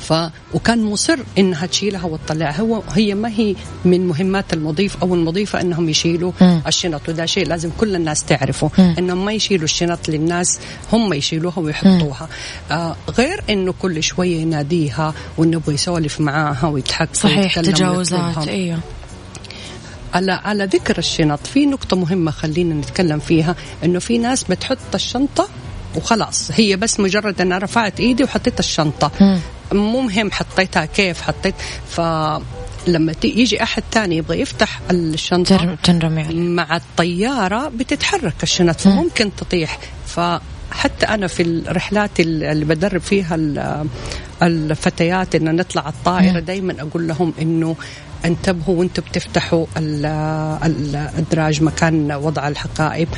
ف 0.00 0.12
وكان 0.54 0.84
مصر 0.84 1.18
إنها 1.38 1.66
تشيلها 1.66 2.06
وتطلعها 2.06 2.60
هو 2.60 2.82
هي 2.92 3.14
ما 3.14 3.28
هي 3.28 3.54
من 3.84 4.06
مهمات 4.06 4.52
المضيف 4.52 4.96
أو 5.02 5.14
المضيفة 5.14 5.60
إنهم 5.60 5.88
يشيلوا 5.88 6.32
مم. 6.40 6.62
الشنط 6.66 7.08
وده 7.08 7.26
شيء 7.26 7.46
لازم 7.46 7.70
كل 7.78 7.96
الناس 7.96 8.24
تعرفه 8.24 8.70
مم. 8.78 8.94
إنهم 8.98 9.24
ما 9.24 9.32
يشيلوا 9.32 9.64
الشنط 9.64 10.08
للناس 10.08 10.58
هم 10.92 11.12
يشيلوها 11.12 11.58
ويحطوها 11.58 12.28
آه 12.70 12.96
غير 13.18 13.44
إنه 13.50 13.74
كل 13.82 14.02
شوية 14.02 14.40
يناديها 14.40 15.14
وانه 15.38 15.56
يبغى 15.56 15.74
يسولف 15.74 16.20
معاها 16.20 16.66
ويتحكى 16.66 17.14
صحيح 17.14 17.60
تجاوزات. 17.60 18.48
إيوه 18.48 18.78
على 20.14 20.32
على 20.32 20.64
ذكر 20.64 20.98
الشنط 20.98 21.46
في 21.46 21.66
نقطة 21.66 21.96
مهمة 21.96 22.30
خلينا 22.30 22.74
نتكلم 22.74 23.18
فيها 23.18 23.56
إنه 23.84 23.98
في 23.98 24.18
ناس 24.18 24.44
بتحط 24.44 24.94
الشنطة 24.94 25.48
وخلاص 25.96 26.50
هي 26.54 26.76
بس 26.76 27.00
مجرد 27.00 27.40
أنا 27.40 27.58
رفعت 27.58 28.00
إيدي 28.00 28.24
وحطيت 28.24 28.58
الشنطة 28.58 29.10
مم. 29.20 29.40
مو 29.72 30.00
مهم 30.00 30.30
حطيتها 30.32 30.84
كيف 30.84 31.22
حطيت 31.22 31.54
ف 31.88 32.00
لما 32.86 33.14
يجي 33.24 33.62
أحد 33.62 33.82
تاني 33.90 34.16
يبغى 34.16 34.40
يفتح 34.40 34.80
الشنطة 34.90 35.56
تر- 35.56 35.76
تنرمي 35.84 36.22
مع 36.34 36.76
الطيارة 36.76 37.68
بتتحرك 37.68 38.34
الشنط 38.42 38.80
فممكن 38.80 39.30
تطيح. 39.36 39.78
فحتى 40.06 41.06
أنا 41.08 41.26
في 41.26 41.42
الرحلات 41.42 42.20
ال- 42.20 42.44
اللي 42.44 42.64
بدرب 42.64 43.00
فيها 43.00 43.34
ال- 43.34 43.86
الفتيات 44.42 45.34
إن 45.34 45.56
نطلع 45.56 45.88
الطائرة 45.88 46.40
دايما 46.40 46.74
أقول 46.80 47.08
لهم 47.08 47.34
إنه 47.42 47.76
انتبهوا 48.24 48.76
وأنتم 48.78 49.02
بتفتحوا 49.10 49.66
ال- 49.76 50.06
ال- 50.66 50.96
الادراج 50.96 51.62
مكان 51.62 52.12
وضع 52.12 52.48
الحقائب. 52.48 53.08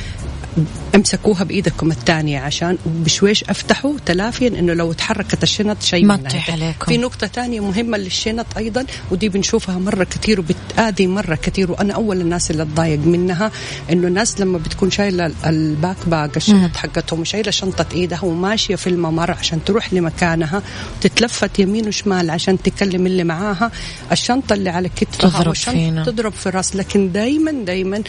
امسكوها 0.94 1.44
بإيدكم 1.44 1.90
الثانية 1.90 2.38
عشان 2.40 2.78
بشويش 2.86 3.44
أفتحوا 3.44 3.94
تلافيا 4.06 4.48
إنه 4.48 4.72
لو 4.72 4.92
تحركت 4.92 5.42
الشنط 5.42 5.82
شيء 5.82 6.04
ما 6.04 6.16
تطيح. 6.16 6.50
عليكم. 6.50 6.86
في 6.86 6.96
نقطة 6.98 7.26
ثانية 7.26 7.60
مهمة 7.60 7.98
للشنط 7.98 8.46
أيضا 8.56 8.84
ودي 9.10 9.28
بنشوفها 9.28 9.78
مرة 9.78 10.04
كثير 10.04 10.40
وبتآذي 10.40 11.06
مرة 11.06 11.34
كثير 11.34 11.72
وأنا 11.72 11.94
أول 11.94 12.20
الناس 12.20 12.50
اللي 12.50 12.62
اتضايق 12.62 12.98
منها 12.98 13.50
إنه 13.92 14.08
الناس 14.08 14.40
لما 14.40 14.58
بتكون 14.58 14.90
شايلة 14.90 15.32
ال 15.46 15.96
backpack 16.06 16.36
الشنط 16.36 16.76
حقتهم 16.76 17.20
وشايلة 17.20 17.50
شنطة 17.50 17.86
إيدها 17.94 18.24
وماشية 18.24 18.76
في 18.76 18.86
الممر 18.86 19.30
عشان 19.30 19.64
تروح 19.64 19.92
لمكانها 19.94 20.62
تتلفت 21.00 21.58
يمين 21.58 21.88
وشمال 21.88 22.30
عشان 22.30 22.62
تكلم 22.62 23.06
اللي 23.06 23.24
معاها 23.24 23.70
الشنطة 24.12 24.52
اللي 24.54 24.70
على 24.70 24.88
كتفها 24.88 25.30
تضرب 25.30 25.54
فينا. 25.54 26.04
تضرب 26.04 26.32
في 26.32 26.46
الراس 26.46 26.76
لكن 26.76 27.12
دائما 27.12 27.52
دائما 27.52 28.02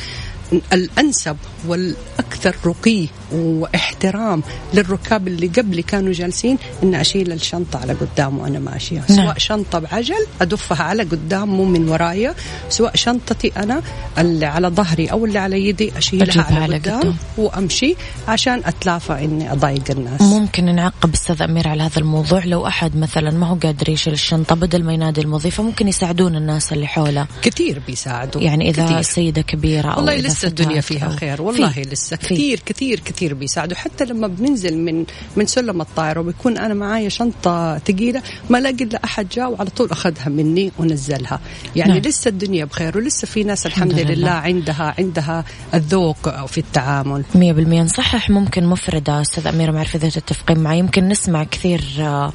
الأنسب 0.74 1.38
والأكثر 1.68 2.56
رقي. 2.66 3.08
واحترام 3.32 4.44
للركاب 4.74 5.28
اللي 5.28 5.48
قبلي 5.48 5.82
كانوا 5.82 6.14
جالسين 6.14 6.58
إن 6.84 6.96
أشيل 6.96 7.32
الشنطة 7.32 7.80
على 7.80 7.94
قدام 7.94 8.40
وأنا 8.40 8.60
ماشية 8.60 9.04
نعم. 9.10 9.18
سواء 9.18 9.38
شنطة 9.38 9.80
بعجل 9.80 10.26
أدفها 10.42 10.84
على 10.84 11.04
قدام 11.04 11.50
مو 11.50 11.66
من 11.66 11.90
ورايا 11.90 12.36
سواء 12.70 12.96
شنطتي 12.96 13.52
أنا 13.58 13.82
اللي 14.18 14.46
على 14.46 14.68
ظهري 14.68 15.08
أو 15.08 15.26
اللي 15.26 15.40
على 15.40 15.66
يدي 15.68 15.98
أشيلها 15.98 16.44
على, 16.44 16.60
على 16.60 16.78
قدام, 16.78 17.00
قدام. 17.00 17.16
وأمشي 17.38 17.96
عشان 18.28 18.62
أتلافى 18.66 19.14
إني 19.14 19.52
أضايق 19.52 19.92
الناس 19.92 20.22
ممكن 20.22 20.76
نعقب 20.76 21.14
أستاذ 21.14 21.42
أمير 21.42 21.68
على 21.68 21.84
هذا 21.84 21.98
الموضوع 21.98 22.46
لو 22.46 22.68
أحد 22.68 22.96
مثلا 22.96 23.32
ما 23.32 23.48
هو 23.48 23.56
قادر 23.56 23.90
يشيل 23.90 24.14
الشنطة 24.14 24.56
بدل 24.56 24.84
ما 24.84 24.94
ينادي 24.94 25.22
المضيفه 25.22 25.64
ممكن 25.64 25.88
يساعدون 25.88 26.36
الناس 26.36 26.74
اللي 26.74 26.88
حوله 26.88 27.28
كثير 27.42 27.82
بيساعدوا 27.88 28.42
يعني 28.42 28.70
إذا 28.70 28.86
كثير. 28.86 29.02
سيدة 29.02 29.42
كبيرة 29.42 29.90
أو 29.90 29.98
والله 29.98 30.16
لسه 30.16 30.48
الدنيا 30.48 30.82
فيها 30.82 31.10
خير 31.10 31.42
والله 31.42 31.70
في. 31.70 31.82
لسه 31.82 32.18
في. 32.18 32.28
كثير 32.28 32.60
كثير 32.66 33.00
كثير 33.26 33.34
بيساعدوا. 33.38 33.78
حتى 33.78 34.06
لما 34.06 34.28
بننزل 34.28 34.78
من 34.78 35.06
من 35.36 35.46
سلم 35.46 35.82
الطائرة 35.82 36.20
وبيكون 36.20 36.58
أنا 36.58 36.74
معايا 36.74 37.10
شنطة 37.10 37.78
ثقيله 37.78 38.22
ما 38.50 38.58
الاقي 38.58 38.84
إلا 38.84 39.04
أحد 39.04 39.30
جاء 39.30 39.52
وعلى 39.52 39.70
طول 39.70 39.92
أخذها 39.92 40.30
مني 40.30 40.72
ونزلها. 40.80 41.40
يعني 41.76 41.92
نعم. 41.92 42.02
لسه 42.02 42.30
الدنيا 42.30 42.66
بخير 42.66 42.98
ولسه 42.98 43.28
في 43.28 43.44
ناس 43.44 43.66
الحمد 43.66 43.92
الحمد, 43.92 44.12
لله. 44.12 44.16
لله. 44.16 44.30
عندها 44.32 44.96
عندها 45.00 45.44
الذوق 45.74 46.46
في 46.46 46.58
التعامل. 46.58 47.24
مية 47.36 47.54
بالمية. 47.54 47.82
نصحح 47.82 48.30
ممكن 48.30 48.66
مفردة 48.66 49.22
أستاذ 49.22 49.48
أميرة 49.48 49.72
ما 49.72 49.78
أعرف 49.78 49.96
إذا 49.96 50.10
تتفقين 50.10 50.60
معي. 50.60 50.80
يمكن 50.80 51.08
نسمع 51.08 51.44
كثير 51.44 51.82
آه 52.00 52.34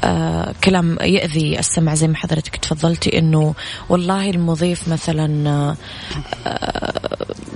آه 0.00 0.54
كلام 0.64 0.98
يأذي 1.00 1.58
السمع 1.58 1.94
زي 1.94 2.08
ما 2.08 2.16
حضرتك 2.16 2.56
تفضلتي 2.56 3.18
إنه 3.18 3.54
والله 3.88 4.30
المضيف 4.30 4.88
مثلا 4.88 5.48
آه 5.48 5.76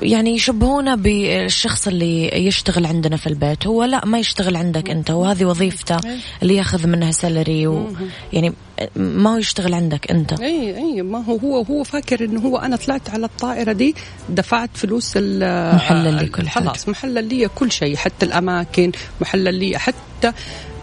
يعني 0.03 0.35
يشبهونه 0.35 0.95
بالشخص 0.95 1.89
اللي 1.89 2.47
يشتغل 2.47 2.66
عندنا 2.71 3.17
في 3.17 3.27
البيت. 3.27 3.67
هو 3.67 3.85
لا 3.85 4.05
ما 4.05 4.19
يشتغل 4.19 4.57
عندك 4.57 4.91
أنت 4.91 5.11
وهذه 5.11 5.45
وظيفته 5.45 5.97
اللي 6.43 6.57
يأخذ 6.57 6.87
منها 6.87 7.11
سالري 7.11 7.67
و 7.67 7.89
يعني 8.33 8.53
ما 8.97 9.33
هو 9.33 9.37
يشتغل 9.37 9.75
عندك 9.75 10.11
أنت. 10.11 10.33
أي 10.41 10.77
أي 10.77 11.03
ما 11.03 11.25
هو 11.25 11.37
هو 11.37 11.63
هو 11.63 11.85
فاكر 11.85 12.25
إنه 12.25 12.41
هو 12.41 12.57
أنا 12.59 12.77
طلعت 12.77 13.11
على 13.11 13.27
الطائرة 13.27 13.73
دي 13.73 13.95
دفعت 14.29 14.71
فلوس 14.75 15.13
ال- 15.17 15.75
محلل 15.77 16.15
لي 16.15 16.27
كل 16.27 16.49
حاجة. 16.49 16.65
خلاص 16.65 16.89
محلل 16.89 17.25
لي 17.25 17.49
كل 17.49 17.73
شيء 17.73 17.97
حتى 17.97 18.27
الأماكن 18.27 18.93
محلل 19.21 19.55
لي 19.55 19.79
حتى 19.79 20.33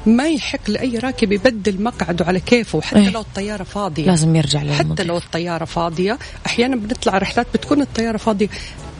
ما 0.06 0.28
يحق 0.28 0.70
لأي 0.70 0.98
راكب 0.98 1.32
يبدل 1.32 1.84
مقعده 1.84 2.26
على 2.26 2.40
كيفه 2.40 2.82
حتى 2.82 3.00
إيه. 3.00 3.10
لو 3.10 3.22
الطيارة 3.22 3.64
فاضية. 3.64 4.06
لازم 4.06 4.36
يرجع 4.36 4.62
للمضيف 4.64 4.92
حتى 4.92 5.04
لو 5.04 5.18
الطيارة 5.18 5.66
فاضية 5.66 6.18
أحيانا 6.46 6.76
بنطلع 6.76 7.18
رحلات 7.18 7.48
بتكون 7.54 7.82
الطيارة 7.82 8.18
فاضية. 8.18 8.48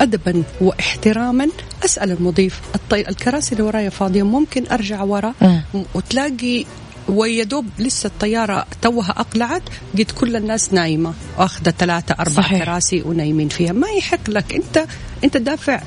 ادبا 0.02 0.44
واحتراما 0.62 1.48
أسأل 1.86 2.12
المضيف 2.12 2.62
الطي... 2.76 3.10
الكراسي 3.10 3.52
اللي 3.52 3.64
ورايا 3.64 3.90
فاضية 3.90 4.24
ممكن 4.24 4.64
أرجع 4.72 5.04
ورا 5.04 5.34
مم. 5.42 5.62
وتلاقي 5.96 6.66
ويا 7.10 7.44
دوب 7.44 7.66
لسه 7.80 8.08
الطيارة 8.08 8.66
توها 8.82 9.12
أقلعت 9.12 9.62
قد 10.00 10.12
كل 10.12 10.36
الناس 10.36 10.74
نايمة 10.74 11.14
واخذة 11.38 11.70
ثلاثة 11.72 12.16
أربع 12.20 12.32
صحيح. 12.32 12.64
كراسي 12.64 13.02
ونايمين 13.02 13.50
فيها 13.50 13.72
ما 13.72 13.88
يحق 13.88 14.30
لك 14.30 14.56
أنت 14.56 14.86
أنت 15.24 15.38
دافع 15.38 15.82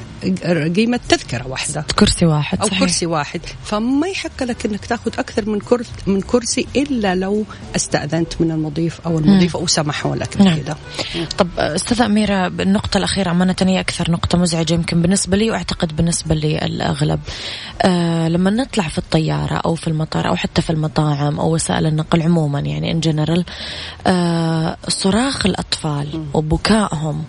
قيمة 0.77 1.01
تذكرة 1.09 1.49
واحدة. 1.49 1.85
كرسي 1.99 2.27
واحد 2.27 2.61
أو 2.61 2.67
صحيح. 2.67 2.81
كرسي 2.81 3.07
واحد. 3.07 3.41
فما 3.65 4.09
يحق 4.09 4.43
لك 4.43 4.67
إنك 4.67 4.87
تاخذ 4.87 5.11
أكثر 5.19 5.51
من 5.51 5.61
كرسي 5.61 5.91
من 6.07 6.21
كرسي 6.21 6.67
إلا 6.77 7.15
لو 7.15 7.45
استأذنت 7.77 8.41
من 8.41 8.51
المضيف 8.51 9.01
أو 9.07 9.19
المضيفه 9.19 9.59
وسمحوا 9.59 10.17
لك 10.17 10.41
نعم. 10.41 10.57
بكذا 10.57 10.77
طب 11.39 11.49
أستاذة 11.59 12.07
أميرة 12.07 12.47
النقطة 12.47 12.99
الأخيرة 12.99 13.31
أمانة 13.31 13.57
هي 13.63 13.81
أكثر 13.81 14.11
نقطة 14.11 14.39
مزعجة 14.39 14.75
يمكن 14.75 15.03
بالنسبة 15.03 15.37
لي 15.37 15.51
وأعتقد 15.51 15.97
بالنسبة 15.97 16.35
للأغلب. 16.35 17.21
آه 17.83 18.29
لما 18.29 18.51
نطلع 18.51 18.89
في 18.89 18.99
الطيارة 18.99 19.55
أو 19.55 19.75
في 19.75 19.89
المطار 19.89 20.29
أو 20.29 20.37
حتى 20.37 20.63
في 20.63 20.71
المطاعم 20.71 21.41
أو 21.41 21.55
وسائل 21.55 21.87
النقل 21.87 22.23
عموما 22.23 22.61
يعني 22.61 22.91
إن 22.91 23.01
جنرال 23.01 23.45
آه 24.07 24.77
صراخ 24.89 25.47
الأطفال 25.47 26.25
وبكائهم 26.35 27.25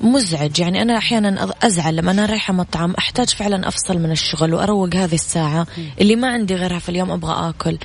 مزعج. 0.00 0.58
يعني 0.58 0.82
أنا 0.82 0.98
أحيانا 0.98 1.49
أض- 1.50 1.64
أزعل 1.64 1.96
لما 1.96 2.10
أنا 2.10 2.26
رايحة 2.26 2.52
مطعم 2.54 2.94
أحتاج 2.98 3.28
فعلا 3.28 3.68
أفصل 3.68 3.98
من 3.98 4.10
الشغل 4.10 4.54
وأروق 4.54 4.94
هذه 4.94 5.14
الساعة 5.14 5.66
اللي 6.00 6.16
ما 6.16 6.28
عندي 6.28 6.54
غيرها 6.54 6.78
في 6.78 6.88
اليوم 6.88 7.10
أبغى 7.10 7.48
آكل. 7.48 7.78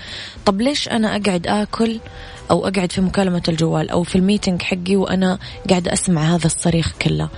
طب 0.45 0.61
ليش 0.61 0.89
أنا 0.89 1.07
أقعد 1.15 1.47
آكل 1.47 1.99
أو 2.51 2.67
أقعد 2.67 2.91
في 2.91 3.01
مكالمة 3.01 3.43
الجوال 3.47 3.89
أو 3.89 4.03
في 4.03 4.15
الميتنج 4.15 4.61
حقي 4.61 4.95
وأنا 4.95 5.39
قاعدة 5.69 5.93
أسمع 5.93 6.35
هذا 6.35 6.45
الصريخ 6.45 6.91
كله؟ 7.01 7.29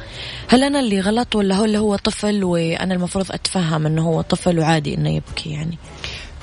هل 0.48 0.64
أنا 0.64 0.80
اللي 0.80 1.00
غلط 1.02 1.36
ولا 1.36 1.56
هو 1.56 1.66
اللي 1.66 1.78
هو 1.78 1.96
طفل 1.96 2.44
وأنا 2.44 2.94
المفروض 2.94 3.32
أتفهم 3.32 3.86
إنه 3.86 4.02
هو 4.08 4.22
طفل 4.22 4.60
وعادي 4.60 4.94
إنه 4.96 5.10
يبكي 5.16 5.50
يعني؟ 5.50 5.78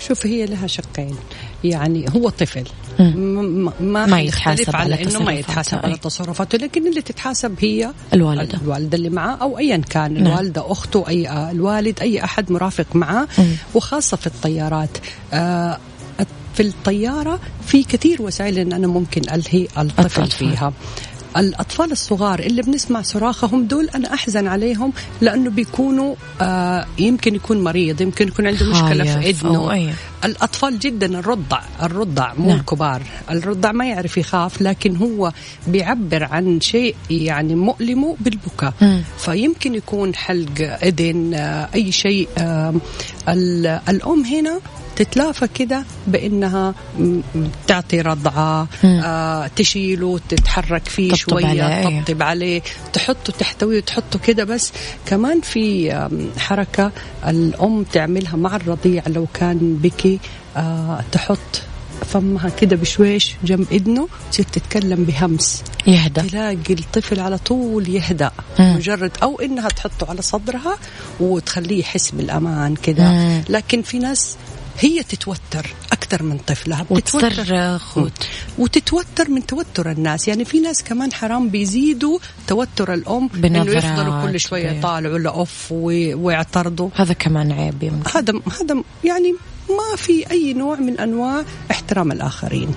شوف 0.01 0.27
هي 0.27 0.47
لها 0.47 0.67
شقين. 0.67 1.17
يعني 1.65 2.07
هو 2.17 2.29
طفل. 2.29 2.65
ما, 2.99 4.07
ما 4.07 4.21
يتحاسب 4.21 4.77
على 4.77 4.95
على 4.95 5.05
إنه 5.05 5.19
ما 5.23 5.33
يتحاسب 5.33 5.79
على. 5.85 5.97
تصرفاته 5.97 6.59
لكن 6.59 6.87
اللي 6.87 7.03
تتحاسب 7.03 7.55
هي 7.61 7.93
الوالدة. 8.13 8.59
الوالدة 8.63 8.99
اللي 8.99 9.11
معاه 9.11 9.37
أو 9.37 9.59
ايا 9.59 9.77
كان 9.77 10.15
نعم. 10.15 10.27
الوالدة 10.27 10.73
أخته 10.73 11.09
أي 11.09 11.29
آه، 11.29 11.51
الوالد 11.51 12.01
أي 12.01 12.25
أحد 12.25 12.53
مرافق 12.53 12.87
معاه. 12.97 13.29
وخاصة 13.75 14.17
في 14.17 14.27
الطيارات 14.27 14.99
آه 15.33 15.79
في 16.55 16.63
الطيارة 16.63 17.41
في 17.67 17.83
كثير 17.83 18.23
وسائل 18.23 18.59
إن 18.59 18.73
أنا 18.73 18.87
ممكن 18.87 19.23
ألهي 19.35 19.69
الطفل. 19.79 20.31
فيها 20.31 20.73
الأطفال 21.37 21.93
الصغار 21.93 22.39
اللي 22.39 22.63
بنسمع 22.63 23.03
صراخهم 23.03 23.65
دول 23.67 23.89
أنا 23.95 24.15
أحزن 24.15 24.47
عليهم 24.49 24.93
لأنه 25.21 25.51
بيكونوا 25.51 26.15
آه 26.41 26.87
يمكن 26.99 27.35
يكون 27.35 27.65
مريض 27.65 28.01
يمكن 28.01 28.29
يكون 28.29 28.47
عنده 28.47 28.67
مشكلة 28.71 29.05
في 29.05 29.31
إذنه. 29.31 29.51
الأطفال 30.25 30.79
جدا 30.79 31.19
الرضع 31.19 31.61
الرضع 31.83 32.33
مو 32.35 32.49
نعم. 32.49 32.59
الكبار 32.59 33.03
الرضع 33.31 33.73
ما 33.73 33.87
يعرف 33.87 34.19
يخاف 34.19 34.63
لكن 34.63 34.97
هو 34.97 35.33
بيعبر 35.67 36.25
عن 36.25 36.61
شيء 36.61 36.95
يعني 37.11 37.55
مؤلمه 37.55 38.17
بالبكاء. 38.21 38.73
فيمكن 39.19 39.75
يكون 39.75 40.15
حلق 40.15 40.61
إذن 40.83 41.35
آه، 41.35 41.69
أي 41.75 41.93
شيء 41.93 42.29
آه، 42.39 42.75
ال- 43.29 43.81
الأم 43.89 44.25
هنا 44.25 44.61
تتلافى 44.97 45.49
كده 45.55 45.85
بإنها 46.07 46.75
تعطي 47.67 48.01
رضعة. 48.01 48.69
آه 48.85 49.51
تشيله 49.57 50.21
تتحرك 50.29 50.89
فيه 50.89 51.13
تطبطب 51.13 51.41
شوية 51.41 51.63
عليه. 51.63 52.01
تطبطب 52.01 52.23
عليه 52.23 52.63
تحطه 52.93 53.33
تحتويه 53.39 53.81
تحطه 53.81 54.19
كده 54.19 54.45
بس 54.45 54.73
كمان 55.07 55.41
في 55.41 55.93
حركة 56.39 56.93
الأم 57.29 57.83
تعملها 57.83 58.37
مع 58.37 58.57
الرضيع 58.57 59.03
لو 59.07 59.27
كان 59.35 59.79
بكي 59.83 60.19
آه 60.57 61.01
تحط 61.13 61.63
فمها 62.05 62.49
كده 62.49 62.77
بشويش 62.77 63.35
جنب 63.45 63.67
اذنه 63.73 64.09
تصير 64.31 64.47
تتكلم 64.53 65.05
بهمس 65.05 65.63
يهدى 65.87 66.21
تلاقي 66.21 66.57
الطفل 66.71 67.21
على 67.21 67.39
طول 67.39 67.89
يهدأ 67.89 68.31
مم. 68.59 68.77
مجرد 68.77 69.11
أو 69.23 69.41
إنها 69.41 69.69
تحطه 69.69 70.11
على 70.11 70.23
صدرها 70.23 70.79
وتخليه 71.21 71.81
يحس 71.81 72.11
بالأمان 72.11 72.75
كده. 72.75 73.41
لكن 73.49 73.83
في 73.83 73.99
ناس 73.99 74.37
هي 74.81 75.03
تتوتر 75.03 75.75
أكثر 75.93 76.23
من 76.23 76.39
طفلها 76.39 76.87
وتصرخ 76.91 77.99
وت... 77.99 78.13
وتتوتر 78.59 79.31
من 79.31 79.47
توتر 79.47 79.91
الناس. 79.91 80.29
يعني 80.29 80.45
في 80.45 80.61
ناس 80.61 80.83
كمان 80.85 81.13
حرام 81.13 81.49
بيزيدوا 81.49 82.19
توتر 82.47 82.95
الأم 82.95 83.31
إنه 83.35 83.41
بنظرات 83.65 83.85
يفضلوا 83.85 84.27
كل 84.27 84.41
شوية 84.41 84.65
وكده. 84.67 84.79
يطالعوا 84.79 85.29
اوف 85.29 85.73
وي- 85.73 86.15
ويعترضوا. 86.15 86.89
هذا 86.95 87.13
كمان 87.13 87.53
عيب 87.53 87.83
يمكن. 87.83 88.11
هذا 88.15 88.33
هذا 88.61 88.83
يعني 89.05 89.35
ما 89.69 89.97
في 89.97 90.31
أي 90.31 90.53
نوع 90.53 90.77
من 90.77 91.01
أنواع 91.01 91.45
احترام 91.71 92.13
الآخرين. 92.13 92.75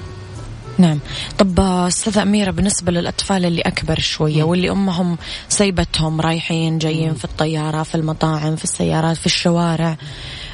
نعم. 0.80 1.00
طب 1.38 1.60
أستاذة 1.60 2.22
أميرة 2.22 2.52
بالنسبة 2.52 2.92
للأطفال 2.92 3.46
اللي 3.46 3.62
أكبر 3.62 4.00
شوية 4.00 4.44
واللي 4.44 4.72
أمهم 4.72 5.18
سيبتهم 5.50 6.22
رايحين 6.22 6.78
جايين 6.78 7.14
في 7.14 7.26
الطيارة 7.26 7.84
في 7.84 7.96
المطاعم 7.96 8.56
في 8.56 8.64
السيارات 8.64 9.18
في 9.18 9.26
الشوارع 9.26 9.98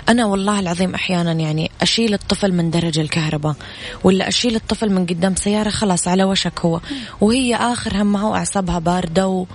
أنا 0.09 0.25
والله 0.25 0.59
العظيم 0.59 0.95
أحيانا 0.95 1.31
يعني 1.31 1.71
أشيل 1.81 2.13
الطفل 2.13 2.51
من 2.53 2.71
درج 2.71 2.99
الكهرباء 2.99 3.55
ولا 4.03 4.27
أشيل 4.27 4.55
الطفل 4.55 4.89
من 4.89 5.05
قدام 5.05 5.35
سيارة 5.35 5.69
خلاص 5.69 6.07
على 6.07 6.23
وشك 6.23 6.59
هو. 6.59 6.79
وهي 7.21 7.55
آخر 7.55 8.01
همها 8.01 8.23
وأعصابها 8.27 8.79
باردة 8.79 9.27
و... 9.27 9.45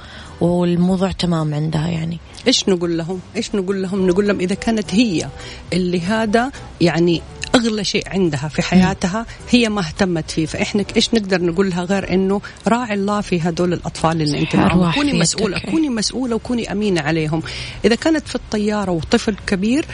والموضوع 0.40 1.12
تمام 1.12 1.54
عندها 1.54 1.88
يعني. 1.88 2.18
إيش 2.46 2.68
نقول 2.68 2.98
لهم؟ 2.98 3.20
إيش 3.36 3.54
نقول 3.54 3.82
لهم؟ 3.82 4.06
نقول 4.06 4.28
لهم 4.28 4.40
إذا 4.40 4.54
كانت 4.54 4.94
هي 4.94 5.28
اللي 5.72 6.00
هذا 6.00 6.50
يعني 6.80 7.22
أغلى 7.54 7.84
شيء 7.84 8.08
عندها 8.08 8.48
في 8.48 8.62
حياتها 8.62 9.26
هي 9.50 9.68
ما 9.68 9.80
اهتمت 9.80 10.30
فيه. 10.30 10.46
فإحنا 10.46 10.84
إيش 10.96 11.14
نقدر 11.14 11.42
نقول 11.42 11.70
لها 11.70 11.84
غير 11.84 12.14
إنه 12.14 12.40
راعي 12.66 12.94
الله 12.94 13.20
في 13.20 13.40
هدول 13.40 13.72
الأطفال 13.72 14.22
اللي 14.22 14.38
أنت 14.38 14.56
معهم. 14.56 14.92
كوني 14.92 15.12
مسؤولة 15.12 15.58
كوني 15.58 15.88
مسؤولة 15.88 16.36
وكوني 16.36 16.72
أمينة 16.72 17.00
عليهم. 17.00 17.42
إذا 17.84 17.94
كانت 17.94 18.28
في 18.28 18.34
الطيارة 18.34 18.90
وطفل 18.90 19.36
كبير 19.46 19.86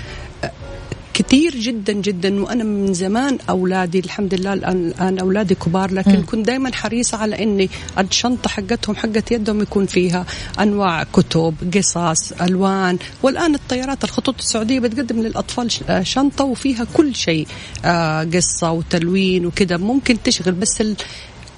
كثير 1.14 1.56
جدا 1.56 1.92
جدا 1.92 2.42
وأنا 2.42 2.64
من 2.64 2.94
زمان 2.94 3.38
أولادي 3.50 3.98
الحمد 3.98 4.34
لله 4.34 4.52
الآن 4.52 4.86
الآن 4.88 5.18
أولادي 5.18 5.54
كبار 5.54 5.92
لكن 5.92 6.18
م. 6.18 6.26
كنت 6.26 6.46
دائما 6.46 6.74
حريصة 6.74 7.18
على 7.18 7.42
إني 7.42 7.70
الشنطة 7.98 8.50
حقتهم 8.50 8.96
حقت 8.96 9.32
يدهم 9.32 9.62
يكون 9.62 9.86
فيها 9.86 10.26
أنواع 10.60 11.02
كتب 11.12 11.54
قصص 11.74 12.32
ألوان 12.32 12.98
والآن 13.22 13.54
الطيارات 13.54 14.04
الخطوط 14.04 14.38
السعودية 14.38 14.80
بتقدم 14.80 15.22
للأطفال 15.22 15.70
آه، 15.88 16.02
شنطة 16.02 16.44
وفيها 16.44 16.86
كل 16.94 17.14
شيء 17.14 17.46
آه، 17.84 18.24
قصة 18.24 18.70
وتلوين 18.70 19.46
وكذا 19.46 19.76
ممكن 19.76 20.22
تشغل 20.22 20.52
بس 20.52 20.82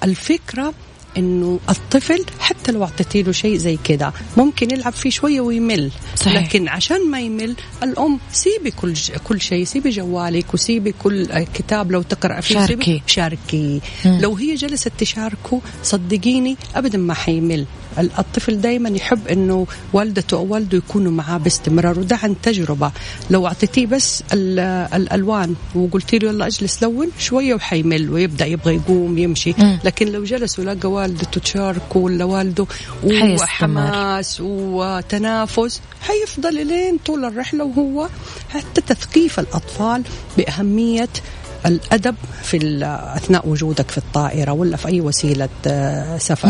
الفكرة 0.03 0.73
إنه 1.17 1.59
الطفل 1.69 2.25
حتى 2.39 2.71
لو 2.71 2.83
أعطيتي 2.83 3.23
له 3.23 3.31
شيء 3.31 3.57
زي 3.57 3.77
كذا 3.83 4.13
ممكن 4.37 4.71
يلعب 4.71 4.93
فيه 4.93 5.09
شوية 5.09 5.41
ويمل 5.41 5.91
صحيح. 6.15 6.43
لكن 6.43 6.67
عشان 6.67 7.11
ما 7.11 7.19
يمل 7.21 7.55
الأم 7.83 8.19
سيبي 8.31 8.71
كل 8.71 8.93
كل 9.23 9.41
شيء 9.41 9.63
سيبي 9.65 9.89
جوالك 9.89 10.53
وسيبي 10.53 10.91
كل 10.91 11.43
كتاب 11.53 11.91
لو 11.91 12.01
تقرأ 12.01 12.41
فيه 12.41 12.65
شاركي 12.65 13.01
شاركي 13.07 13.81
مم. 14.05 14.19
لو 14.21 14.35
هي 14.35 14.55
جلست 14.55 14.91
تشاركه 14.97 15.61
صدقيني 15.83 16.57
ابدا 16.75 16.97
ما 16.97 17.13
حيمل 17.13 17.65
الطفل 17.99 18.61
دائما 18.61 18.89
يحب 18.89 19.27
إنه 19.27 19.67
والدته 19.93 20.37
أو 20.37 20.47
والده 20.53 20.77
يكونوا 20.77 21.11
معاه 21.11 21.37
باستمرار 21.37 21.99
وده 21.99 22.15
عن 22.23 22.35
تجربة. 22.43 22.91
لو 23.29 23.47
أعطيتيه 23.47 23.85
بس 23.85 24.23
الألوان 24.33 25.55
وقلتي 25.75 26.17
له 26.17 26.29
يلا 26.29 26.47
اجلس 26.47 26.83
لون 26.83 27.07
شوية 27.19 27.53
وحيمل 27.53 28.09
ويبدأ 28.09 28.45
يبغى 28.45 28.75
يقوم 28.75 29.17
يمشي. 29.17 29.53
مم. 29.57 29.79
لكن 29.83 30.07
لو 30.07 30.23
جلس 30.23 30.59
ولقى 30.59 30.91
والدته 30.91 31.41
تشاركه 31.41 31.97
ولا 31.97 32.25
والده 32.25 32.65
وحماس 33.03 34.41
وتنافس 34.41 35.81
حيفضل 36.01 36.67
لين 36.67 36.97
طول 37.05 37.25
الرحلة 37.25 37.63
وهو 37.63 38.07
حتى 38.49 38.81
تثقيف 38.81 39.39
الأطفال 39.39 40.03
بأهمية 40.37 41.09
الأدب 41.65 42.15
في 42.43 42.57
أثناء 43.15 43.47
وجودك 43.47 43.91
في 43.91 43.97
الطائرة 43.97 44.51
ولا 44.51 44.77
في 44.77 44.87
أي 44.87 45.01
وسيلة 45.01 45.49
آه، 45.67 46.17
سفر. 46.17 46.49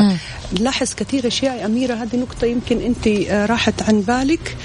نلاحظ 0.59 0.93
كثير 0.93 1.27
أشياء 1.27 1.65
أميرة 1.65 1.93
هذه 1.93 2.15
نقطة 2.15 2.47
يمكن 2.47 2.81
أنت 2.81 3.07
آه، 3.07 3.45
راحت 3.45 3.81
عن 3.81 4.01
بالك. 4.01 4.57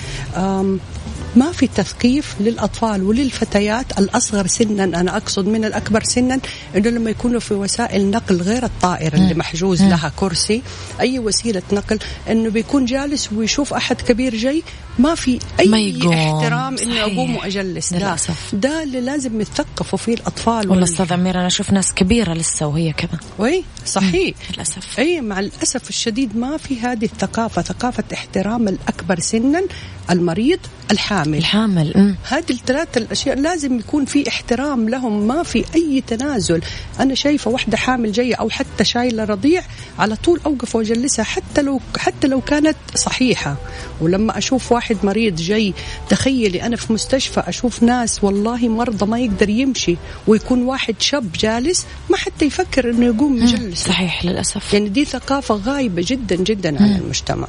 ما 1.37 1.53
في 1.53 1.67
تثقيف 1.67 2.35
للأطفال 2.41 3.03
وللفتيات 3.03 3.99
الأصغر 3.99 4.47
سنا 4.47 4.85
أنا 4.85 5.17
أقصد 5.17 5.47
من 5.47 5.65
الأكبر 5.65 6.03
سنا 6.05 6.41
إنه 6.77 6.91
لما 6.91 7.11
يكونوا 7.11 7.41
في 7.41 7.55
وسائل 7.55 8.11
نقل 8.11 8.43
غير 8.43 8.65
الطائره 8.65 9.15
اللي 9.15 9.35
محجوز 9.35 9.83
لها 9.83 10.13
كرسي 10.17 10.63
أي 11.01 11.19
وسيلة 11.19 11.63
نقل 11.73 11.99
إنه 12.31 12.51
بيكون 12.51 12.85
جالس 12.85 13.33
ويشوف 13.33 13.75
أحد 13.75 14.01
كبير 14.01 14.35
جاي 14.35 14.63
ما 14.99 15.15
في 15.15 15.39
أي 15.61 15.69
ما 15.69 15.79
يقوم. 15.79 16.13
احترام 16.13 16.79
إني 16.79 17.03
أقوم 17.03 17.37
وأجلس. 17.37 17.93
لا. 17.93 18.17
ده 18.53 18.83
اللي 18.83 19.01
لازم 19.01 19.41
يتثقفوا 19.41 19.99
فيه 19.99 20.15
الأطفال 20.15 20.71
والله 20.71 20.85
أستاذ 20.85 21.13
امير 21.13 21.35
أنا 21.35 21.47
أشوف 21.47 21.71
ناس 21.71 21.93
كبيرة 21.95 22.33
لسه 22.33 22.67
وهي 22.67 22.93
كذا. 22.93 23.19
وي 23.39 23.65
صحيح. 23.87 24.35
للأسف. 24.55 24.99
إي 24.99 25.21
مع 25.21 25.41
الأسف 25.41 25.89
الشديد 25.89 26.37
ما 26.37 26.57
في 26.57 26.81
هذه 26.81 27.05
الثقافة 27.05 27.63
ثقافة 27.63 28.05
احترام 28.13 28.69
الأكبر 28.69 29.21
سنا 29.21 29.63
المريض 30.11 30.59
الحامل. 30.93 31.39
الحامل 31.39 32.15
هذه 32.29 32.51
الثلاث 32.51 32.97
الأشياء 32.97 33.37
لازم 33.39 33.79
يكون 33.79 34.05
في 34.05 34.29
احترام 34.29 34.89
لهم 34.89 35.27
ما 35.27 35.43
في 35.43 35.65
أي 35.75 36.03
تنازل. 36.07 36.61
أنا 37.01 37.15
شايفة 37.15 37.51
واحدة 37.51 37.77
حامل 37.77 38.13
جاية 38.13 38.35
أو 38.35 38.51
حتى 38.51 38.85
شايلة 38.85 39.25
رضيع 39.25 39.63
على 39.99 40.17
طول 40.17 40.41
أوقف 40.47 40.77
وأجلسها 40.77 41.25
حتى 41.25 41.63
لو 41.63 41.81
حتى 41.99 42.29
لو 42.29 42.41
كانت 42.41 42.77
صحيحة. 42.95 43.57
ولما 44.01 44.39
أشوف 44.39 44.73
واحد 44.73 44.97
مريض 45.03 45.37
جاي 45.37 45.75
تخيلي 46.09 46.63
أنا 46.63 46.77
في 46.77 46.93
مستشفى 46.93 47.41
أشوف 47.47 47.83
ناس 47.83 48.25
والله 48.25 48.69
مرضى 48.69 49.07
ما 49.07 49.19
يقدر 49.19 49.49
يمشي 49.49 49.97
ويكون 50.27 50.63
واحد 50.63 50.95
شاب 50.99 51.33
جالس 51.33 51.87
ما 52.11 52.17
حتى 52.17 52.45
يفكر 52.45 52.91
إنه 52.91 53.07
يقوم 53.07 53.43
يجلس. 53.43 53.85
صحيح 53.85 54.25
للأسف. 54.25 54.75
يعني 54.75 54.89
دي 54.89 55.05
ثقافة 55.05 55.55
غايبة 55.55 56.05
جدا 56.07 56.37
جدا 56.37 56.83
عن 56.83 56.97
المجتمع. 56.97 57.49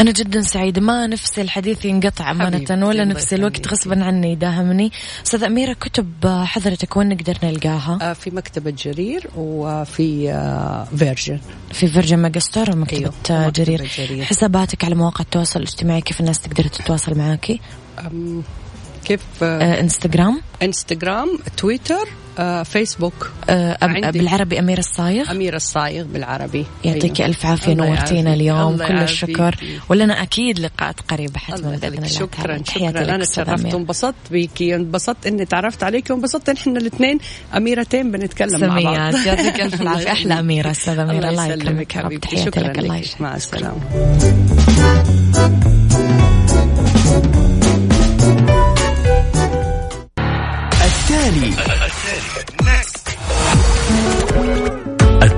أنا 0.00 0.10
جدا 0.10 0.40
سعيدة 0.40 0.80
ما 0.80 1.06
نفسي 1.06 1.40
الحديث 1.40 1.84
ينقطع 1.84 2.30
أمانة 2.30 2.86
ولا 2.86 3.04
نفسي 3.04 3.34
الوقت 3.34 3.68
غصبا 3.68 4.04
عني 4.04 4.32
يداهمني 4.32 4.92
أستاذ 5.26 5.44
أميرة 5.44 5.72
كتب 5.72 6.06
حضرتك 6.44 6.96
وين 6.96 7.08
نقدر 7.08 7.38
نلقاها؟ 7.42 7.98
آه، 8.02 8.12
في 8.12 8.30
مكتبة 8.30 8.70
جرير 8.70 9.30
وفي 9.36 10.32
Virgin 10.96 11.38
في 11.72 11.86
Virgin 11.86 12.18
Megastore 12.18 12.70
ومكتبة 12.70 13.12
أيوه. 13.30 13.50
جرير. 13.50 13.90
جرير 13.98 14.24
حساباتك 14.24 14.84
على 14.84 14.94
مواقع 14.94 15.20
التواصل 15.24 15.60
الاجتماعي 15.60 16.00
كيف 16.00 16.20
الناس 16.20 16.40
تقدر 16.40 16.64
تتواصل 16.64 17.18
معاكي؟ 17.18 17.60
كيف 19.04 19.20
آه 19.42 19.80
إنستغرام 19.80 20.40
إنستغرام 20.62 21.38
تويتر 21.56 22.08
آه 22.38 22.62
فيسبوك 22.62 23.30
آه 23.50 23.86
بالعربي 24.10 24.58
أميرة 24.58 24.78
الصايغ؟ 24.78 25.30
أميرة 25.30 25.56
الصايغ 25.56 26.04
بالعربي. 26.04 26.66
يعطيك 26.84 27.20
أيوة. 27.20 27.30
ألف 27.30 27.46
عافية 27.46 27.74
نورتينا 27.74 28.34
اليوم. 28.34 28.76
كل 28.76 28.98
الشكر. 28.98 29.56
ولنا 29.88 30.22
أكيد 30.22 30.58
لقاءات 30.58 31.00
قريبة 31.00 31.38
حتما 31.38 31.70
بإذن 31.70 31.94
الله 31.94 32.06
شكرا 32.06 32.62
شكرا. 32.64 33.14
أنا 33.14 33.24
تشرفت 33.24 33.74
وانبسطت 33.74 34.14
بيكي 34.30 34.74
انبسطت 34.74 35.26
إني 35.26 35.44
تعرفت 35.44 35.82
عليك 35.82 36.10
وانبسطت 36.10 36.48
إحنا 36.48 36.78
الاثنين 36.78 37.18
أميرتين 37.56 38.10
بنتكلم 38.10 38.60
مع 38.60 38.80
بعض. 38.80 39.14
يعطيك 39.26 39.60
ألف 39.60 39.80
العافية 39.82 40.12
أحلى 40.12 40.40
أميرة 40.40 40.70
أستاذ 40.70 40.98
أميرة. 40.98 41.28
الله 41.28 41.46
يكرمك 41.46 41.92
تحياتي 42.18 42.60
لك. 42.60 42.78
الله 42.78 42.96
يشكرك 42.96 43.20
مع 43.20 43.36
السلامة. 43.36 43.80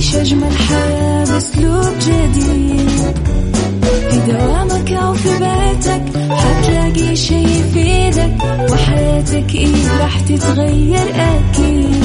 عيش 0.00 0.14
أجمل 0.16 0.52
حياة 0.56 1.24
بأسلوب 1.24 1.98
جديد. 2.00 2.90
في 4.10 4.18
دوامك 4.32 4.92
أو 4.92 5.14
في 5.14 5.28
بيتك 5.28 6.02
حتلاقي 6.30 7.16
شي 7.16 7.42
يفيدك 7.42 8.36
وحياتك 8.72 9.54
إيه 9.54 9.98
راح 10.00 10.20
تتغير 10.20 11.14
أكيد. 11.14 12.04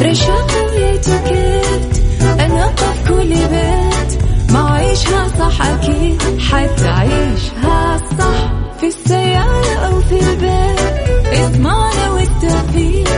رشاق 0.00 0.50
ويتوكيت 0.74 2.02
أنا 2.40 2.72
في 2.76 3.08
كل 3.08 3.28
بيت. 3.34 4.22
ما 4.52 4.70
عيشها 4.70 5.28
صح 5.38 5.66
أكيد 5.66 6.22
حتعيشها 6.40 8.00
صح. 8.18 8.52
في 8.80 8.86
السيارة 8.86 9.74
أو 9.86 10.00
في 10.00 10.20
البيت 10.20 11.32
اسمعنا 11.32 12.10
والتوفيق. 12.10 13.08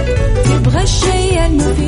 تبغى 0.45 0.83
الشيء 0.83 1.47
المفيد. 1.47 1.88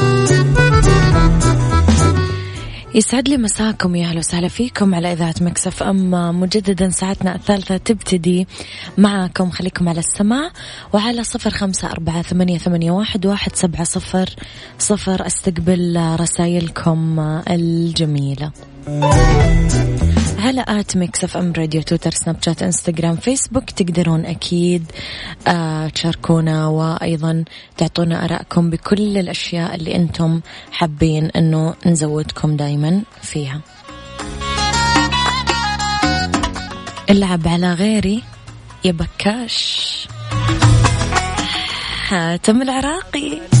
يسعد 2.95 3.29
لي 3.29 3.37
مساكم 3.37 3.95
يا 3.95 4.07
أهلا 4.07 4.19
وسهلا 4.19 4.47
فيكم 4.47 4.95
على 4.95 5.13
إذاعة 5.13 5.35
Mix 5.41 5.83
FM 5.83 6.31
مجددا 6.31 6.89
ساعتنا 6.89 7.35
الثالثة 7.35 7.77
تبتدي 7.77 8.47
معكم 8.97 9.49
خليكم 9.49 9.89
على 9.89 9.99
السماع 9.99 10.51
وعلى 10.93 11.23
صفر 11.23 11.49
خمسة 11.49 11.91
أربعة 11.91 12.21
ثمانية, 12.21 12.57
ثمانية 12.57 12.91
واحد, 12.91 13.25
واحد 13.25 13.55
سبعة 13.55 13.83
صفر 13.83 14.29
صفر. 14.79 15.27
أستقبل 15.27 16.15
رسائلكم 16.19 17.19
الجميلة. 17.49 18.51
على 20.41 20.65
at 20.67 20.97
ميكس 20.97 21.23
اف 21.23 21.37
ام 21.37 21.53
راديو 21.57 21.81
تويتر 21.81 22.11
سناب 22.11 22.37
شات 22.45 22.63
انستغرام 22.63 23.15
فيسبوك 23.15 23.69
تقدرون 23.69 24.25
أكيد 24.25 24.85
آه 25.47 25.87
تشاركونا 25.87 26.67
وأيضا 26.67 27.43
تعطونا 27.77 28.25
آرائكم 28.25 28.69
بكل 28.69 29.17
الأشياء 29.17 29.75
اللي 29.75 29.95
أنتم 29.95 30.41
حابين 30.71 31.25
أنه 31.25 31.73
نزودكم 31.85 32.55
دايما 32.55 33.01
فيها. 33.21 33.61
اللعب 37.09 37.47
على 37.47 37.73
غيري 37.73 38.23
يا 38.85 38.91
بكاش. 38.91 40.07
حاتم 42.07 42.61
العراقي. 42.61 43.60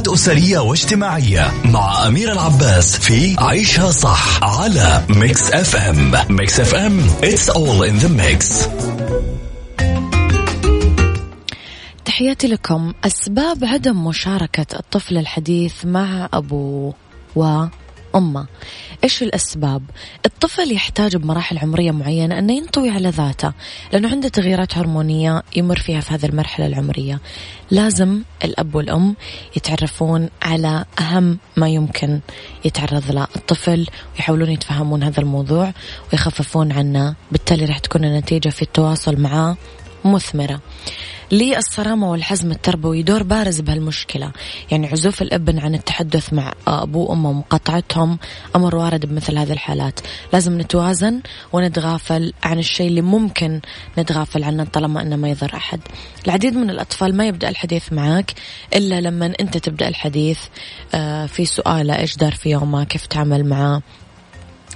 علاقات 0.00 0.18
أسرية 0.18 0.58
واجتماعية 0.58 1.52
مع 1.64 2.06
أمير 2.06 2.32
العباس 2.32 2.98
في 2.98 3.36
عيشها 3.38 3.90
صح 3.90 4.44
على 4.44 5.04
ميكس 5.08 5.52
اف 5.52 5.76
ام 5.76 6.12
ميكس 6.28 6.60
اف 6.60 6.74
ام 6.74 7.00
it's 7.22 7.48
all 7.48 7.82
in 7.82 8.02
the 8.02 8.08
mix. 8.08 8.68
تحياتي 12.04 12.46
لكم. 12.46 12.92
أسباب 13.04 13.64
عدم 13.64 14.04
مشاركة 14.06 14.66
الطفل 14.78 15.18
الحديث 15.18 15.84
مع 15.84 16.28
أبوه 16.32 16.94
و 17.36 17.64
أمه. 18.14 18.46
إيش 19.04 19.22
الأسباب؟ 19.22 19.82
الطفل 20.26 20.72
يحتاج 20.72 21.16
بمراحل 21.16 21.58
عمرية 21.58 21.90
معينة 21.90 22.38
أنه 22.38 22.52
ينطوي 22.52 22.90
على 22.90 23.08
ذاته 23.08 23.52
لأنه 23.92 24.10
عنده 24.10 24.28
تغييرات 24.28 24.78
هرمونية 24.78 25.42
يمر 25.56 25.78
فيها 25.78 26.00
في 26.00 26.14
هذه 26.14 26.26
المرحلة 26.26 26.66
العمرية. 26.66 27.20
لازم 27.70 28.22
الأب 28.44 28.74
والأم 28.74 29.16
يتعرفون 29.56 30.28
على 30.42 30.84
أهم 31.00 31.38
ما 31.56 31.68
يمكن 31.68 32.20
يتعرض 32.64 33.10
له. 33.10 33.26
الطفل 33.36 33.86
ويحاولون 34.14 34.50
يتفهمون 34.50 35.02
هذا 35.02 35.20
الموضوع 35.20 35.72
ويخففون 36.12 36.72
عنه 36.72 37.14
بالتالي 37.32 37.64
راح 37.64 37.78
تكون 37.78 38.04
النتيجة 38.04 38.48
في 38.48 38.62
التواصل 38.62 39.20
معاه 39.20 39.56
مثمرة. 40.04 40.60
للصرامة 41.32 42.10
والحزم 42.10 42.50
التربوي 42.50 43.02
دور 43.02 43.22
بارز 43.22 43.60
بهالمشكلة. 43.60 44.32
يعني 44.70 44.86
عزوف 44.86 45.22
الأبن 45.22 45.58
عن 45.58 45.74
التحدث 45.74 46.32
مع 46.32 46.52
أبوه 46.66 47.10
وأمه 47.10 47.30
ومقاطعتهم 47.30 48.18
أمر 48.56 48.76
وارد 48.76 49.06
بمثل 49.06 49.38
هذه 49.38 49.52
الحالات. 49.52 50.00
لازم 50.32 50.60
نتوازن 50.60 51.20
ونتغافل 51.52 52.32
عن 52.42 52.58
الشيء 52.58 52.88
اللي 52.88 53.00
ممكن 53.02 53.60
نتغافل 53.98 54.44
عنه 54.44 54.64
طالما 54.64 55.02
أنه 55.02 55.16
ما 55.16 55.28
يضر 55.28 55.50
أحد. 55.54 55.80
العديد 56.26 56.54
من 56.56 56.70
الأطفال 56.70 57.16
ما 57.16 57.26
يبدأ 57.26 57.48
الحديث 57.48 57.92
معك 57.92 58.34
إلا 58.74 59.00
لما 59.00 59.32
أنت 59.40 59.58
تبدأ 59.58 59.88
الحديث 59.88 60.38
آه، 60.94 61.26
في 61.26 61.44
سؤاله 61.44 61.98
إيش 61.98 62.16
دار 62.16 62.32
في 62.32 62.50
يومه 62.50 62.84
كيف 62.84 63.06
تعمل 63.06 63.48
معاه 63.48 63.82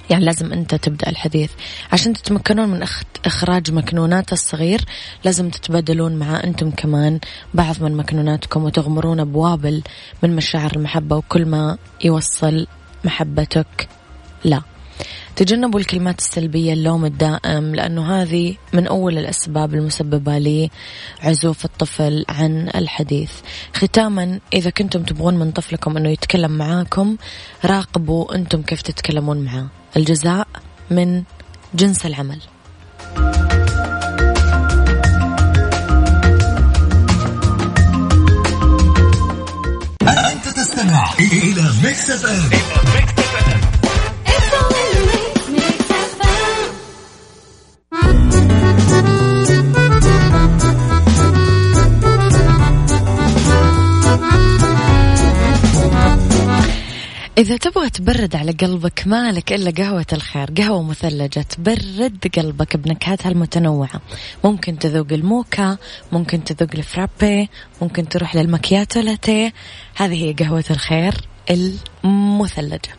يعني 0.09 0.25
لازم 0.25 0.53
أنت 0.53 0.75
تبدأ 0.75 1.09
الحديث. 1.09 1.51
عشان 1.91 2.13
تتمكنون 2.13 2.69
من 2.69 2.85
إخراج 3.25 3.71
مكنونات 3.71 4.33
الصغير 4.33 4.81
لازم 5.23 5.49
تتبادلون 5.49 6.15
مع 6.15 6.43
أنتم 6.43 6.71
كمان 6.71 7.19
بعض 7.53 7.83
من 7.83 7.97
مكنوناتكم 7.97 8.63
وتغمرون 8.63 9.23
بوابل 9.25 9.83
من 10.23 10.35
مشاعر 10.35 10.71
المحبة 10.75 11.15
وكل 11.15 11.45
ما 11.45 11.77
يوصل 12.03 12.67
محبتك 13.03 13.87
لا. 14.43 14.61
تجنبوا 15.35 15.79
الكلمات 15.79 16.19
السلبية 16.19 16.73
اللوم 16.73 17.05
الدائم 17.05 17.75
لأنه 17.75 18.21
هذه 18.21 18.55
من 18.73 18.87
أول 18.87 19.17
الأسباب 19.17 19.73
المسببة 19.73 20.37
لعزوف 21.23 21.65
الطفل 21.65 22.25
عن 22.29 22.69
الحديث. 22.75 23.31
ختاما 23.73 24.39
إذا 24.53 24.69
كنتم 24.69 25.03
تبغون 25.03 25.37
من 25.37 25.51
طفلكم 25.51 25.97
أنه 25.97 26.09
يتكلم 26.09 26.51
معاكم 26.51 27.17
راقبوا 27.65 28.35
أنتم 28.35 28.61
كيف 28.61 28.81
تتكلمون 28.81 29.45
معاه. 29.45 29.67
الجزاء 29.97 30.47
من 30.91 31.23
جنس 31.73 32.05
العمل. 32.05 32.41
أنت 40.07 40.47
تستمع 40.47 41.13
إلى 41.19 41.71
ميكس 41.83 42.09
أف 42.09 42.25
أم. 42.25 42.74
إذا 57.37 57.57
تبغى 57.57 57.89
تبرد 57.89 58.35
على 58.35 58.51
قلبك 58.51 59.07
مالك 59.07 59.53
إلا 59.53 59.71
قهوة 59.71 60.05
الخير 60.13 60.51
قهوة 60.57 60.83
مثلجة 60.83 61.41
تبرد 61.41 62.27
قلبك 62.37 62.77
بنكهاتها 62.77 63.29
المتنوعة. 63.29 64.01
ممكن 64.43 64.79
تذوق 64.79 65.07
الموكا 65.11 65.77
ممكن 66.11 66.43
تذوق 66.43 66.69
الفرابي 66.73 67.49
ممكن 67.81 68.09
تروح 68.09 68.35
للمكياتو 68.35 68.99
لاتيه. 68.99 69.53
هذه 69.95 70.23
هي 70.23 70.33
قهوة 70.33 70.63
الخير 70.71 71.13
المثلجة. 71.49 72.95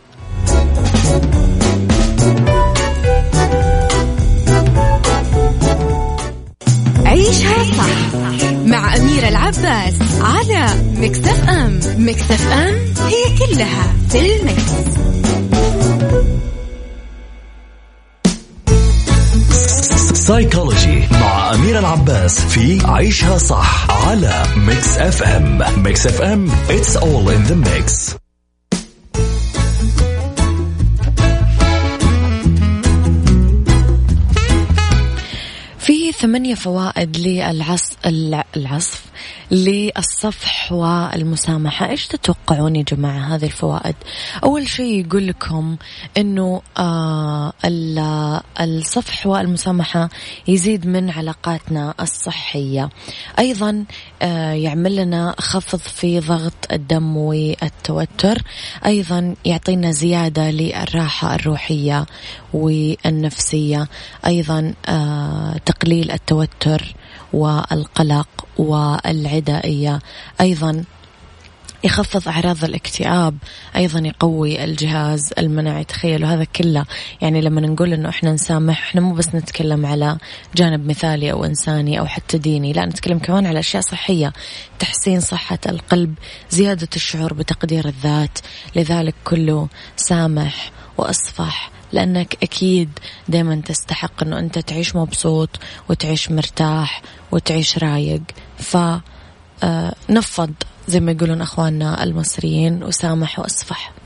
عيشها 7.05 7.63
صح. 7.63 8.26
مع 8.67 8.95
أميرة 8.95 9.27
العباس 9.27 9.93
على 10.21 10.65
مكتف 10.97 11.49
أم. 11.49 11.79
مكتف 11.97 12.47
أم 12.51 12.75
هي 13.07 13.37
كلها 13.37 13.93
في 14.09 14.35
المكس. 14.35 14.71
سايكولوجي 20.13 21.03
مع 21.11 21.53
أمير 21.53 21.79
العباس 21.79 22.39
في 22.41 22.79
عيشها 22.85 23.37
صح 23.37 24.07
على 24.07 24.43
ميكس 24.57 24.97
أف 24.97 25.23
أم. 25.23 25.83
ميكس 25.83 26.07
أف 26.07 26.21
أم 26.21 26.47
it's 26.69 26.95
all 26.95 27.29
in 27.29 27.49
the 27.51 27.55
mix. 27.69 28.15
ثمانية 36.19 36.55
فوائد 36.55 37.17
للعص 37.17 37.97
العصف 38.55 39.05
للصفح 39.51 40.71
والمسامحة. 40.71 41.89
إيش 41.89 42.07
تتوقعون 42.07 42.75
يا 42.75 42.83
جماعة 42.83 43.35
هذه 43.35 43.45
الفوائد؟ 43.45 43.95
أول 44.43 44.67
شيء 44.67 45.05
يقول 45.05 45.27
لكم 45.27 45.77
أنه 46.17 46.61
آه 46.77 47.53
الصفح 48.61 49.27
والمسامحة 49.27 50.09
يزيد 50.47 50.87
من 50.87 51.09
علاقاتنا 51.09 51.93
الصحية. 51.99 52.89
أيضا 53.39 53.85
آه 54.21 54.51
يعمل 54.51 54.95
لنا 54.95 55.35
خفض 55.39 55.79
في 55.79 56.19
ضغط 56.19 56.71
الدم 56.71 57.17
والتوتر. 57.17 58.41
أيضا 58.85 59.35
يعطينا 59.45 59.91
زيادة 59.91 60.51
للراحة 60.51 61.35
الروحية 61.35 62.05
والنفسية. 62.53 63.87
أيضا 64.25 64.73
آه 64.87 65.57
تقليل 65.65 66.06
التوتر 66.11 66.95
والقلق 67.33 68.27
والعدائية. 68.57 69.99
أيضا 70.41 70.83
يخفض 71.83 72.27
أعراض 72.27 72.63
الاكتئاب 72.63 73.37
أيضا 73.75 73.99
يقوي 73.99 74.63
الجهاز 74.63 75.33
المناعي. 75.37 75.83
تخيلوا 75.83 76.29
هذا 76.29 76.43
كله. 76.43 76.85
يعني 77.21 77.41
لما 77.41 77.61
نقول 77.61 77.93
أنه 77.93 78.09
إحنا 78.09 78.33
نسامح 78.33 78.87
إحنا 78.87 79.01
مو 79.01 79.13
بس 79.13 79.35
نتكلم 79.35 79.85
على 79.85 80.17
جانب 80.55 80.89
مثالي 80.89 81.31
أو 81.31 81.45
إنساني 81.45 81.99
أو 81.99 82.05
حتى 82.05 82.37
ديني 82.37 82.73
لا 82.73 82.85
نتكلم 82.85 83.19
كمان 83.19 83.45
على 83.45 83.59
أشياء 83.59 83.83
صحية. 83.83 84.33
تحسين 84.79 85.19
صحة 85.19 85.59
القلب 85.69 86.15
زيادة 86.49 86.89
الشعور 86.95 87.33
بتقدير 87.33 87.87
الذات. 87.87 88.39
لذلك 88.75 89.15
كله 89.23 89.67
سامح 89.95 90.71
وأصفح 90.97 91.76
لأنك 91.91 92.37
أكيد 92.43 92.89
دايما 93.27 93.61
تستحق 93.65 94.23
أنه 94.23 94.39
أنت 94.39 94.59
تعيش 94.59 94.95
مبسوط 94.95 95.49
وتعيش 95.89 96.31
مرتاح 96.31 97.01
وتعيش 97.31 97.77
رايق. 97.77 98.21
ف 98.57 98.77
آه، 99.63 99.95
زي 100.87 100.99
ما 100.99 101.11
يقولون 101.11 101.41
أخواننا 101.41 102.03
المصريين 102.03 102.83
وسامح 102.83 103.39
وأصفح. 103.39 103.96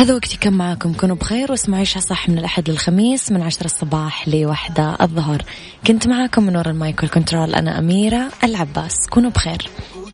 هذا 0.00 0.14
وقتي 0.14 0.36
كم 0.36 0.52
معاكم. 0.52 0.92
كونوا 0.92 1.16
بخير 1.16 1.50
واسمعوا 1.50 1.78
عيشها 1.78 2.00
صح 2.00 2.28
من 2.28 2.38
الأحد 2.38 2.70
للخميس 2.70 3.32
من 3.32 3.42
عشرة 3.42 3.64
الصباح 3.64 4.28
لوحدة 4.28 4.96
الظهر. 5.00 5.42
كنت 5.86 6.08
معاكم 6.08 6.42
من 6.42 6.56
وراء 6.56 6.70
المايك 6.70 7.02
والكنترول 7.02 7.54
أنا 7.54 7.78
أميرة 7.78 8.28
العباس. 8.44 9.06
كونوا 9.10 9.30
بخير. 9.30 9.70